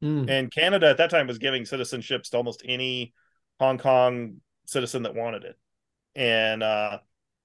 [0.00, 0.28] Hmm.
[0.28, 3.14] And Canada at that time was giving citizenships to almost any
[3.60, 5.56] Hong Kong citizen that wanted it.
[6.16, 6.98] And uh,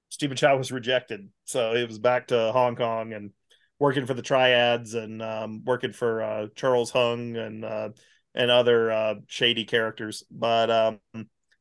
[0.10, 1.30] Stephen Chow was rejected.
[1.46, 3.32] So it was back to Hong Kong and
[3.80, 7.90] working for the triads and um, working for uh, Charles Heung and uh,
[8.36, 10.24] and other uh, shady characters.
[10.30, 11.00] But um,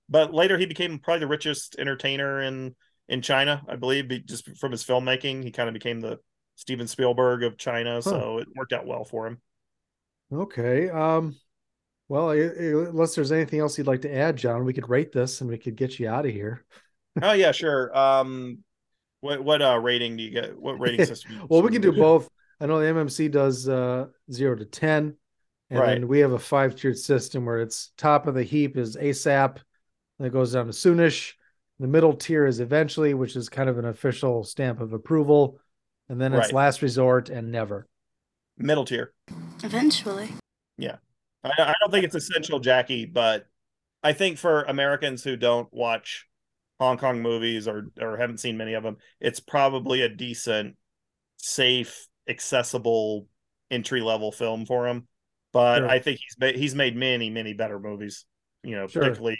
[0.09, 2.75] but later he became probably the richest entertainer in
[3.09, 5.43] in China, I believe, just from his filmmaking.
[5.45, 6.19] He kind of became the
[6.57, 9.41] Steven Spielberg of China, so it worked out well for him.
[10.33, 10.91] Okay.
[10.91, 11.37] Um,
[12.09, 15.13] well, I, I- unless there's anything else you'd like to add, John, we could rate
[15.13, 16.65] this and we could get you out of here.
[17.23, 17.97] Oh yeah, sure.
[17.97, 18.59] Um,
[19.21, 20.59] what what uh rating do you get?
[20.59, 21.47] What rating system?
[21.49, 22.29] well, we can do both.
[22.61, 25.17] I know the MMC does uh, zero to ten,
[25.71, 25.95] and Right.
[25.95, 29.59] then we have a five tiered system where it's top of the heap is ASAP,
[30.19, 31.35] then it goes down to soonish.
[31.81, 35.61] The middle tier is eventually, which is kind of an official stamp of approval,
[36.09, 37.87] and then it's last resort and never.
[38.57, 39.13] middle tier.
[39.63, 40.31] Eventually.
[40.77, 40.97] Yeah.
[41.45, 43.47] I, I don't think it's essential, Jackie, but
[44.03, 46.27] I think for Americans who don't watch
[46.81, 50.77] Hong Kong movies or or haven't seen many of them, it's probably a decent,
[51.37, 53.27] safe, accessible
[53.71, 55.07] entry level film for him.
[55.53, 55.89] But Sure.
[55.89, 58.25] I think he's made, he's made many many better movies.
[58.63, 59.03] You know, Sure.
[59.03, 59.39] particularly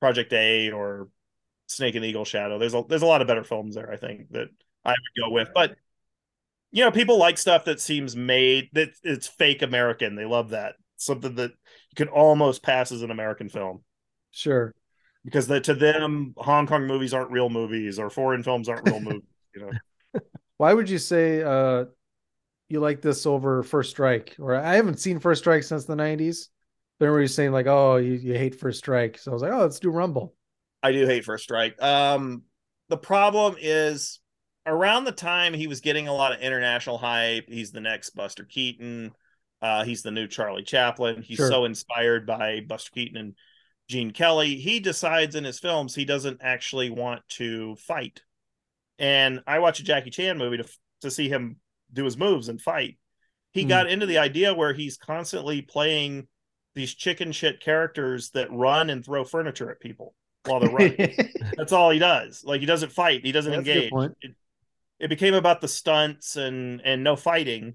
[0.00, 1.08] Project A or
[1.68, 2.58] Snake and Eagle Shadow.
[2.58, 3.90] There's a there's a lot of better films there.
[3.90, 4.48] I think that
[4.84, 5.76] I would go with, but
[6.72, 10.16] you know, people like stuff that seems made that it's fake American.
[10.16, 13.82] They love that something that you could almost pass as an American film
[14.30, 14.74] Sure.
[15.24, 19.00] Because the, to them, Hong Kong movies aren't real movies or foreign films aren't real
[19.00, 19.22] movies.
[19.54, 20.20] You know,
[20.58, 21.86] Why would you say uh,
[22.68, 24.36] you like this over First Strike?
[24.38, 26.48] Or I haven't seen First Strike since the '90s.
[27.00, 29.18] But were you saying like, oh, you, you hate First Strike?
[29.18, 30.34] So I was like, oh, let's do Rumble.
[30.82, 31.80] I do hate First Strike.
[31.82, 32.42] Um,
[32.88, 34.20] the problem is
[34.66, 37.48] around the time he was getting a lot of international hype.
[37.48, 39.12] He's the next Buster Keaton.
[39.60, 41.22] Uh, he's the new Charlie Chaplin.
[41.22, 41.48] He's Sure.
[41.48, 43.34] so inspired by Buster Keaton and
[43.88, 44.56] Gene Kelly.
[44.56, 48.22] He decides in his films he doesn't actually want to fight.
[48.98, 50.68] And I watch a Jackie Chan movie to
[51.02, 51.56] to see him
[51.92, 52.96] do his moves and fight.
[53.52, 53.68] He Hmm.
[53.68, 56.28] got into the idea where he's constantly playing
[56.74, 61.14] these chicken shit characters that run and throw furniture at people while they're running.
[61.56, 62.42] That's all he does.
[62.44, 63.24] Like he doesn't fight.
[63.24, 63.92] He doesn't That's engage.
[64.22, 64.34] It,
[64.98, 67.74] it became about the stunts and and no fighting,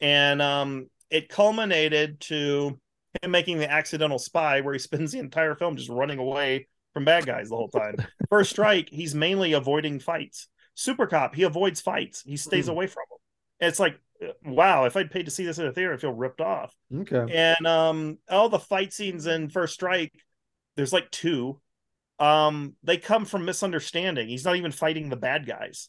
[0.00, 2.78] and um, it culminated to
[3.22, 7.04] him making the accidental spy, where he spends the entire film just running away from
[7.04, 7.96] bad guys the whole time.
[8.30, 10.48] First strike, he's mainly avoiding fights.
[10.74, 12.22] Super cop, he avoids fights.
[12.22, 12.72] He stays Hmm.
[12.72, 13.18] away from them.
[13.60, 13.98] And it's like,
[14.44, 16.74] wow, if I'd paid to see this in a theater, I feel ripped off.
[16.94, 17.26] Okay.
[17.32, 20.12] And um all the fight scenes in First Strike,
[20.76, 21.60] there's like two.
[22.18, 24.28] Um, they come from misunderstanding.
[24.28, 25.88] He's not even fighting the bad guys.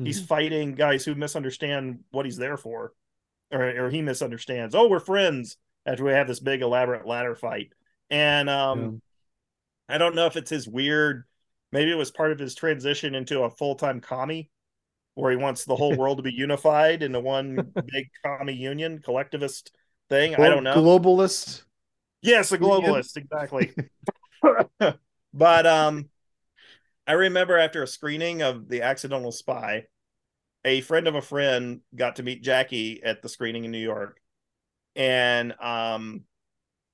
[0.00, 2.92] He's fighting guys who misunderstand what he's there for.
[3.50, 4.74] Or or he misunderstands.
[4.74, 5.56] Oh, we're friends
[5.86, 7.72] after we have this big elaborate ladder fight.
[8.10, 9.00] And um
[9.88, 11.24] I don't know if it's his weird
[11.72, 14.50] maybe it was part of his transition into a full-time commie
[15.14, 19.72] where he wants the whole world to be unified into one big commie union collectivist
[20.08, 20.34] thing.
[20.34, 20.74] I don't know.
[20.74, 21.62] Globalist.
[22.22, 23.72] Yes, a globalist, exactly.
[25.32, 26.08] but um
[27.06, 29.86] I remember after a screening of The Accidental Spy,
[30.64, 34.20] a friend of a friend got to meet Jackie at the screening in New York,
[34.96, 36.22] and um,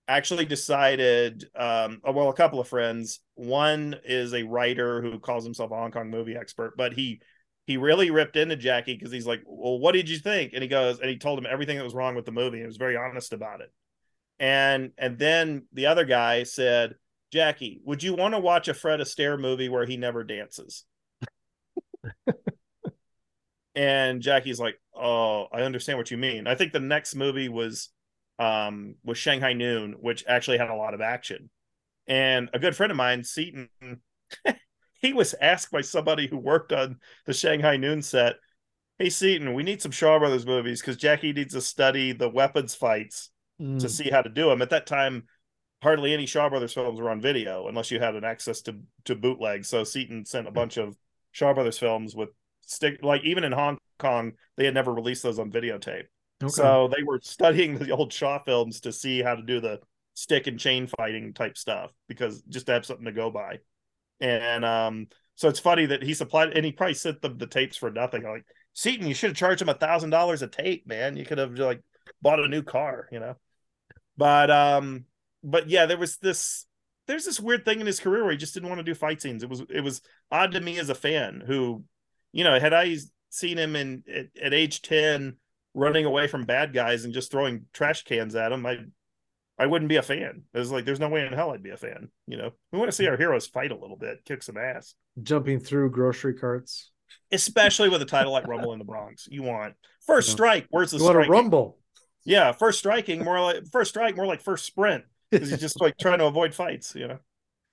[0.09, 1.45] actually decided.
[1.57, 3.21] Um, oh, well, a couple of friends.
[3.35, 7.21] One is a writer who calls himself a Hong Kong movie expert, but he
[7.67, 10.69] he really ripped into Jackie because he's like, "Well, what did you think?" And he
[10.69, 12.59] goes, and he told him everything that was wrong with the movie.
[12.59, 13.73] He was very honest about it.
[14.39, 16.97] And and then the other guy said,
[17.33, 20.85] "Jackie, would you want to watch a Fred Astaire movie where he never dances?"
[23.75, 27.91] And Jackie's like, "Oh, I understand what you mean." I think the next movie was
[28.39, 31.51] um was Shanghai Noon, which actually had a lot of action.
[32.07, 33.69] And a good friend of mine, Seaton,
[35.01, 38.37] he was asked by somebody who worked on the Shanghai Noon set,
[38.99, 42.75] "Hey Seaton, we need some Shaw Brothers movies because Jackie needs to study the weapons
[42.75, 43.91] fights to Mm.
[43.91, 45.29] see how to do them." At that time,
[45.83, 49.15] hardly any Shaw Brothers films were on video unless you had an access to to
[49.15, 49.65] bootleg.
[49.65, 50.97] So Seaton sent a bunch of
[51.33, 52.31] Shaw Brothers films with
[52.67, 56.05] stick like even in Hong Kong, they had never released those on videotape.
[56.43, 56.51] Okay.
[56.51, 59.81] So they were studying the old Shaw films to see how to do the
[60.15, 63.59] stick and chain fighting type stuff because just to have something to go by.
[64.21, 67.77] And um, so it's funny that he supplied and he probably sent them the tapes
[67.77, 68.23] for nothing.
[68.23, 68.45] Like
[68.75, 71.17] Seaton, you should have charged him a thousand dollars a tape, man.
[71.17, 71.81] You could have like
[72.21, 73.37] bought a new car, you know.
[74.17, 75.07] But um,
[75.43, 76.67] but yeah, there was this
[77.07, 79.21] there's this weird thing in his career where he just didn't want to do fight
[79.21, 79.43] scenes.
[79.43, 81.85] It was it was odd to me as a fan who,
[82.33, 82.97] you know, had I
[83.31, 85.37] seen him in at, at age 10
[85.75, 88.79] running away from bad guys and just throwing trash cans at them, I
[89.59, 90.43] I wouldn't be a fan.
[90.53, 92.09] It was like there's no way in hell I'd be a fan.
[92.27, 93.11] You know, we want to see hmm.
[93.11, 96.91] our heroes fight a little bit, kick some ass, Jumping through grocery carts.
[97.31, 99.29] especially with a title like Rumble in the Bronx.
[99.31, 99.75] You want
[100.07, 100.33] first Yeah.
[100.33, 100.67] strike.
[100.71, 101.33] Where's the You want to striking?
[101.33, 101.79] rumble.
[102.25, 105.97] Yeah, first striking more like first strike more like first sprint because he's just like
[105.99, 106.95] trying to avoid fights.
[106.95, 107.19] You know.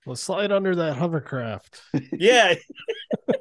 [0.06, 1.82] Well, slide under that hovercraft.
[2.12, 2.54] Yeah,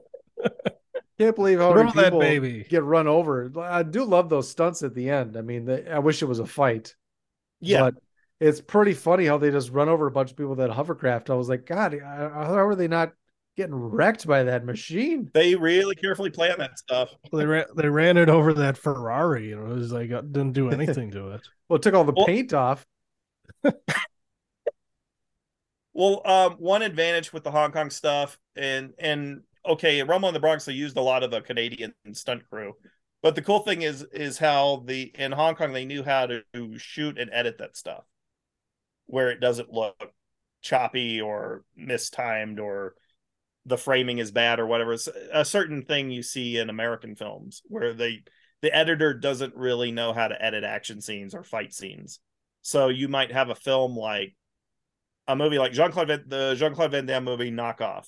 [1.19, 2.65] Can't believe how Throw many that people baby.
[2.69, 3.51] get run over.
[3.61, 5.35] I do love those stunts at the end.
[5.35, 6.95] I mean, they, I wish it was a fight.
[7.59, 7.81] Yeah.
[7.81, 7.95] But
[8.39, 11.29] it's pretty funny how they just run over a bunch of people that hovercraft.
[11.29, 13.11] I was like, God, how are they not
[13.57, 15.29] getting wrecked by that machine?
[15.33, 17.09] they really carefully plan that stuff.
[17.33, 20.69] They ran they ran it over that Ferrari, and it was like uh, didn't do
[20.69, 21.41] anything to it.
[21.67, 22.87] Well, it took all the Well- paint off.
[25.93, 30.39] Well, um, one advantage with the Hong Kong stuff, and and okay, Rumble in the
[30.39, 32.73] Bronx, they used a lot of the Canadian stunt crew,
[33.21, 36.41] but the cool thing is is how the in Hong Kong they knew how to
[36.77, 38.03] shoot and edit that stuff,
[39.05, 40.13] where it doesn't look
[40.61, 42.95] choppy or mistimed or
[43.65, 44.93] the framing is bad or whatever.
[44.93, 48.23] It's a certain thing you see in American films where they
[48.61, 52.19] the editor doesn't really know how to edit action scenes or fight scenes.
[52.61, 54.35] So you might have a film like
[55.27, 58.07] a movie like Jean Claude the Jean Claude Van Damme movie Knockoff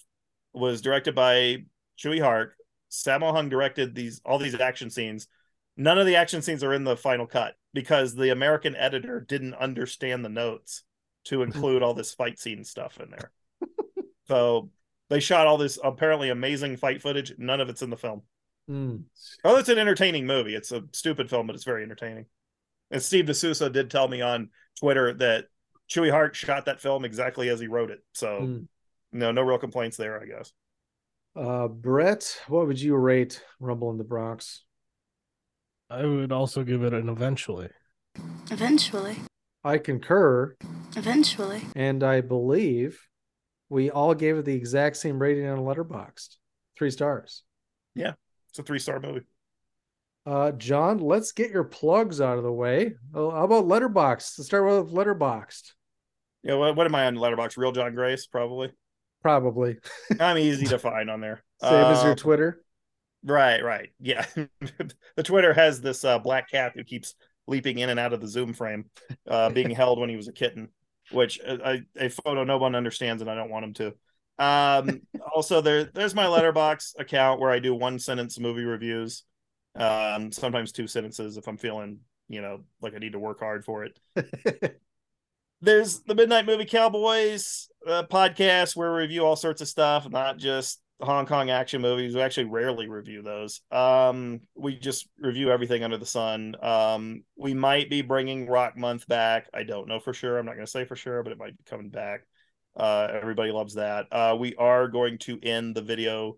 [0.54, 1.66] was directed by
[1.98, 2.56] Tsui Hark.
[2.92, 5.28] Sammo Hung directed these all these action scenes.
[5.78, 9.54] None of the action scenes are in the final cut because the American editor didn't
[9.56, 10.84] understand the notes
[11.26, 13.32] to include all this fight scene stuff in there.
[14.28, 14.70] so
[15.10, 17.34] they shot all this apparently amazing fight footage.
[17.38, 18.22] None of it's in the film.
[18.70, 19.04] Mm.
[19.44, 20.56] Oh, it's an entertaining movie.
[20.56, 22.26] It's a stupid film, but it's very entertaining.
[22.92, 24.50] And Steve de Souza did tell me on
[24.80, 25.46] Twitter that
[25.90, 28.00] Tsui Hark shot that film exactly as he wrote it.
[28.14, 28.68] So Mm.
[29.12, 30.52] No, no real complaints there, I guess.
[31.36, 34.64] Uh, Brett, what would you rate Rumble in the Bronx?
[35.90, 37.70] I would also give it an eventually.
[38.50, 39.18] Eventually.
[39.64, 40.56] I concur,
[40.96, 41.62] Eventually.
[41.76, 43.00] and I believe
[43.70, 46.38] we all gave it the exact same rating on Letterboxd,
[46.78, 47.44] three stars.
[47.94, 48.14] Yeah,
[48.50, 49.22] it's a three star movie.
[50.26, 52.94] Uh, John, let's get your plugs out of the way.
[53.14, 54.38] Oh, how about Letterboxd?
[54.40, 55.74] Let's start with Letterboxd.
[56.44, 57.58] Yeah, what, what am I on Letterboxd?
[57.58, 58.72] Real John Grace, probably.
[59.22, 59.78] Probably
[60.20, 61.44] I'm easy to find on there.
[61.62, 62.64] same as your Um, Twitter.
[63.24, 63.90] Right, right.
[64.00, 64.26] Yeah.
[65.16, 67.14] the Twitter has this uh, black cat who keeps
[67.48, 68.86] leaping in and out of the Zoom frame,
[69.28, 70.70] uh, being held when he was a kitten,
[71.12, 73.94] which uh, I, a photo no one understands and I don't want him to.
[74.44, 75.02] Um,
[75.36, 79.24] also, there there's my Letterboxd account where I do one sentence movie reviews,
[79.76, 83.64] um, sometimes two sentences if I'm feeling, you know, like I need to work hard
[83.66, 84.00] for it.
[85.62, 90.38] There's the Midnight Movie Cowboys uh, podcast where we review all sorts of stuff, not
[90.38, 92.16] just Hong Kong action movies.
[92.16, 93.62] We actually rarely review those.
[93.72, 96.56] Um, we just review everything under the sun.
[96.62, 99.50] Um, we might be bringing Rock Month back.
[99.54, 100.38] I don't know for sure.
[100.38, 102.22] I'm not going to say for sure, but it might be coming back.
[102.76, 104.08] Uh, everybody loves that.
[104.12, 106.38] Uh, we are going to end the video,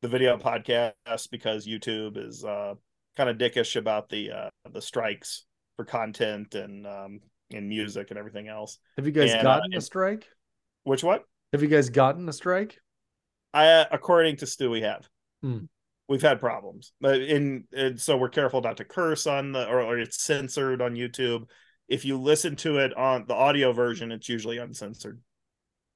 [0.00, 2.74] the video podcast because YouTube is uh,
[3.16, 5.44] kind of dickish about the uh, the strikes
[5.76, 7.20] for content and um,
[7.54, 8.78] and music and everything else.
[8.96, 10.26] Have you guys and, uh, gotten a strike?
[10.84, 11.24] Which what?
[11.52, 12.78] Have you guys gotten a strike?
[13.54, 15.08] I, according to Stu, we have.
[15.42, 15.64] Hmm.
[16.08, 19.80] We've had problems, but in and so we're careful not to curse on the or,
[19.80, 21.44] or it's censored on YouTube.
[21.88, 25.20] If you listen to it on the audio version, it's usually uncensored,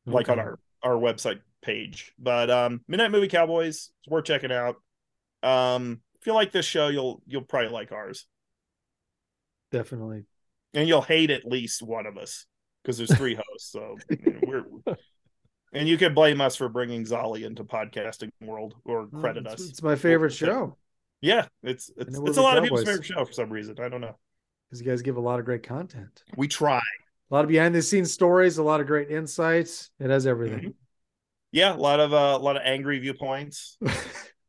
[0.07, 2.12] like on our our website page.
[2.19, 4.77] But um, Midnight Movie Cowboys, it's worth checking out.
[5.43, 8.27] Um, if you like this show, you'll you'll probably like ours,
[9.70, 10.24] Definitely.
[10.77, 12.47] And you'll hate at least one of us
[12.82, 13.73] because there's three hosts.
[13.73, 13.97] So
[14.47, 14.62] we're
[15.73, 19.69] and you can blame us for bringing Zolly into podcasting world or credit it's, us.
[19.70, 20.77] It's my favorite We'll- show
[21.20, 23.77] Yeah, it's it's, it's a lot the of people's favorite show for some reason.
[23.81, 24.16] I don't know.
[24.69, 26.23] because you guys give a lot of great content.
[26.36, 26.81] We try.
[27.31, 29.90] A lot of behind the scenes stories, a lot of great insights.
[29.98, 30.74] It has everything.
[31.51, 33.78] Yeah, a lot of uh, a lot of angry viewpoints.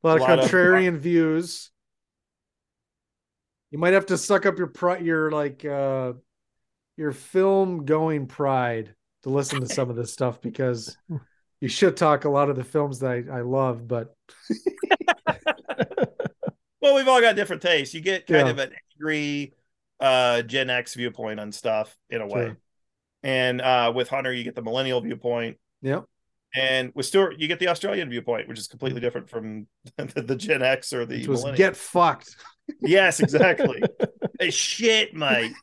[0.04, 1.72] A lot of lot of- contrarian views.
[3.72, 6.14] You might have to suck up your pri- your like uh
[6.96, 10.96] your film going pride to listen to some of this stuff because
[11.62, 14.16] you should talk a lot of the films that I, I love, but
[16.82, 17.94] Well, we've all got different tastes.
[17.94, 18.52] You get kind Yeah.
[18.52, 19.54] of an angry
[20.00, 22.46] uh Gen X viewpoint on stuff in a way.
[22.46, 22.58] Sure.
[23.24, 25.58] And uh with Hunter you get the millennial viewpoint.
[25.82, 26.06] Yep.
[26.56, 29.68] And with Stuart you get the Australian viewpoint, which is completely different from
[29.98, 31.58] the, the Gen X or the Which was millennial.
[31.58, 32.36] get fucked.
[32.82, 33.82] Yes, exactly.
[34.40, 35.54] hey shit, mate.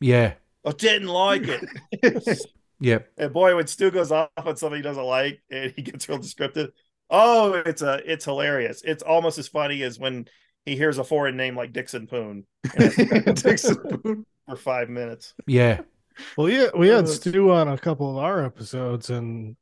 [0.00, 0.34] Yeah.
[0.64, 2.38] I didn't like it.
[2.82, 3.12] Yep.
[3.16, 6.18] And boy, when Stu goes off on something he doesn't like and he gets real
[6.18, 6.70] descriptive,
[7.10, 8.82] oh, it's a it's hilarious.
[8.84, 10.26] It's almost as funny as when
[10.66, 12.44] he hears a foreign name like Dickson Poon.
[12.76, 14.26] Dickson Poon.
[14.48, 15.32] for five minutes.
[15.46, 15.82] Yeah.
[16.36, 19.54] Well, yeah, we had Uh, Stu on a couple of our episodes, and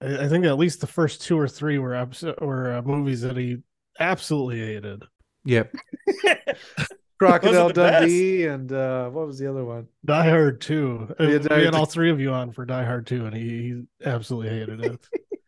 [0.00, 3.20] I I think at least the first two or three were episode were uh, movies
[3.20, 3.58] that he
[3.98, 5.04] absolutely hated.
[5.44, 5.74] Yep.
[7.18, 8.00] Crocodile the best.
[8.00, 9.88] Dundee and uh what was the other one?
[10.04, 11.14] Die Hard Two.
[11.18, 13.82] Yeah, we had all three of you on for Die Hard Two, and he, he
[14.04, 15.08] absolutely hated it.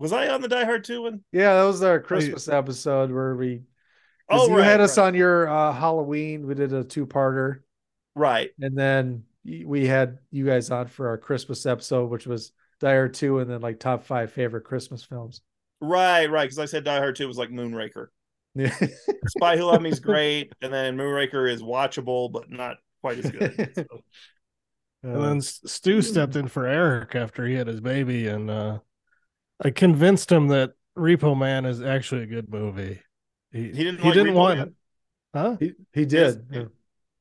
[0.00, 1.20] Was I on the Die Hard 2 one?
[1.30, 3.60] Yeah, that was our Christmas episode where we.
[4.30, 5.08] Oh, you right, had us right.
[5.08, 6.46] on your uh Halloween.
[6.46, 7.60] We did a two-parter.
[8.14, 8.50] Right.
[8.58, 13.12] And then we had you guys on for our Christmas episode, which was Die Hard
[13.12, 15.42] 2 and then like top five favorite Christmas films.
[15.82, 16.44] Right, right.
[16.44, 18.06] Because I said Die Hard 2 was like Moonraker.
[18.54, 18.74] Yeah.
[19.28, 23.30] Spy Who Loved Me is great, and then Moonraker is watchable, but not quite as
[23.30, 23.72] good.
[25.02, 28.80] So, And then Stu stepped in for Eric after he had his baby, and uh,
[29.64, 33.00] I convinced him that Repo Man is actually a good movie.
[33.50, 34.66] He, He didn't He like didn't Repo want Man?
[34.68, 34.74] it.
[35.32, 35.56] Huh?
[35.58, 36.44] He, he did.
[36.50, 36.66] Yes.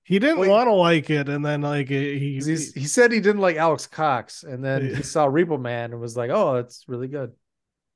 [0.03, 0.49] He didn't Wait.
[0.49, 3.85] want to like it, and then like he he, he said he didn't like Alex
[3.87, 7.31] Cox, and then he saw Repo Man and was like, "Oh, it's really good."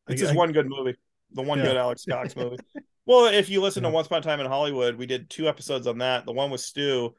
[0.07, 0.95] It's I- just I- one good movie.
[1.31, 1.65] The one Yeah.
[1.65, 2.57] good Alex Cox movie.
[3.05, 5.87] Well, if you listen to Once Upon a Time in Hollywood, we did two episodes
[5.87, 6.25] on that.
[6.25, 7.15] The one with Stu.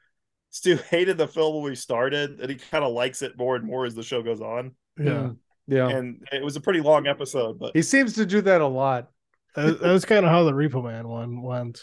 [0.51, 3.65] Stu hated the film when we started, and he kind of likes it more and
[3.65, 4.73] more as the show goes on.
[4.98, 5.05] yeah.
[5.05, 5.36] Mm,
[5.66, 5.89] yeah.
[5.89, 9.11] And it was a pretty long episode, but He seems to do that a lot.
[9.55, 11.82] That, that was kind of how the Repo Man one went.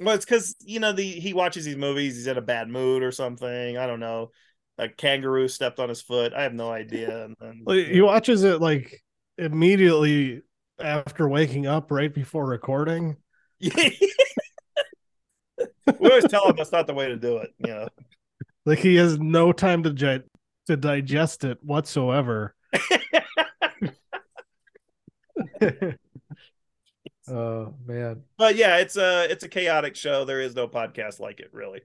[0.00, 3.02] well, it's because you know the he watches these movies, he's in a bad mood
[3.02, 3.78] or something.
[3.78, 4.30] I don't know.
[4.78, 6.34] A kangaroo stepped on his foot.
[6.34, 7.24] I have no idea.
[7.24, 9.02] And then Like, he watches it like
[9.38, 10.42] immediately
[10.78, 13.16] after waking up, right before recording.
[13.60, 13.98] we
[16.00, 17.54] always tell him that's not the way to do it.
[17.58, 17.88] You know.
[18.64, 20.24] Like he has no time to gi-
[20.66, 22.54] to digest it whatsoever.
[27.28, 28.22] Oh man.
[28.38, 30.24] But yeah, it's a it's a chaotic show.
[30.24, 31.80] There is no podcast like it, really.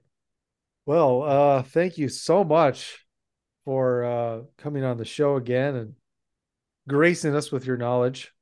[0.86, 3.04] Well, uh, thank you so much
[3.64, 5.94] for uh coming on the show again and
[6.88, 8.32] gracing us with your knowledge.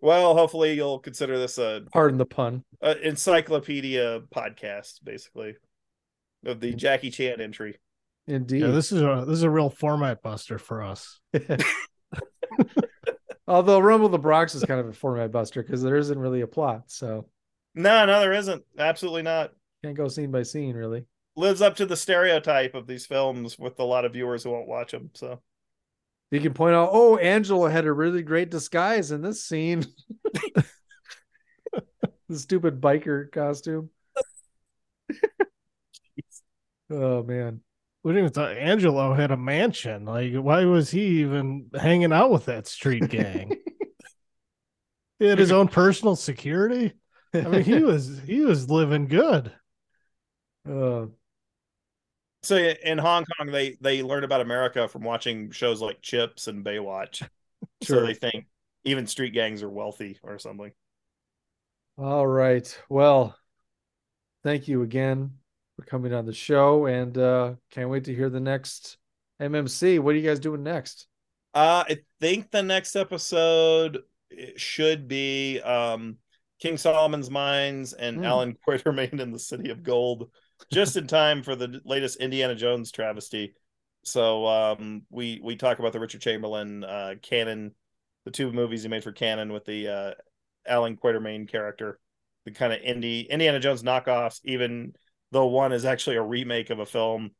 [0.00, 2.64] Well, hopefully you'll consider this a, Pardon the pun.
[2.82, 5.54] a encyclopedia podcast, basically,
[6.44, 7.78] of the Jackie Chan entry.
[8.26, 8.62] Indeed.
[8.62, 11.20] Yeah, this is a this is a real format buster for us.
[13.48, 16.46] Although Rumble the Bronx is kind of a format buster because there isn't really a
[16.48, 17.26] plot, so
[17.74, 18.64] No, no, there isn't.
[18.78, 19.52] Absolutely not.
[19.84, 21.04] can't go scene by scene really.
[21.36, 24.66] Lives up to the stereotype of these films with a lot of viewers who won't
[24.68, 25.10] watch them.
[25.14, 25.40] So
[26.30, 29.84] You can point out, oh, Angela had a really great disguise in this scene.
[32.28, 33.90] the stupid biker costume.
[36.90, 37.60] oh man.
[38.02, 40.04] We didn't even thought Angelo had a mansion.
[40.04, 43.50] Like, why was he even hanging out with that street gang?
[45.18, 46.92] he had his own personal security.
[47.34, 49.52] I mean, he was he was living good.
[50.68, 51.06] Uh,
[52.46, 56.64] So in Hong Kong, they they learn about America from watching shows like Chips and
[56.64, 57.16] Baywatch.
[57.18, 57.28] Sure.
[57.82, 58.46] So they think
[58.84, 60.72] even street gangs are wealthy or something.
[61.98, 62.78] all right.
[62.88, 63.36] Well,
[64.42, 65.32] thank you again
[65.76, 68.96] for coming on the show and uh can't wait to hear the next
[69.40, 69.98] MMC.
[69.98, 71.06] What are you guys doing next?
[71.54, 74.02] Uh, I think the next episode
[74.56, 76.18] should be um,
[76.60, 78.24] King Solomon's Mines and Hmm.
[78.24, 80.30] Alan Quatermain in the City of Gold,
[80.72, 83.54] just in time for the latest Indiana Jones travesty.
[84.04, 87.74] So um, we we talk about the Richard Chamberlain uh, canon,
[88.24, 90.10] the two movies he made for canon with the uh,
[90.66, 91.98] Alan Quatermain character,
[92.44, 94.40] the kind of indie Indiana Jones knockoffs.
[94.44, 94.94] Even
[95.32, 97.30] though one is actually a remake of a film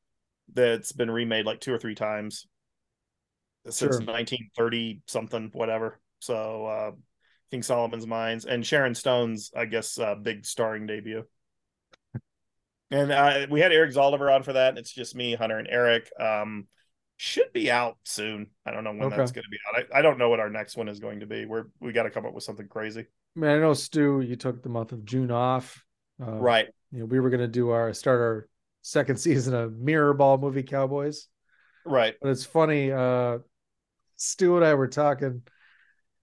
[0.52, 2.46] that's been remade like two or three times
[3.68, 4.00] since Sure.
[4.00, 6.90] 1930 something whatever so uh
[7.50, 11.24] king solomon's mines and sharon stone's i guess uh big starring debut
[12.90, 15.68] and uh we had eric zolliver on for that and it's just me hunter and
[15.70, 16.66] eric um
[17.16, 19.16] should be out soon i don't know when Okay.
[19.16, 21.20] that's going to be out I, I don't know what our next one is going
[21.20, 23.00] to be we're we got to come up with something crazy
[23.36, 25.84] I mean, I know Stu, you took the month of June off.
[26.18, 28.48] Uh, right You know, we were going to do our start our
[28.80, 31.28] second season of Mirror Ball movie Cowboys.
[31.84, 32.90] right But it's funny.
[32.92, 33.38] Uh,
[34.16, 35.42] Stu and I were talking,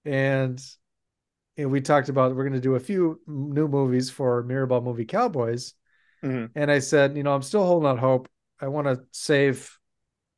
[0.05, 0.59] and
[1.57, 5.05] and we talked about we're going to do a few new movies for Mirrorball Movie
[5.05, 5.75] Cowboys.
[6.23, 6.51] Mhm.
[6.55, 8.29] And I said, you know, I'm still holding out hope.
[8.59, 9.77] I want to save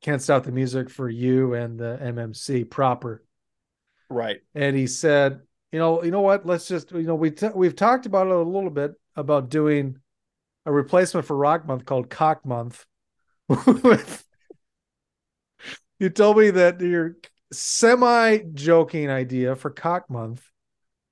[0.02, 3.22] Can't Stop the Music for you and the MMC proper.
[4.08, 5.40] right And he said,
[5.72, 6.46] you know, you know what?
[6.46, 9.98] Let's just, you know, we t- we've talked about it a little bit about doing
[10.64, 12.84] a replacement for Rock Month called Cock Month.
[15.98, 17.16] you told me that your
[17.52, 20.44] semi joking idea for Cock Month,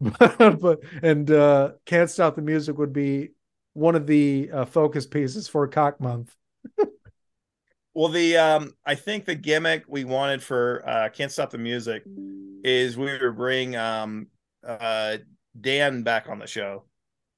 [0.00, 3.30] but, but and uh, Can't Stop the Music would be
[3.74, 6.34] one of the uh, focus pieces for Cock Month.
[7.96, 12.02] Well, the um, I think the gimmick we wanted for uh, "Can't Stop the Music"
[12.64, 14.26] is we were bring um,
[14.66, 15.18] uh,
[15.60, 16.86] Dan back on the show,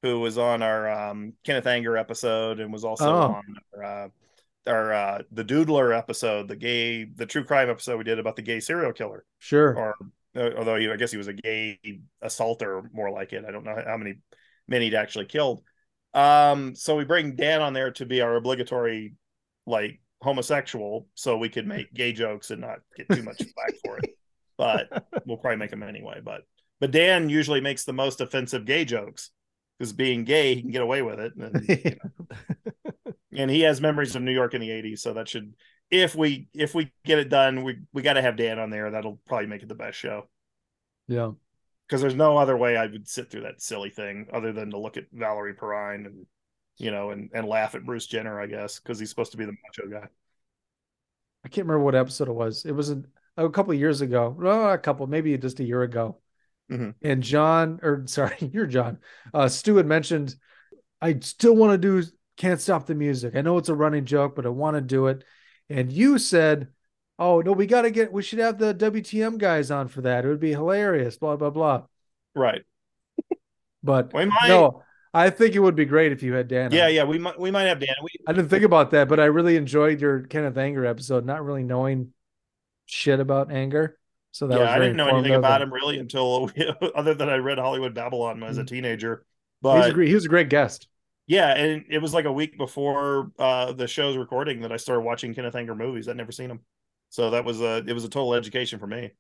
[0.01, 3.21] who was on our um, Kenneth Anger episode and was also Oh.
[3.35, 3.43] on
[3.75, 4.09] our, uh,
[4.67, 8.43] our uh, the Doodler episode, the gay, the true crime episode we did about the
[8.43, 9.27] gay serial killer.
[9.39, 9.77] Sure.
[9.77, 9.95] Or
[10.37, 11.79] uh, although he, I guess he was a gay
[12.23, 13.45] assaulter, more like it.
[13.47, 14.21] I don't know how many
[14.69, 15.63] men he'd actually killed.
[16.17, 19.15] Um, so we bring Dan on there to be our obligatory
[19.67, 23.99] like homosexual, so we could make gay jokes and not get too much flack for
[23.99, 24.17] it.
[24.59, 24.89] But
[25.27, 26.21] we'll probably make them anyway.
[26.25, 26.41] But
[26.81, 29.31] but Dan usually makes the most offensive gay jokes
[29.79, 31.35] because being gay, he can get away with it.
[31.37, 33.13] And, you know.
[33.37, 35.53] and he has memories of New York in the '80s, so that should
[35.91, 38.91] if we if we get it done, we we got to have Dan on there.
[38.91, 40.29] That'll probably make it the best show
[41.07, 41.33] Yeah.
[41.87, 44.79] Because there's no other way I would sit through that silly thing other than to
[44.79, 46.27] look at Valerie Perrine and
[46.79, 49.45] you know and and laugh at Bruce Jenner, I guess, because he's supposed to be
[49.45, 50.09] the macho guy.
[51.45, 52.65] I can't remember what episode it was.
[52.65, 53.03] It was a,
[53.37, 54.37] a couple of years ago.
[54.39, 56.19] No, a couple, maybe just a year ago.
[56.71, 56.95] Mhm.
[57.03, 58.99] And John, or sorry, you're John.
[59.33, 60.35] Uh, Stu had mentioned,
[61.01, 63.37] I still want to do Can't Stop the Music.
[63.37, 65.25] I know it's a running joke, but I want to do it.
[65.69, 66.69] And you said,
[67.19, 70.25] Oh, no, we got to get, we should have the WTM guys on for that.
[70.25, 71.83] It would be hilarious, blah, blah, blah.
[72.35, 72.63] Right.
[73.83, 74.83] But We might- no,
[75.15, 76.67] I think it would be great if you had Dan.
[76.67, 76.73] on.
[76.73, 77.95] Yeah, yeah, we might we might have Dan.
[78.03, 81.45] We I didn't think about that, but I really enjoyed your Kenneth Anger episode, not
[81.45, 82.13] really knowing
[82.87, 83.99] shit about anger.
[84.33, 86.51] So that yeah, I didn't know anything about him really until
[86.95, 88.67] other than I read Hollywood Babylon as a Mm.
[88.67, 89.25] teenager.
[89.63, 90.89] He's a great, he was a great guest.
[91.27, 95.01] yeah, and it was like a week before uh, the show's recording that I started
[95.01, 96.07] watching Kenneth Anger movies.
[96.09, 96.61] I'd never seen them,
[97.11, 99.13] so that was a it was a total education for me.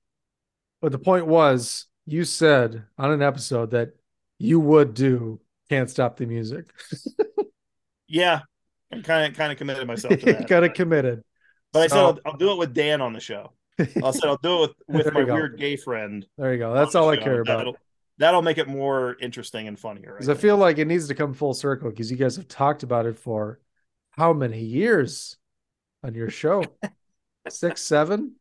[0.80, 3.90] But the point was, you said on an episode that
[4.38, 6.66] you would do Can't Stop the Music.
[8.08, 8.40] Yeah,
[8.92, 10.46] I'm kind of kind of committed myself to that.
[10.48, 11.22] got it committed.
[11.72, 13.52] But I said I'll, I'll do it with Dan on the show.
[13.78, 16.26] I said I'll do it with, with my weird gay friend.
[16.38, 16.72] There you go.
[16.72, 17.24] That's all I show.
[17.24, 17.58] care about.
[17.58, 17.76] That'll,
[18.18, 20.12] that'll make it more interesting and funnier.
[20.12, 22.82] Because I feel like it needs to come full circle because you guys have talked
[22.82, 23.60] about it for
[24.10, 25.36] how many years
[26.02, 26.62] on your show?
[27.48, 28.36] Six, seven?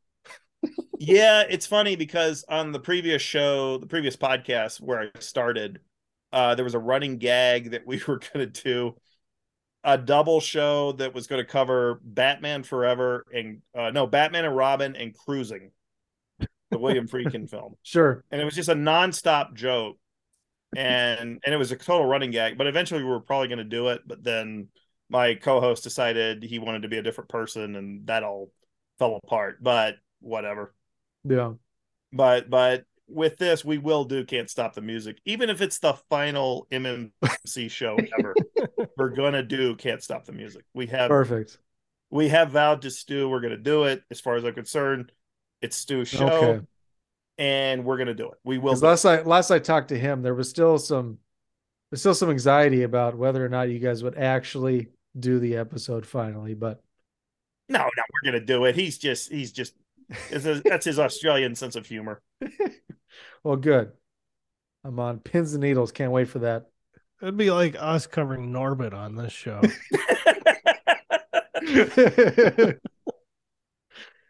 [0.99, 5.80] yeah, it's funny because on the previous show, the previous podcast where I started,
[6.34, 8.95] uh, there was a running gag that we were going to do
[9.84, 14.56] a double show that was going to cover Batman Forever and uh, no Batman and
[14.56, 15.72] Robin and Cruising,
[16.72, 17.76] the William Friedkin film.
[17.84, 18.23] Sure.
[18.32, 19.98] and it was just a nonstop joke
[20.76, 23.64] and and it was a total running gag but eventually we were probably going to
[23.64, 24.68] do it but then
[25.10, 28.52] my co-host decided he wanted to be a different person and that all
[29.00, 30.74] fell apart but whatever
[31.24, 31.54] Yeah.
[32.14, 35.94] but but with this we will do can't stop the music even if it's the
[36.10, 38.34] final mmc show ever
[38.98, 41.60] we're gonna do can't stop the music we have Perfect.
[42.10, 45.12] we have vowed to stu we're gonna do it as far as i'm concerned
[45.62, 46.66] it's stu's show Okay.
[47.38, 48.88] and we're gonna do it we will do it.
[48.88, 51.20] last I last I talked to him, there was still some
[51.92, 56.06] there's still some anxiety about whether or not you guys would actually do the episode
[56.06, 56.54] finally.
[56.56, 56.82] But
[57.68, 58.76] No, no, we're gonna do it.
[58.76, 59.74] He's just he's just
[60.30, 62.22] it's a, that's his Australian sense of humor.
[63.44, 63.92] well, good.
[64.84, 65.92] I'm on pins and needles.
[65.92, 66.68] Can't wait for that.
[67.22, 69.62] It'd be like us covering Norbit on this show.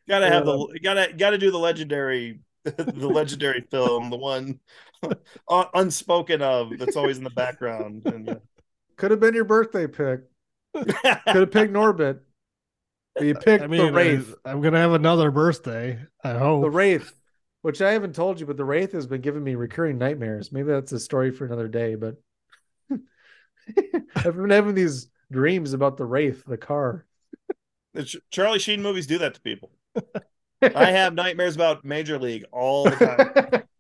[0.08, 4.60] Gotta have the gotta gotta do the legendary the legendary film, the one
[5.50, 8.04] un- unspoken of that's always in the background.
[8.06, 8.36] And uh,
[8.98, 10.22] Could have been your birthday pick.
[10.76, 10.96] Could
[11.26, 12.20] have picked Norbit.
[13.16, 14.36] But you picked I mean, the Wraith.
[14.44, 16.00] I, am gonna have another birthday.
[16.24, 16.64] I hope.
[16.64, 17.14] The Wraith,
[17.62, 20.52] which I haven't told you, but the Wraith has been giving me recurring nightmares.
[20.52, 22.16] Maybe that's a story for another day, but
[24.16, 27.06] I've been having these dreams about the Wraith, the car.
[27.94, 29.72] the Charlie Sheen movies do that to people.
[30.62, 33.64] I have nightmares about Major League all the time.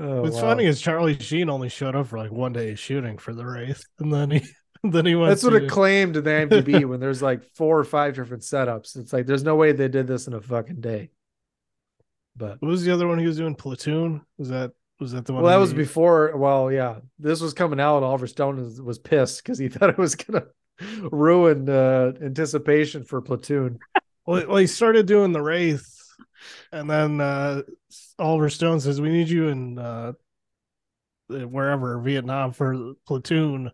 [0.00, 0.42] Oh, What's wow.
[0.42, 3.44] funny is Charlie Sheen only showed up for like one day of shooting for the
[3.44, 4.46] Wraith, and then he
[4.84, 5.30] then he went.
[5.30, 8.42] That's what to- it claimed in the IMDb when there's like four or five different
[8.42, 8.96] setups.
[8.96, 11.10] It's like there's no way they did this in a fucking day.
[12.36, 13.54] But What was the other one he was doing?
[13.56, 14.20] Platoon?
[14.38, 15.42] Was that was that the one?
[15.42, 16.36] well, that was he- before.
[16.36, 18.02] Well, yeah, this was coming out.
[18.02, 20.44] Oliver Stone was, was pissed because he thought it was gonna
[21.10, 23.78] ruin uh, anticipation for Platoon.
[24.26, 25.88] Well, well, he started doing the Wraith,
[26.70, 27.62] and then uh,
[28.18, 30.12] Oliver Stone says, "We need you in uh,
[31.28, 33.70] wherever Vietnam for Platoon."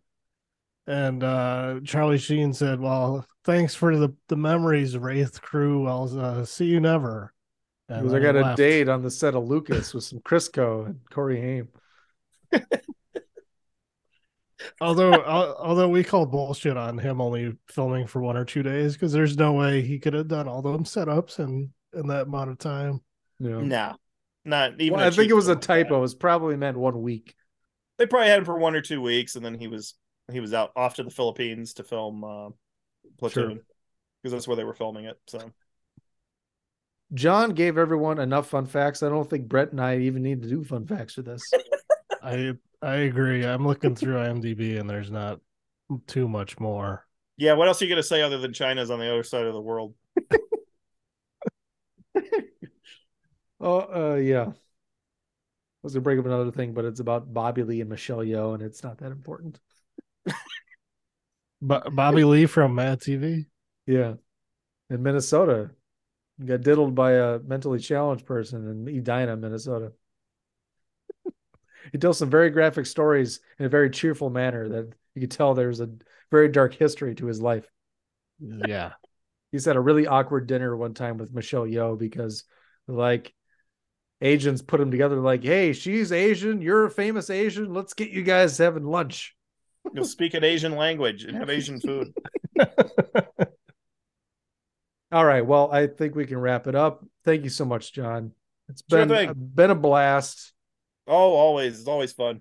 [0.87, 5.87] And uh, Charlie Sheen said, "Well, thanks for the the memories, Wraith crew.
[5.87, 7.33] I'll uh, see you never."
[7.89, 8.57] And Because I got he a left.
[8.59, 11.69] date on the set of Lucas with some Crisco and Corey Haim.
[14.81, 18.95] Although, al- although we called bullshit on him only filming for one or two days
[18.95, 22.51] because there's no way he could have done all those setups in in that amount
[22.51, 23.01] of time.
[23.39, 23.61] Yeah.
[23.61, 23.97] No,
[24.45, 24.95] not even.
[24.95, 25.61] Well, a I think it was a film.
[25.61, 25.99] typo.
[25.99, 27.35] It was probably meant one week.
[27.99, 29.95] They probably had him for one or two weeks, and then he was
[30.33, 32.51] he was out off to the Philippines to film uh,
[33.19, 33.61] Platoon
[34.23, 35.19] because that's where they were filming it.
[35.27, 35.51] So
[37.13, 39.03] John gave everyone enough fun facts.
[39.03, 41.43] I don't think Brett and I even need to do fun facts for this.
[42.23, 43.45] I I agree.
[43.45, 45.41] I'm looking through IMDb and there's not
[46.07, 47.07] too much more.
[47.37, 49.53] yeah, what else are you gonna say other than China's on the other side of
[49.53, 49.95] the world?
[53.61, 54.47] Oh, uh, yeah.
[54.47, 54.53] I
[55.83, 58.63] was gonna bring up another thing, but it's about Bobby Lee and Michelle Yeoh, and
[58.63, 59.61] it's not that important.
[61.63, 63.47] Bo- Bobby Lee from Mad TV.
[63.87, 64.15] Yeah,
[64.91, 65.71] in Minnesota,
[66.39, 69.93] he got diddled by a mentally challenged person in Edina, Minnesota.
[71.93, 75.55] he tells some very graphic stories in a very cheerful manner that you could tell
[75.55, 75.91] there's a
[76.31, 77.67] very dark history to his life.
[78.41, 78.93] Yeah.
[79.53, 82.45] He's had a really awkward dinner one time with Michelle Yeoh because
[82.89, 83.33] like
[84.21, 88.23] agents put him together like, hey, she's Asian, you're a famous Asian, let's get you
[88.23, 89.34] guys having lunch.
[89.93, 92.13] You'll speak an Asian language and have Asian food.
[95.13, 97.05] All right, well, I think we can wrap it up.
[97.25, 98.33] Thank you so much, John.
[98.69, 99.33] It's been thing.
[99.37, 100.53] been a blast.
[101.07, 102.41] Oh, always, it's always fun.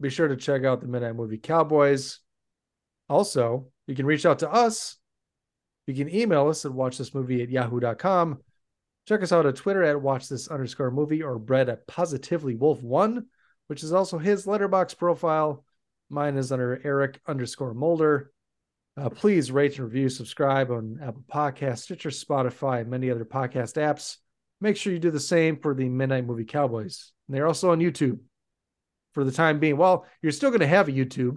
[0.00, 2.20] Be sure to check out the Midnight Movie Cowboys.
[3.08, 4.96] Also, you can reach out to us.
[5.86, 8.38] You can email us at watchthismovie at yahoo.com.
[9.06, 13.26] Check us out at Twitter at watchthis underscore movie or Brett at positively wolf one,
[13.66, 15.64] which is also his Letterboxd profile.
[16.10, 18.30] Mine is under Eric underscore Mulder.
[18.96, 23.74] Uh, please rate and review, subscribe on Apple Podcasts, Stitcher, Spotify, and many other podcast
[23.76, 24.18] apps.
[24.60, 27.12] Make sure you do the same for the Midnight Movie Cowboys.
[27.26, 28.20] And they're also on YouTube
[29.12, 29.76] for the time being.
[29.76, 31.36] Well, you're still going to have a YouTube.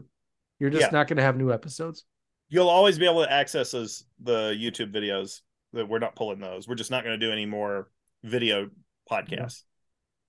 [0.60, 0.90] You're just Yeah.
[0.92, 2.06] not going to have new episodes.
[2.50, 5.42] You'll always be able to access those the YouTube videos.
[5.74, 6.68] That we're not pulling those.
[6.68, 7.92] We're just not going to do any more
[8.24, 8.70] video
[9.12, 9.64] podcasts.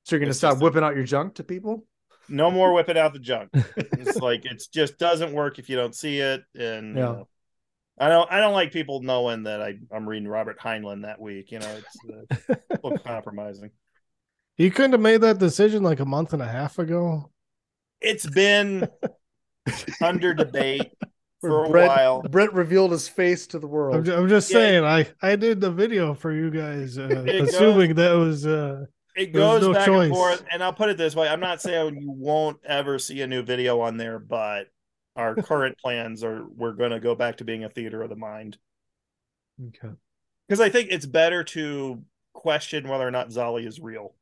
[0.02, 1.86] So you're going to stop whipping out your junk to people?
[2.28, 3.50] No more whipping out the junk.
[3.76, 6.42] It's like it just doesn't work if you don't see it.
[6.54, 7.28] And you know,
[7.98, 11.50] I don't I don't like people knowing that I I'm reading Robert Heinlein that week.
[11.52, 11.98] You know, it's
[12.50, 13.70] uh, a little compromising.
[14.56, 17.30] You couldn't have made that decision like a month and a half ago.
[18.00, 18.88] It's been
[20.02, 20.92] under debate
[21.40, 22.22] for a Brett, while.
[22.22, 23.96] Brett revealed his face to the world.
[23.96, 24.54] I'm, ju- I'm just Yeah.
[24.58, 28.86] saying, I I did the video for you guys, uh, It assuming that was uh,
[29.18, 30.04] It goes no back choice.
[30.06, 33.20] and forth, and I'll put it this way: I'm not saying you won't ever see
[33.20, 34.68] a new video on there, but
[35.16, 38.16] our current plans are we're going to go back to being a theater of the
[38.16, 38.56] mind
[39.66, 39.88] Okay.
[40.46, 44.14] because I think it's better to question whether or not Zolly is real.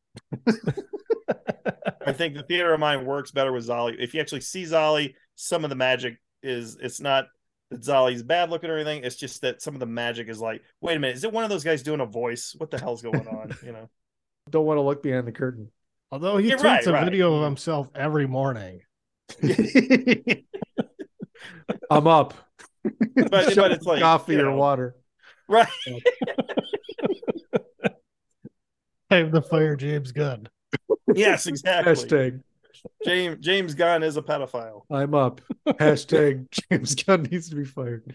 [2.07, 3.97] I think the theater of mind works better with Zolly.
[3.99, 7.27] If you actually see Zolly, some of the magic is it's not
[7.71, 9.03] that Zolly's bad looking or anything.
[9.05, 11.45] It's just that some of the magic is like, wait a minute, is it one
[11.45, 12.55] of those guys doing a voice?
[12.57, 13.55] What the hell's going on?
[13.65, 13.91] You know.
[14.51, 15.71] Don't want to look behind the curtain.
[16.13, 17.05] although he You're tweets right, a right.
[17.05, 18.81] video of himself every morning.
[21.91, 22.35] I'm up.
[22.85, 24.95] But, but it's like coffee you or water.
[25.49, 25.67] right?
[29.11, 30.49] Time to fire James Gunn.
[31.13, 31.93] Yes, exactly.
[31.93, 32.43] Hashtag
[33.05, 34.83] James James Gunn is a pedophile.
[34.91, 35.41] I'm up.
[35.67, 38.15] Hashtag James Gunn needs to be fired.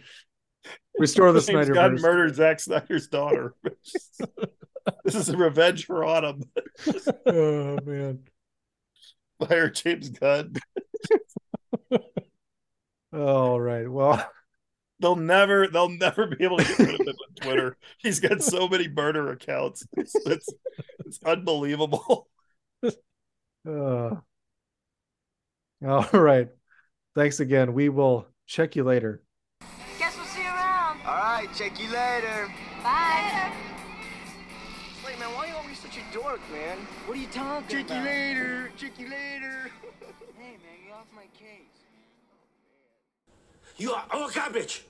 [1.02, 2.02] Restore the James Snyderverse.
[2.02, 3.54] murdered Zack Snyder's daughter.
[5.04, 6.44] this is a revenge for Autumn.
[7.26, 8.20] oh man.
[9.40, 10.54] Fire James Gunn.
[13.14, 13.90] All right.
[13.92, 14.26] Well,
[15.02, 17.78] They'll never they'll never be able to get rid of him on Twitter.
[17.98, 19.84] He's got so many murder accounts.
[19.98, 20.48] It's it's,
[21.00, 22.30] it's unbelievable.
[23.68, 24.12] uh,
[25.84, 26.50] all right.
[27.16, 27.74] Thanks again.
[27.74, 29.24] We will check you later.
[29.98, 31.00] Guess we'll see you around.
[31.04, 32.52] All right, check you later.
[32.84, 33.52] Bye.
[35.06, 36.78] Wait, man, why are you always such a dork, man?
[37.06, 38.72] What are you talking Check you later.
[38.78, 39.72] Check you later.
[40.38, 41.86] Hey, man, get off my case.
[43.78, 44.84] You are our garbage.